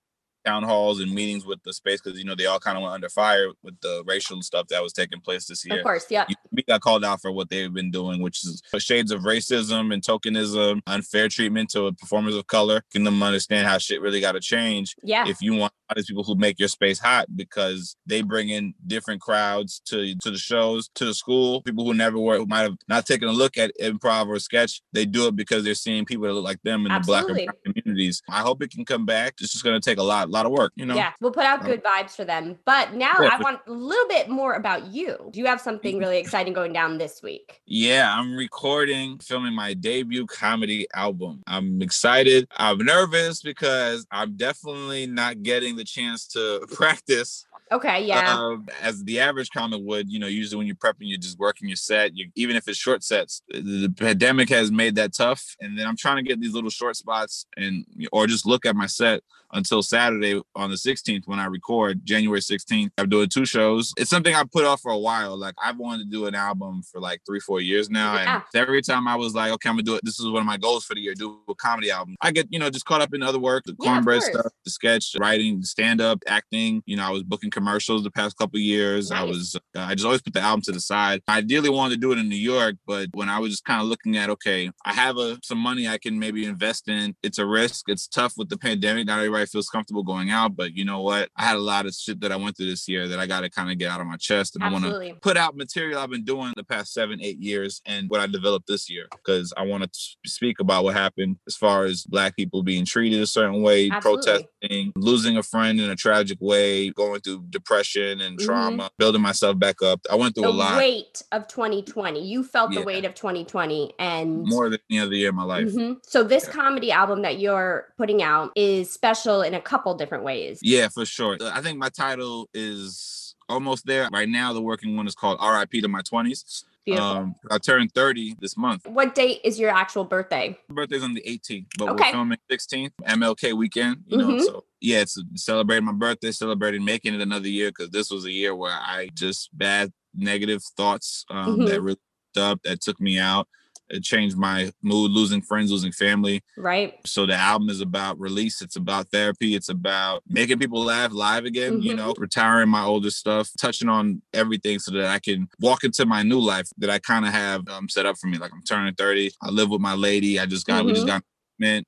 town 0.46 0.64
halls 0.64 1.00
and 1.00 1.14
meetings 1.14 1.46
with 1.46 1.62
the 1.64 1.74
space 1.74 2.02
because 2.02 2.18
you 2.20 2.26
know 2.26 2.36
they 2.36 2.46
all 2.46 2.60
kind 2.60 2.78
of 2.78 2.84
went 2.84 2.94
under 2.94 3.10
fire 3.10 3.48
with 3.64 3.80
the 3.82 4.04
racial 4.06 4.42
stuff 4.42 4.68
that 4.68 4.82
was 4.82 4.94
taking 4.94 5.20
place 5.22 5.46
this 5.46 5.66
year. 5.66 5.80
Of 5.80 5.84
course, 5.84 6.06
yeah. 6.10 6.26
We 6.52 6.64
got 6.64 6.82
called 6.82 7.06
out 7.06 7.22
for 7.22 7.32
what 7.32 7.50
they've 7.50 7.74
been 7.74 7.92
doing, 7.92 8.22
which 8.22 8.44
is 8.44 8.62
shades 8.80 9.12
of 9.12 9.22
racism 9.22 9.94
and 9.94 10.02
tokenism, 10.04 10.82
unfair 10.88 11.28
treatment 11.30 11.70
to 11.72 11.92
performers 11.94 12.36
of 12.36 12.48
color, 12.48 12.84
getting 12.92 13.06
them 13.06 13.22
understand 13.24 13.68
how 13.68 13.78
shit 13.78 14.02
really 14.02 14.22
got 14.22 14.34
to 14.34 14.40
change 14.40 14.96
Yeah. 15.04 15.28
if 15.28 15.42
you 15.42 15.54
want 15.56 15.74
these 15.96 16.06
people 16.06 16.24
who 16.24 16.36
make 16.36 16.58
your 16.58 16.70
space 16.70 17.00
hot 17.00 17.26
because 17.36 17.98
they 18.06 18.22
bring 18.22 18.48
in 18.48 18.74
different 18.88 19.20
crowds 19.20 19.82
to 19.86 20.16
to 20.22 20.32
the 20.32 20.38
shows, 20.38 20.90
to 20.96 21.04
the 21.04 21.14
school, 21.14 21.62
people 21.62 21.84
who 21.84 21.94
never 21.94 22.18
were 22.18 22.38
who 22.38 22.46
might 22.46 22.62
have 22.62 22.78
not 22.88 23.06
taken 23.06 23.28
a 23.28 23.32
look 23.34 23.58
at 23.58 23.72
improv 23.82 24.28
or 24.28 24.40
sketch, 24.40 24.82
they 24.94 25.06
do 25.06 25.28
it 25.28 25.36
because 25.36 25.66
they're 25.66 25.76
seeing 25.76 26.06
people 26.06 26.26
that 26.28 26.34
look 26.34 26.46
like 26.46 26.62
them 26.64 26.86
in 26.86 26.94
the 26.94 27.00
black 27.06 27.24
Absolutely. 27.24 27.46
and 27.48 27.54
brown 27.64 27.74
communities. 27.84 28.22
I 28.30 28.40
hope 28.40 28.64
it 28.64 28.72
can 28.72 28.86
come 28.86 29.06
back. 29.06 29.34
It's 29.42 29.52
just 29.52 29.66
gonna 29.66 29.82
take 29.82 29.98
a 29.98 30.04
lot, 30.04 30.30
lot 30.32 30.46
of 30.46 30.52
work, 30.52 30.72
you 30.76 30.86
know. 30.86 30.96
Yeah, 30.96 31.12
we'll 31.20 31.32
put 31.32 31.46
out 31.46 31.60
Um, 31.62 31.66
good 31.66 31.84
vibes 31.84 32.12
for 32.12 32.26
them. 32.26 32.58
But 32.66 32.94
now 32.94 33.14
I 33.18 33.38
want 33.42 33.60
a 33.68 33.72
little 33.72 34.08
bit 34.08 34.30
more 34.30 34.54
about 34.54 34.88
you. 34.88 35.30
Do 35.32 35.40
you 35.40 35.46
have 35.46 35.62
something 35.62 35.98
really 35.98 36.18
exciting 36.18 36.54
going 36.54 36.74
down 36.74 36.98
this 36.98 37.22
week? 37.22 37.62
Yeah, 37.66 38.14
I'm 38.16 38.36
recording, 38.36 39.20
filming 39.20 39.54
my 39.54 39.74
debut 39.74 40.26
comedy 40.26 40.88
album. 40.94 41.44
I'm 41.48 41.82
excited. 41.82 42.48
I'm 42.58 42.80
nervous 42.80 43.42
because 43.42 44.06
I'm 44.12 44.36
definitely 44.38 45.08
not 45.08 45.44
getting 45.44 45.76
the 45.76 45.84
chance 45.84 46.28
to 46.30 46.66
practice 46.74 47.46
Okay, 47.72 48.06
yeah. 48.06 48.36
um, 48.36 48.68
as 48.82 49.04
the 49.04 49.20
average 49.20 49.50
comic 49.50 49.80
would. 49.84 50.12
You 50.12 50.20
know, 50.20 50.28
usually 50.28 50.58
when 50.58 50.68
you're 50.68 50.76
prepping, 50.76 51.02
you're 51.02 51.18
just 51.18 51.40
working 51.40 51.70
your 51.70 51.78
set. 51.78 52.16
You, 52.16 52.30
even 52.36 52.56
if 52.56 52.68
it's 52.68 52.78
short 52.78 53.04
sets, 53.04 53.42
the, 53.50 53.62
the 53.62 53.90
pandemic 53.90 54.50
has 54.50 54.72
made 54.72 54.96
that 54.96 55.14
tough. 55.14 55.56
And 55.62 55.80
then 55.80 55.88
I'm 55.88 55.96
trying 55.96 56.18
to 56.18 56.24
get 56.24 56.42
these 56.42 56.54
little 56.54 56.70
short 56.70 56.98
spots 56.98 57.46
and 57.56 57.86
or 58.12 58.28
just 58.28 58.46
look 58.46 58.66
at 58.66 58.76
my 58.76 58.88
set 58.88 59.22
until 59.54 59.84
Saturday 59.84 60.42
on 60.56 60.70
the 60.70 60.76
16th 60.76 61.24
when 61.26 61.40
I 61.40 61.46
record 61.46 62.06
January 62.06 62.40
16th. 62.40 62.92
I'm 62.98 63.10
doing 63.10 63.30
two 63.30 63.46
shows. 63.46 63.94
It's 63.98 64.10
something 64.10 64.34
I 64.34 64.44
put 64.52 64.66
off 64.66 64.82
for 64.82 64.92
a 64.92 64.98
while. 64.98 65.38
Like 65.38 65.56
I've 65.64 65.78
wanted 65.78 66.04
to 66.04 66.10
do 66.10 66.26
an 66.26 66.36
album 66.36 66.84
for 66.84 67.00
like 67.00 67.22
three, 67.26 67.40
four 67.40 67.62
years 67.62 67.90
now. 67.90 68.16
Yeah. 68.16 68.36
And 68.36 68.44
every 68.56 68.82
time 68.82 69.08
I 69.08 69.16
was 69.16 69.34
like, 69.34 69.52
okay, 69.54 69.70
I'm 69.70 69.76
gonna 69.76 69.84
do 69.84 69.96
it. 69.96 70.02
This 70.04 70.20
is 70.20 70.28
one 70.28 70.42
of 70.42 70.46
my 70.46 70.58
goals 70.58 70.86
for 70.86 70.96
the 70.96 71.02
year, 71.02 71.14
do 71.14 71.40
a 71.50 71.56
comedy 71.56 71.92
album. 71.92 72.16
I 72.22 72.32
get, 72.32 72.48
you 72.50 72.60
know, 72.60 72.70
just 72.70 72.86
caught 72.86 73.02
up 73.02 73.14
in 73.14 73.24
other 73.24 73.40
work, 73.40 73.64
the 73.66 73.76
Yeah, 73.80 73.92
cornbread 73.92 74.24
stuff, 74.24 74.52
the 74.64 74.72
sketch, 74.72 75.16
writing, 75.20 75.64
stand 75.64 76.02
up, 76.02 76.24
acting. 76.28 76.84
You 76.86 76.98
know, 76.98 77.06
I 77.06 77.12
was 77.12 77.24
booking 77.24 77.52
commercials 77.62 78.04
the 78.04 78.12
past 78.12 78.38
couple 78.38 78.60
years. 78.60 79.12
I 79.12 79.24
was, 79.24 79.56
uh, 79.76 79.80
I 79.80 79.94
just 79.94 80.06
always 80.06 80.22
put 80.22 80.34
the 80.34 80.42
album 80.42 80.62
to 80.64 80.72
the 80.72 80.80
side. 80.80 81.22
I 81.28 81.38
ideally 81.38 81.70
wanted 81.70 81.96
to 81.96 82.02
do 82.02 82.12
it 82.12 82.18
in 82.18 82.28
New 82.28 82.36
York, 82.36 82.76
but 82.88 83.10
when 83.14 83.30
I 83.30 83.40
was 83.40 83.52
just 83.52 83.66
kind 83.66 83.82
of 83.82 83.88
looking 83.88 84.18
at, 84.18 84.30
okay, 84.30 84.72
I 84.86 84.94
have 84.94 85.18
a, 85.18 85.38
some 85.44 85.60
money 85.60 85.88
I 85.88 85.98
can 85.98 86.18
maybe 86.18 86.46
invest 86.46 86.88
in. 86.88 87.16
It's 87.22 87.38
a 87.38 87.46
risk. 87.46 87.86
It's 87.88 88.08
tough 88.08 88.34
with 88.38 88.50
the 88.50 88.58
pandemic. 88.58 89.06
Not 89.06 89.20
everybody 89.20 89.46
feels 89.46 89.70
comfortable 89.70 90.04
going 90.04 90.32
out, 90.32 90.56
but 90.56 90.76
you 90.76 90.86
know 90.86 91.02
what? 91.02 91.30
I 91.36 91.44
had 91.44 91.56
a 91.56 91.60
lot 91.60 91.86
of 91.86 91.94
shit 91.94 92.20
that 92.22 92.32
I 92.32 92.36
went 92.36 92.58
through 92.58 92.70
this 92.70 92.88
year 92.88 93.08
that 93.08 93.20
I 93.20 93.28
got 93.28 93.42
to 93.42 93.50
kind 93.50 93.72
of 93.72 93.78
get 93.78 93.92
out 93.92 94.02
of 94.02 94.08
my 94.08 94.18
chest, 94.18 94.56
and 94.56 94.64
I 94.64 94.72
want 94.72 94.86
to 94.86 95.16
put 95.22 95.38
out 95.38 95.56
material 95.56 96.00
I've 96.00 96.10
been 96.10 96.26
doing 96.26 96.54
the 96.56 96.64
past 96.64 96.94
seven, 96.94 97.20
eight 97.22 97.40
years 97.40 97.82
and 97.86 98.10
what 98.10 98.20
I 98.20 98.28
developed 98.28 98.68
this 98.68 98.90
year 98.90 99.08
because 99.12 99.54
I 99.56 99.64
want 99.64 99.84
to 99.84 99.90
speak 100.26 100.60
about 100.60 100.84
what 100.84 100.96
happened 100.96 101.38
as 101.48 101.56
far 101.56 101.86
as 101.86 102.04
Black 102.04 102.36
people 102.36 102.64
being 102.64 102.86
treated 102.86 103.22
a 103.22 103.28
certain 103.28 103.62
way, 103.62 103.90
Absolutely. 103.92 104.24
protesting, 104.24 104.94
losing 104.96 105.38
a 105.38 105.44
friend 105.44 105.80
in 105.80 105.90
a 105.90 105.96
tragic 105.96 106.38
way, 106.42 106.90
going 106.90 107.22
through 107.22 107.44
depression 107.52 108.22
and 108.22 108.38
Mhm. 108.40 108.46
trauma, 108.46 108.90
building 108.98 109.22
myself 109.22 109.60
back 109.60 109.82
up. 109.82 110.00
I 110.10 110.16
went 110.16 110.36
through 110.36 110.44
The 110.44 110.50
a 110.50 110.52
lot 110.52 110.78
weight 110.78 111.22
of 111.32 111.48
2020. 111.48 112.26
You 112.26 112.44
felt 112.44 112.72
the 112.72 112.82
weight 112.82 113.06
of 113.06 113.14
2020 113.14 113.94
and 114.00 114.44
more 114.48 114.70
than 114.70 114.80
any 114.90 115.00
other 115.00 115.16
year 115.16 115.30
in 115.30 115.36
my 115.36 115.44
life. 115.44 115.68
Mhm. 115.68 115.98
So 116.06 116.24
this 116.24 116.46
Yeah. 116.48 116.54
comedy 116.54 116.92
album 116.92 117.22
that 117.22 117.40
you're 117.40 117.94
putting 117.98 118.24
out 118.24 118.52
is 118.56 118.92
special 118.92 119.42
in 119.42 119.54
a 119.54 119.62
couple 119.62 119.94
different 119.96 120.24
ways. 120.24 120.60
Yeah, 120.62 120.88
for 120.88 121.06
sure. 121.06 121.38
I 121.42 121.62
think 121.62 121.78
my 121.78 121.90
title 121.90 122.50
is 122.54 123.36
almost 123.50 123.86
there. 123.86 124.08
Right 124.12 124.30
now, 124.30 124.54
the 124.54 124.62
working 124.62 124.96
one 124.96 125.08
is 125.08 125.16
called 125.16 125.38
RIP 125.42 125.82
to 125.82 125.88
my 125.88 126.02
20s. 126.02 126.66
Beautiful. 126.86 127.08
Um, 127.12 127.36
I 127.52 127.58
turned 127.60 127.92
30 127.94 128.36
this 128.40 128.58
month. 128.58 128.86
what 128.88 129.14
date 129.14 129.40
is 129.44 129.60
your 129.60 129.70
actual 129.70 130.04
birthday? 130.04 130.58
My 130.68 130.76
birthday's 130.76 131.04
on 131.04 131.14
the 131.14 131.22
18th, 131.22 131.68
but 131.78 131.90
Okay. 131.90 132.06
we're 132.08 132.12
filming 132.12 132.38
16th, 132.50 132.92
MLK 133.06 133.54
weekend, 133.54 134.04
you 134.08 134.18
know. 134.18 134.30
Mhm. 134.30 134.42
So 134.42 134.66
yeah, 134.80 135.02
it's 135.02 135.18
celebrating 135.36 135.86
my 135.86 135.92
birthday, 135.94 136.32
celebrating 136.32 136.84
making 136.84 137.14
it 137.14 137.22
another 137.22 137.48
year 137.48 137.70
because 137.70 137.92
this 137.92 138.10
was 138.10 138.26
a 138.26 138.32
year 138.32 138.56
where 138.56 138.74
I 138.74 139.10
just 139.14 139.56
bad 139.56 139.94
negative 140.16 140.64
thoughts 140.76 141.24
um, 141.30 141.60
Mhm. 141.60 141.68
that 141.68 141.82
really 141.82 142.00
up 142.38 142.62
that 142.64 142.82
took 142.82 143.00
me 143.00 143.20
out. 143.20 143.48
It 143.92 144.04
changed 144.04 144.38
my 144.38 144.72
mood, 144.82 145.12
losing 145.12 145.42
friends, 145.42 145.72
losing 145.72 145.92
family. 145.92 146.44
Right? 146.58 146.96
So 147.06 147.26
the 147.26 147.36
album 147.36 147.70
is 147.70 147.82
about 147.82 148.20
release. 148.20 148.62
It's 148.62 148.76
about 148.76 149.10
therapy. 149.10 149.56
It's 149.56 149.70
about 149.70 150.24
making 150.28 150.60
people 150.60 150.84
laugh 150.84 151.12
live 151.14 151.46
again, 151.46 151.82
you 151.82 151.94
Mhm. 151.94 151.98
know, 151.98 152.14
retiring 152.18 152.70
my 152.70 152.84
older 152.84 153.10
stuff, 153.10 153.50
touching 153.60 153.90
on 153.90 154.22
everything 154.34 154.80
so 154.80 154.92
that 154.92 155.08
I 155.08 155.20
can 155.20 155.48
walk 155.60 155.84
into 155.84 156.06
my 156.06 156.24
new 156.24 156.40
life 156.40 156.70
that 156.78 156.90
I 156.90 157.00
kind 157.00 157.26
of 157.26 157.32
have 157.34 157.68
um, 157.70 157.90
set 157.90 158.06
up 158.06 158.18
for 158.18 158.28
me. 158.28 158.38
Like 158.38 158.52
I'm 158.54 158.64
turning 158.64 158.94
30. 158.96 159.32
I 159.42 159.50
live 159.50 159.70
with 159.70 159.82
my 159.82 159.94
lady. 159.94 160.40
I 160.40 160.46
just 160.46 160.66
got, 160.66 160.86
we 160.86 160.94
just 160.94 161.06
Mhm. 161.06 161.08
got, 161.08 161.24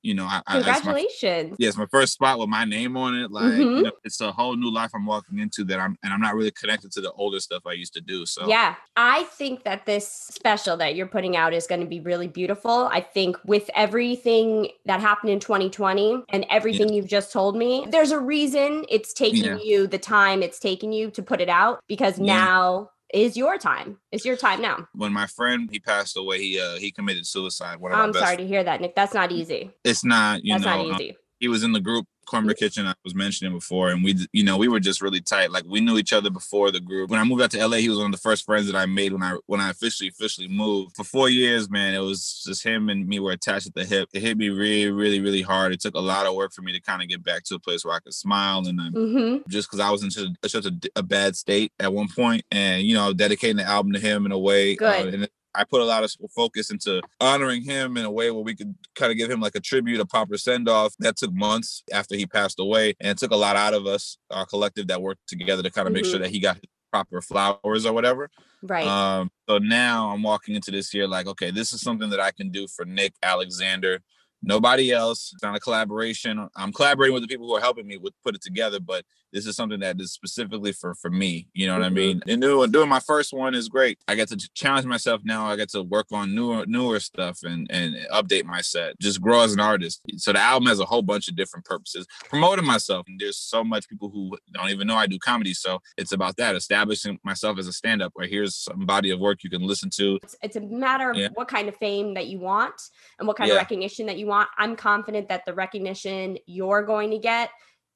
you 0.01 0.13
know, 0.13 0.25
I, 0.25 0.41
I 0.47 0.57
it's 0.57 0.67
my, 0.67 0.73
Congratulations. 0.73 1.55
yeah, 1.59 1.67
it's 1.69 1.77
my 1.77 1.85
first 1.87 2.13
spot 2.13 2.39
with 2.39 2.49
my 2.49 2.65
name 2.65 2.95
on 2.97 3.15
it. 3.15 3.31
Like, 3.31 3.45
Mhm. 3.53 3.77
you 3.77 3.83
know, 3.83 3.91
it's 4.03 4.21
a 4.21 4.31
whole 4.31 4.55
new 4.55 4.71
life 4.71 4.91
I'm 4.93 5.05
walking 5.05 5.39
into 5.39 5.63
that 5.65 5.79
I'm, 5.79 5.97
and 6.03 6.13
I'm 6.13 6.21
not 6.21 6.35
really 6.35 6.51
connected 6.51 6.91
to 6.93 7.01
the 7.01 7.11
older 7.13 7.39
stuff 7.39 7.63
I 7.65 7.73
used 7.73 7.93
to 7.93 8.01
do. 8.01 8.25
So 8.25 8.47
Yeah, 8.47 8.75
I 8.95 9.23
think 9.23 9.63
that 9.63 9.85
this 9.85 10.07
special 10.07 10.77
that 10.77 10.95
you're 10.95 11.07
putting 11.07 11.35
out 11.35 11.53
is 11.53 11.67
going 11.67 11.81
to 11.81 11.87
be 11.87 11.99
really 11.99 12.27
beautiful. 12.27 12.89
I 12.91 13.01
think 13.01 13.37
with 13.45 13.69
everything 13.75 14.69
that 14.85 14.99
happened 14.99 15.31
in 15.31 15.39
2020 15.39 16.23
and 16.29 16.45
everything 16.49 16.93
you've 16.93 17.07
just 17.07 17.31
told 17.31 17.55
me, 17.55 17.85
there's 17.89 18.11
a 18.11 18.19
reason 18.19 18.85
it's 18.89 19.13
taking 19.13 19.43
Yeah. 19.45 19.57
you 19.63 19.87
the 19.87 19.97
time 19.97 20.43
it's 20.43 20.59
taking 20.59 20.91
you 20.93 21.09
to 21.11 21.23
put 21.23 21.41
it 21.41 21.49
out 21.49 21.79
because 21.87 22.19
Yeah. 22.19 22.25
now 22.25 22.89
is 23.13 23.37
your 23.37 23.57
time. 23.57 23.97
It's 24.11 24.25
your 24.25 24.35
time 24.35 24.61
now. 24.61 24.87
when 24.93 25.13
my 25.13 25.27
friend 25.27 25.69
he 25.71 25.79
passed 25.79 26.17
away, 26.17 26.39
he 26.41 26.59
uh 26.59 26.75
he 26.77 26.91
committed 26.91 27.25
suicide. 27.25 27.79
One 27.79 27.91
of 27.91 27.99
I'm 27.99 28.13
sorry 28.13 28.37
to 28.37 28.45
hear 28.47 28.63
that, 28.63 28.81
Nick. 28.81 28.95
That's 28.95 29.13
not 29.13 29.31
easy. 29.31 29.71
it's 29.83 30.03
not, 30.03 30.43
you 30.43 30.53
That's 30.53 30.65
know, 30.65 30.83
not 30.83 30.95
um, 30.95 31.01
easy. 31.01 31.17
he 31.39 31.47
was 31.47 31.63
in 31.63 31.71
the 31.71 31.79
group 31.79 32.05
Cornbread 32.25 32.57
Kitchen 32.57 32.85
I 32.87 32.93
was 33.03 33.15
mentioning 33.15 33.53
before, 33.53 33.89
and 33.89 34.03
we, 34.03 34.15
you 34.31 34.43
know, 34.43 34.57
we 34.57 34.67
were 34.67 34.79
just 34.79 35.01
really 35.01 35.21
tight. 35.21 35.51
Like 35.51 35.63
we 35.67 35.81
knew 35.81 35.97
each 35.97 36.13
other 36.13 36.29
before 36.29 36.71
the 36.71 36.79
group. 36.79 37.09
When 37.09 37.19
I 37.19 37.23
moved 37.23 37.41
out 37.41 37.51
to 37.51 37.67
LA, 37.67 37.77
he 37.77 37.89
was 37.89 37.97
one 37.97 38.07
of 38.07 38.11
the 38.11 38.17
first 38.17 38.45
friends 38.45 38.67
that 38.67 38.75
I 38.75 38.85
made 38.85 39.13
when 39.13 39.23
I 39.23 39.37
when 39.45 39.59
I 39.61 39.69
officially 39.69 40.09
officially 40.09 40.47
moved. 40.47 40.95
For 40.95 41.03
four 41.03 41.29
years, 41.29 41.69
man, 41.69 41.93
it 41.93 41.99
was 41.99 42.43
just 42.45 42.63
him 42.63 42.89
and 42.89 43.07
me 43.07 43.19
were 43.19 43.31
attached 43.31 43.67
at 43.67 43.73
the 43.73 43.85
hip. 43.85 44.09
It 44.13 44.21
hit 44.21 44.37
me 44.37 44.49
really, 44.49 44.91
really, 44.91 45.19
really 45.19 45.41
hard. 45.41 45.73
It 45.73 45.81
took 45.81 45.95
a 45.95 45.99
lot 45.99 46.25
of 46.25 46.35
work 46.35 46.53
for 46.53 46.61
me 46.61 46.71
to 46.73 46.81
kind 46.81 47.01
of 47.01 47.07
get 47.07 47.23
back 47.23 47.43
to 47.45 47.55
a 47.55 47.59
place 47.59 47.83
where 47.85 47.95
I 47.95 47.99
could 47.99 48.13
smile, 48.13 48.65
and 48.67 48.79
I'm 48.79 48.93
hmm 48.93 49.37
just 49.49 49.67
because 49.69 49.79
I 49.81 49.89
was 49.89 50.03
in 50.03 50.11
such 50.11 50.27
a, 50.43 50.49
such 50.49 50.65
a, 50.65 50.71
a 50.95 51.03
bad 51.03 51.35
state 51.35 51.71
at 51.79 51.91
one 51.93 52.07
point, 52.07 52.43
and 52.51 52.83
you 52.83 52.93
know, 52.95 53.13
dedicating 53.13 53.57
the 53.57 53.63
album 53.63 53.93
to 53.93 53.99
him 53.99 54.25
in 54.25 54.31
a 54.31 54.39
way. 54.39 54.73
uh, 54.73 54.77
Good. 54.77 55.13
and 55.15 55.29
I 55.55 55.63
put 55.63 55.81
a 55.81 55.85
lot 55.85 56.03
of 56.03 56.11
focus 56.35 56.71
into 56.71 57.01
honoring 57.19 57.63
him 57.63 57.97
in 57.97 58.05
a 58.05 58.11
way 58.11 58.31
where 58.31 58.43
we 58.43 58.55
could 58.55 58.73
kind 58.95 59.11
of 59.11 59.17
give 59.17 59.29
him 59.29 59.39
like 59.39 59.55
a 59.55 59.59
tribute, 59.59 59.99
a 59.99 60.05
proper 60.05 60.37
send 60.37 60.67
off. 60.67 60.93
That 60.99 61.17
took 61.17 61.33
months 61.33 61.83
after 61.91 62.15
he 62.15 62.25
passed 62.25 62.59
away, 62.59 62.95
and 62.99 63.09
it 63.11 63.17
took 63.17 63.31
a 63.31 63.35
lot 63.35 63.55
out 63.55 63.73
of 63.73 63.85
us, 63.85 64.17
our 64.31 64.45
collective 64.45 64.87
that 64.87 65.01
worked 65.01 65.27
together 65.27 65.63
to 65.63 65.69
kind 65.71 65.87
of 65.87 65.93
make 65.93 66.05
sure 66.05 66.17
Mhm. 66.19 66.23
that 66.23 66.31
he 66.31 66.39
got 66.39 66.57
proper 66.91 67.21
flowers 67.21 67.85
or 67.85 67.93
whatever. 67.93 68.29
Right. 68.61 68.85
Um, 68.87 69.31
so 69.49 69.57
now 69.57 70.11
I'm 70.11 70.21
walking 70.23 70.55
into 70.55 70.69
this 70.71 70.93
year 70.93 71.07
like, 71.07 71.27
okay, 71.27 71.49
this 71.51 71.73
is 71.73 71.81
something 71.81 72.09
that 72.11 72.19
I 72.19 72.31
can 72.31 72.49
do 72.49 72.67
for 72.67 72.85
Nick 72.85 73.13
Alexander, 73.23 74.01
nobody 74.43 74.91
else. 74.91 75.31
It's 75.33 75.43
not 75.43 75.55
a 75.55 75.59
collaboration. 75.59 76.47
I'm 76.55 76.71
collaborating 76.71 77.13
with 77.13 77.23
the 77.23 77.27
people 77.27 77.47
who 77.47 77.55
are 77.55 77.61
helping 77.61 77.87
me 77.87 77.97
with 77.97 78.13
put 78.23 78.35
it 78.35 78.41
together, 78.41 78.79
but 78.79 79.05
this 79.31 79.47
is 79.47 79.55
something 79.55 79.79
that 79.79 79.99
is 79.99 80.13
specifically 80.13 80.71
for 80.71 80.93
for 80.95 81.09
me. 81.09 81.47
You 81.53 81.65
know 81.67 81.73
what 81.73 81.85
mm-hmm. 81.85 81.93
I 81.93 82.01
mean? 82.01 82.21
And 82.27 82.41
doing 82.41 82.71
doing 82.71 82.87
my 82.87 82.99
first 82.99 83.33
one 83.33 83.55
is 83.55 83.67
great. 83.67 83.97
I 84.07 84.15
get 84.15 84.29
to 84.29 84.37
challenge 84.53 84.85
myself 84.85 85.21
now. 85.23 85.47
I 85.47 85.55
get 85.55 85.69
to 85.69 85.81
work 85.81 86.07
on 86.11 86.35
newer 86.35 86.65
newer 86.67 86.99
stuff 86.99 87.39
and 87.43 87.67
and 87.71 87.95
update 88.11 88.45
my 88.45 88.61
set, 88.61 88.99
just 88.99 89.21
grow 89.21 89.41
as 89.41 89.53
an 89.53 89.59
artist. 89.59 90.01
So 90.17 90.33
the 90.33 90.39
album 90.39 90.67
has 90.67 90.79
a 90.79 90.85
whole 90.85 91.01
bunch 91.01 91.27
of 91.27 91.35
different 91.35 91.65
purposes. 91.65 92.05
Promoting 92.29 92.65
myself. 92.65 93.05
And 93.07 93.19
there's 93.19 93.37
so 93.37 93.63
much 93.63 93.87
people 93.87 94.09
who 94.09 94.37
don't 94.53 94.69
even 94.69 94.87
know 94.87 94.95
I 94.95 95.07
do 95.07 95.17
comedy. 95.17 95.53
So 95.53 95.79
it's 95.97 96.11
about 96.11 96.37
that, 96.37 96.55
establishing 96.55 97.19
myself 97.23 97.57
as 97.57 97.67
a 97.67 97.73
stand-up 97.73 98.11
where 98.13 98.27
here's 98.27 98.55
some 98.55 98.85
body 98.85 99.09
of 99.11 99.19
work 99.19 99.43
you 99.43 99.49
can 99.49 99.63
listen 99.63 99.89
to. 99.95 100.19
It's, 100.21 100.35
it's 100.43 100.55
a 100.55 100.61
matter 100.61 101.09
of 101.09 101.17
yeah. 101.17 101.29
what 101.33 101.47
kind 101.47 101.67
of 101.67 101.75
fame 101.77 102.13
that 102.13 102.27
you 102.27 102.39
want 102.39 102.79
and 103.17 103.27
what 103.27 103.37
kind 103.37 103.47
yeah. 103.47 103.55
of 103.55 103.59
recognition 103.59 104.05
that 104.07 104.17
you 104.17 104.27
want. 104.27 104.32
I'm 104.33 104.75
confident 104.75 105.29
that 105.29 105.45
the 105.45 105.53
recognition 105.53 106.37
you're 106.45 106.83
going 106.83 107.11
to 107.11 107.17
get 107.17 107.49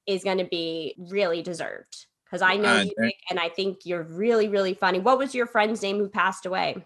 is 0.05 0.23
going 0.23 0.37
to 0.37 0.45
be 0.45 0.95
really 0.97 1.41
deserved 1.41 2.05
because 2.25 2.41
I 2.41 2.57
know 2.57 2.77
uh, 2.77 2.83
you, 2.83 2.93
Nick, 2.97 3.15
and 3.29 3.39
I 3.39 3.49
think 3.49 3.79
you're 3.85 4.03
really, 4.03 4.47
really 4.47 4.73
funny. 4.73 4.99
What 4.99 5.17
was 5.17 5.33
your 5.33 5.47
friend's 5.47 5.81
name 5.81 5.97
who 5.97 6.09
passed 6.09 6.45
away? 6.45 6.85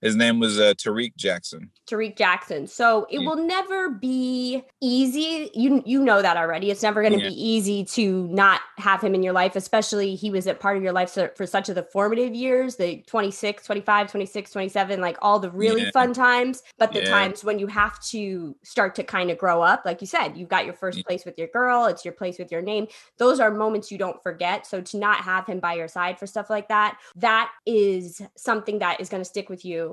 His 0.00 0.16
name 0.16 0.40
was 0.40 0.58
uh, 0.58 0.74
Tariq 0.74 1.14
Jackson. 1.16 1.70
Tariq 1.88 2.16
Jackson. 2.16 2.66
So 2.66 3.06
it 3.10 3.20
yeah. 3.20 3.28
will 3.28 3.36
never 3.36 3.90
be 3.90 4.62
easy. 4.80 5.50
You 5.54 5.82
you 5.84 6.02
know 6.02 6.22
that 6.22 6.36
already. 6.36 6.70
It's 6.70 6.82
never 6.82 7.02
going 7.02 7.14
to 7.14 7.22
yeah. 7.22 7.28
be 7.28 7.34
easy 7.34 7.84
to 7.86 8.26
not 8.28 8.60
have 8.78 9.02
him 9.02 9.14
in 9.14 9.22
your 9.22 9.32
life, 9.32 9.56
especially 9.56 10.14
he 10.14 10.30
was 10.30 10.46
a 10.46 10.54
part 10.54 10.76
of 10.76 10.82
your 10.82 10.92
life 10.92 11.18
for 11.36 11.46
such 11.46 11.68
of 11.68 11.74
the 11.74 11.82
formative 11.82 12.34
years, 12.34 12.76
the 12.76 13.02
26, 13.06 13.64
25, 13.64 14.10
26, 14.10 14.50
27, 14.50 15.00
like 15.00 15.18
all 15.20 15.38
the 15.38 15.50
really 15.50 15.82
yeah. 15.82 15.90
fun 15.92 16.14
times, 16.14 16.62
but 16.78 16.92
the 16.92 17.04
times 17.04 17.44
when 17.44 17.58
you 17.58 17.66
have 17.66 18.00
to 18.04 18.56
start 18.62 18.94
to 18.94 19.02
kind 19.02 19.30
of 19.30 19.38
grow 19.38 19.60
up, 19.60 19.82
like 19.84 20.00
you 20.00 20.06
said, 20.06 20.36
you've 20.36 20.48
got 20.48 20.64
your 20.64 20.74
first 20.74 21.04
place 21.06 21.24
with 21.24 21.36
your 21.36 21.48
girl, 21.48 21.86
it's 21.86 22.04
your 22.04 22.14
place 22.14 22.38
with 22.38 22.50
your 22.50 22.62
name. 22.62 22.86
Those 23.18 23.40
are 23.40 23.50
moments 23.50 23.90
you 23.90 23.98
don't 23.98 24.22
forget. 24.22 24.66
So 24.66 24.80
to 24.80 24.96
not 24.96 25.18
have 25.18 25.46
him 25.46 25.60
by 25.60 25.74
your 25.74 25.88
side 25.88 26.18
for 26.18 26.26
stuff 26.26 26.48
like 26.48 26.68
that, 26.68 26.98
that 27.16 27.50
is 27.66 28.22
something 28.36 28.78
that 28.78 29.00
is 29.00 29.08
going 29.08 29.20
to 29.20 29.28
stick 29.28 29.48
with 29.48 29.64
you 29.64 29.89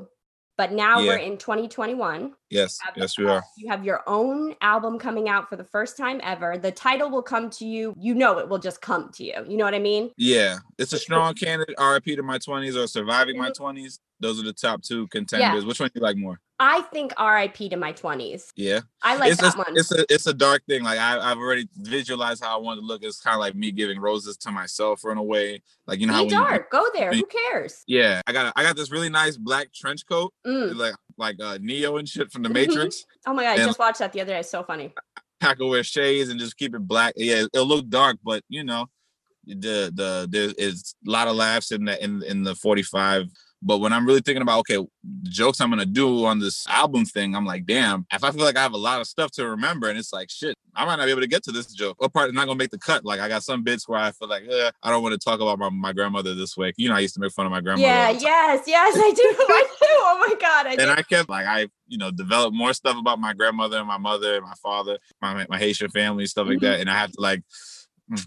but 0.58 0.72
now 0.72 1.00
yeah. 1.00 1.12
we're 1.12 1.18
in 1.18 1.38
2021. 1.38 2.34
Yes, 2.50 2.80
yes, 2.96 3.18
we 3.18 3.28
are. 3.28 3.44
You 3.58 3.70
have 3.70 3.86
your 3.86 4.02
own 4.08 4.56
album 4.62 4.98
coming 4.98 5.30
out 5.30 5.50
for 5.50 5.56
the 5.56 5.64
first 5.64 5.98
time 5.98 6.20
ever. 6.24 6.58
The 6.58 6.72
title 6.72 7.10
will 7.10 7.22
come 7.22 7.50
to 7.52 7.66
you. 7.66 7.94
You 7.98 8.16
know 8.16 8.40
it 8.40 8.50
will 8.50 8.60
just 8.60 8.82
come 8.82 9.12
to 9.14 9.24
you. 9.24 9.36
You 9.48 9.58
know 9.58 9.66
what 9.66 9.76
I 9.76 9.80
mean? 9.80 10.12
Yeah, 10.18 10.58
it's 10.78 10.94
a 10.94 11.00
strong 11.00 11.36
candidate. 11.36 11.76
RIP 11.80 12.06
to 12.06 12.24
my 12.24 12.40
20s 12.40 12.76
or 12.76 12.88
surviving 12.88 13.38
my 13.38 13.52
20s. 13.52 13.76
Mm-hmm. 13.76 13.86
Those 14.20 14.40
are 14.40 14.44
the 14.44 14.54
top 14.54 14.82
two 14.82 15.08
contenders. 15.08 15.62
Yeah. 15.62 15.68
Which 15.68 15.80
one 15.80 15.90
do 15.94 16.00
you 16.00 16.02
like 16.02 16.18
more? 16.18 16.40
I 16.60 16.82
think 16.82 17.14
RIP 17.20 17.70
to 17.70 17.78
my 17.78 17.94
20s. 17.94 18.52
Yeah. 18.56 18.82
I 19.04 19.16
like 19.18 19.32
it's 19.32 19.42
that 19.42 19.54
a, 19.54 19.58
one. 19.58 19.68
It's 19.76 19.92
a 19.92 20.06
it's 20.12 20.26
a 20.26 20.34
dark 20.34 20.64
thing. 20.68 20.84
Like 20.84 20.98
I, 20.98 21.20
I've 21.20 21.38
already 21.38 21.70
visualized 21.76 22.44
how 22.44 22.58
I 22.58 22.62
want 22.62 22.80
to 22.80 22.86
look. 22.86 23.04
It's 23.04 23.22
kind 23.22 23.36
of 23.36 23.40
like 23.40 23.56
me 23.56 23.72
giving 23.72 24.00
roses 24.00 24.38
to 24.38 24.52
myself 24.52 25.02
in 25.06 25.18
a 25.18 25.24
way. 25.24 25.62
Like 25.86 26.00
you 26.00 26.08
know 26.08 26.26
Be 26.26 26.34
how 26.34 26.46
dark. 26.46 26.70
You, 26.72 26.80
Go 26.80 26.88
there. 26.94 27.14
Who 27.14 27.24
cares? 27.26 27.84
Yeah. 27.88 28.22
I 28.26 28.32
got 28.32 28.54
I 28.56 28.64
got 28.64 28.76
this 28.76 28.92
really 28.92 29.10
nice 29.10 29.38
black 29.38 29.72
trench 29.74 30.08
coat. 30.08 30.34
Mm. 30.46 30.76
Like 30.76 30.96
like 31.18 31.36
uh 31.42 31.60
Neo 31.62 31.98
and 31.98 32.10
shit 32.10 32.32
from 32.32 32.42
the 32.42 32.50
mm-hmm. 32.50 32.72
Matrix. 32.72 33.06
oh 33.28 33.34
my 33.34 33.44
god, 33.44 33.54
and 33.54 33.62
I 33.62 33.66
just 33.66 33.80
watched 33.80 34.00
that 34.00 34.14
the 34.14 34.22
other 34.22 34.34
day. 34.34 34.40
It's 34.40 34.50
so 34.50 34.64
funny. 34.64 34.94
I 35.42 35.54
away 35.60 35.84
shades 35.84 36.30
and 36.30 36.40
just 36.40 36.58
keep 36.58 36.74
it 36.74 36.88
black. 36.88 37.14
Yeah, 37.16 37.44
it'll 37.54 37.68
look 37.68 37.88
dark, 37.90 38.18
but 38.24 38.44
you 38.50 38.64
know, 38.64 38.88
the 39.46 39.92
the 39.94 40.28
there 40.30 40.52
is 40.58 40.96
a 41.08 41.10
lot 41.10 41.28
of 41.28 41.36
laughs 41.36 41.72
in 41.72 41.86
the 41.86 42.04
in 42.04 42.24
in 42.24 42.44
the 42.44 42.56
45 42.56 43.28
but 43.62 43.80
when 43.80 43.94
I'm 43.94 44.06
really 44.06 44.22
thinking 44.22 44.42
about 44.42 44.60
okay, 44.60 44.86
jokes 45.24 45.60
I'm 45.60 45.70
gonna 45.70 45.86
do 45.86 46.26
on 46.26 46.40
this 46.40 46.68
album 46.68 47.06
thing, 47.06 47.36
I'm 47.36 47.46
like, 47.46 47.66
damn, 47.66 48.06
if 48.12 48.24
I 48.24 48.32
feel 48.32 48.44
like 48.44 48.58
I 48.58 48.62
have 48.62 48.74
a 48.74 48.78
lot 48.78 49.02
of 49.02 49.08
stuff 49.08 49.32
to 49.32 49.48
remember, 49.48 49.90
and 49.90 49.98
it's 49.98 50.14
like, 50.14 50.30
shit, 50.30 50.56
I 50.76 50.86
might 50.86 50.98
not 50.98 51.06
be 51.06 51.12
able 51.12 51.22
to 51.22 51.28
get 51.28 51.44
to 51.44 51.52
this 51.52 51.68
joke. 51.68 52.00
What 52.00 52.14
part 52.14 52.30
is 52.30 52.36
not 52.36 52.46
gonna 52.46 52.58
make 52.58 52.70
the 52.70 52.78
cut? 52.78 53.04
Like 53.04 53.20
I 53.20 53.28
got 53.28 53.44
some 53.44 53.64
bits 53.64 53.88
where 53.88 54.00
I 54.00 54.12
feel 54.12 54.28
like, 54.28 54.44
eh, 54.50 54.72
I 54.84 54.90
don't 54.90 55.02
want 55.02 55.14
to 55.14 55.20
talk 55.20 55.40
about 55.40 55.58
my, 55.58 55.70
my 55.70 55.94
grandmother 55.94 56.36
this 56.36 56.56
way. 56.56 56.74
You 56.78 56.90
know, 56.90 56.96
I 56.96 57.00
used 57.00 57.16
to 57.16 57.20
make 57.20 57.32
fun 57.32 57.46
of 57.46 57.52
my 57.52 57.62
grandmother. 57.62 57.88
Yeah, 57.88 58.10
yes, 58.12 58.64
yes, 58.68 58.96
I 58.96 59.12
do. 59.12 59.24
I 59.50 59.64
do. 59.70 59.86
Oh 59.90 60.26
my 60.28 60.36
god, 60.40 60.68
I 60.68 60.72
and 60.74 60.92
I 60.92 61.02
kept 61.02 61.30
like 61.30 61.48
I, 61.48 61.68
you 61.88 61.98
know, 61.98 62.12
developed 62.12 62.56
more 62.56 62.74
stuff 62.74 62.98
about 62.98 63.20
my 63.20 63.34
grandmother 63.34 63.78
and 63.78 63.88
my 63.88 63.98
mother 63.98 64.36
and 64.36 64.44
my 64.44 64.54
father, 64.62 65.00
my 65.22 65.46
my 65.50 65.58
Haitian 65.58 65.90
family, 65.90 66.26
stuff 66.28 66.48
like 66.48 66.58
mm-hmm. 66.58 66.66
that, 66.66 66.80
and 66.80 66.90
I 66.90 66.98
have 66.98 67.12
to 67.12 67.22
like 67.22 67.42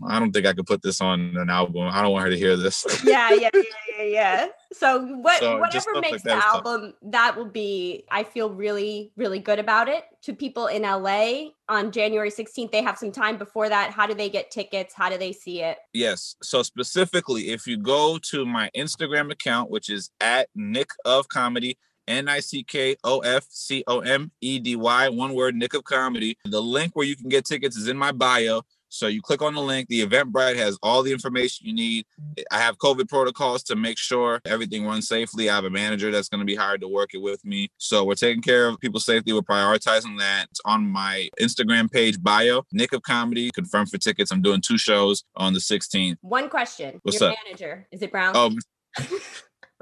I 0.07 0.19
don't 0.19 0.33
think 0.33 0.47
I 0.47 0.53
could 0.53 0.66
put 0.66 0.83
this 0.83 1.01
on 1.01 1.37
an 1.37 1.49
album. 1.49 1.88
I 1.90 2.03
don't 2.03 2.12
want 2.12 2.25
her 2.25 2.31
to 2.31 2.37
hear 2.37 2.57
this. 2.57 2.85
yeah, 3.05 3.31
yeah, 3.33 3.49
yeah, 3.55 3.62
yeah, 3.99 4.05
yeah. 4.05 4.47
So 4.73 5.05
what 5.16 5.40
so 5.40 5.59
whatever 5.59 6.01
makes 6.01 6.12
like 6.12 6.23
the 6.23 6.33
album, 6.35 6.83
tough. 6.83 7.12
that 7.12 7.37
will 7.37 7.47
be 7.47 8.05
I 8.11 8.25
feel 8.25 8.51
really, 8.51 9.12
really 9.16 9.38
good 9.38 9.59
about 9.59 9.88
it. 9.88 10.05
To 10.25 10.35
people 10.35 10.66
in 10.66 10.83
LA 10.83 11.51
on 11.69 11.93
January 11.93 12.31
16th, 12.31 12.71
they 12.71 12.83
have 12.83 12.99
some 12.99 13.11
time 13.11 13.38
before 13.38 13.69
that. 13.71 13.90
How 13.90 14.07
do 14.07 14.12
they 14.12 14.29
get 14.29 14.51
tickets? 14.51 14.93
How 14.95 15.09
do 15.09 15.16
they 15.16 15.33
see 15.33 15.62
it? 15.62 15.79
Yes. 15.95 16.37
So 16.43 16.62
specifically, 16.62 17.49
if 17.49 17.66
you 17.66 17.79
go 17.79 18.19
to 18.31 18.45
my 18.45 18.71
Instagram 18.77 19.33
account, 19.33 19.71
which 19.71 19.88
is 19.88 20.11
at 20.21 20.49
Nick 20.55 20.90
of 21.07 21.29
Comedy, 21.29 21.79
N 22.07 22.29
I 22.29 22.40
C 22.40 22.62
K 22.62 22.97
O 23.05 23.21
F 23.21 23.47
C 23.49 23.85
O 23.87 24.01
M 24.01 24.31
E 24.40 24.59
D 24.59 24.77
Y, 24.77 25.09
one 25.09 25.33
word, 25.33 25.55
Nick 25.55 25.75
of 25.75 25.85
Comedy. 25.85 26.37
The 26.45 26.61
link 26.61 26.95
where 26.95 27.07
you 27.07 27.16
can 27.16 27.29
get 27.29 27.45
tickets 27.47 27.77
is 27.77 27.88
in 27.88 27.97
my 27.97 28.12
bio. 28.12 28.62
So 28.90 29.07
you 29.07 29.22
click 29.22 29.40
on 29.40 29.55
the 29.55 29.62
link. 29.62 29.88
The 29.88 30.05
Eventbrite 30.07 30.57
has 30.57 30.79
all 30.83 31.03
the 31.03 31.12
information 31.12 31.66
you 31.66 31.72
need. 31.72 32.07
I 32.50 32.59
have 32.59 32.76
COVID 32.79 33.09
protocols 33.09 33.62
to 33.64 33.76
make 33.76 33.98
sure 33.98 34.40
everything 34.44 34.85
runs 34.85 35.09
safely. 35.09 35.48
I 35.48 35.55
have 35.55 35.64
a 35.64 35.70
manager 35.70 36.11
that's 36.11 36.29
going 36.29 36.40
to 36.40 36.44
be 36.44 36.57
hired 36.57 36.81
to 36.83 36.88
work 36.88 37.14
it 37.14 37.22
with 37.22 37.44
me. 37.44 37.68
So 37.79 38.05
we're 38.05 38.14
taking 38.14 38.42
care 38.42 38.66
of 38.66 38.79
people's 38.81 39.07
safety. 39.07 39.33
We're 39.33 39.40
prioritizing 39.40 40.18
that. 40.18 40.48
It's 40.50 40.61
on 40.64 40.87
my 40.87 41.29
Instagram 41.40 41.90
page 41.90 42.20
bio, 42.20 42.64
Nick 42.72 42.92
of 42.92 43.03
Comedy. 43.03 43.50
Confirmed 43.53 43.90
for 43.90 43.98
tickets. 43.98 44.31
I'm 44.31 44.42
doing 44.42 44.61
two 44.61 44.79
shows 44.79 45.24
on 45.37 45.53
the 45.53 45.61
16th. 45.61 46.16
One 46.20 46.50
question. 46.50 47.00
What's 47.03 47.20
Your 47.20 47.31
up? 47.31 47.37
manager, 47.46 47.87
is 47.92 48.03
it 48.03 48.11
Brown? 48.11 48.37
Oh, 48.37 48.50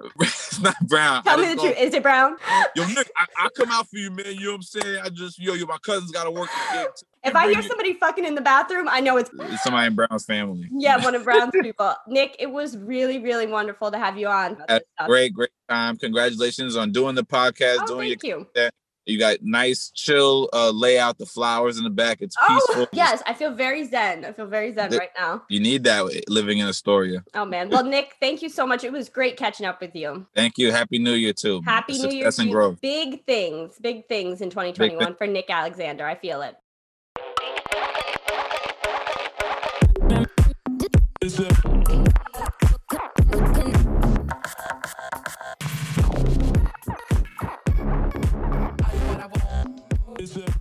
it's 0.20 0.60
not 0.60 0.76
brown. 0.86 1.22
Tell 1.24 1.38
me 1.38 1.54
the 1.54 1.60
truth. 1.60 1.76
Is 1.78 1.94
it 1.94 2.02
brown? 2.02 2.36
Yo, 2.76 2.86
Nick, 2.86 3.10
I, 3.16 3.26
I, 3.36 3.48
come 3.50 3.70
out 3.70 3.88
for 3.88 3.96
you, 3.96 4.10
man. 4.10 4.26
You 4.26 4.44
know 4.44 4.50
what 4.50 4.56
I'm 4.56 4.62
saying? 4.62 5.00
I 5.02 5.08
just, 5.08 5.38
yo, 5.38 5.54
yo, 5.54 5.66
my 5.66 5.78
cousin's 5.78 6.12
got 6.12 6.24
to 6.24 6.30
work. 6.30 6.48
If 7.24 7.34
I 7.34 7.50
hear 7.52 7.62
somebody 7.62 7.94
fucking 7.94 8.24
in 8.24 8.34
the 8.34 8.40
bathroom, 8.40 8.88
I 8.88 9.00
know 9.00 9.16
it's, 9.16 9.30
it's 9.32 9.62
somebody 9.62 9.88
in 9.88 9.94
Brown's 9.94 10.24
family. 10.24 10.68
Yeah, 10.70 11.02
one 11.02 11.14
of 11.14 11.24
Brown's 11.24 11.52
people. 11.62 11.94
Nick, 12.06 12.36
it 12.38 12.50
was 12.50 12.76
really, 12.76 13.18
really 13.18 13.46
wonderful 13.46 13.90
to 13.90 13.98
have 13.98 14.16
you 14.16 14.28
on. 14.28 14.56
Great, 15.06 15.34
great 15.34 15.50
time. 15.68 15.96
Congratulations 15.96 16.76
on 16.76 16.92
doing 16.92 17.14
the 17.14 17.24
podcast, 17.24 17.78
oh, 17.82 17.86
doing 17.86 18.10
thank 18.10 18.22
your 18.22 18.40
you. 18.40 18.46
You 19.08 19.18
got 19.18 19.38
nice, 19.40 19.90
chill 19.94 20.50
uh, 20.52 20.68
layout. 20.68 21.16
The 21.16 21.24
flowers 21.24 21.78
in 21.78 21.84
the 21.84 21.90
back. 21.90 22.18
It's 22.20 22.36
oh, 22.40 22.46
peaceful. 22.46 22.88
Yes, 22.98 23.22
I 23.26 23.32
feel 23.32 23.52
very 23.54 23.84
zen. 23.84 24.24
I 24.24 24.32
feel 24.32 24.46
very 24.46 24.72
zen 24.74 24.90
the, 24.90 24.98
right 24.98 25.10
now. 25.16 25.42
You 25.48 25.60
need 25.60 25.84
that 25.84 26.28
living 26.28 26.58
in 26.58 26.68
Astoria. 26.68 27.24
Oh 27.32 27.46
man. 27.46 27.70
Well, 27.70 27.84
Nick, 27.84 28.16
thank 28.20 28.42
you 28.42 28.50
so 28.50 28.66
much. 28.66 28.84
It 28.84 28.92
was 28.92 29.08
great 29.08 29.38
catching 29.38 29.64
up 29.64 29.80
with 29.80 29.94
you. 29.94 30.26
Thank 30.34 30.58
you. 30.58 30.72
Happy 30.72 30.98
New 30.98 31.14
Year 31.14 31.32
too. 31.32 31.62
Happy 31.64 31.94
Success 31.94 32.12
New 32.12 32.18
Year. 32.18 32.30
And 32.38 32.50
growth. 32.50 32.80
Big 32.82 33.24
things, 33.24 33.78
big 33.80 34.06
things 34.08 34.42
in 34.42 34.50
2021 34.50 35.14
for 35.16 35.26
Nick 35.26 35.48
Alexander. 35.48 36.06
I 36.06 36.14
feel 36.14 36.42
it. 36.42 36.56
Is? 50.36 50.57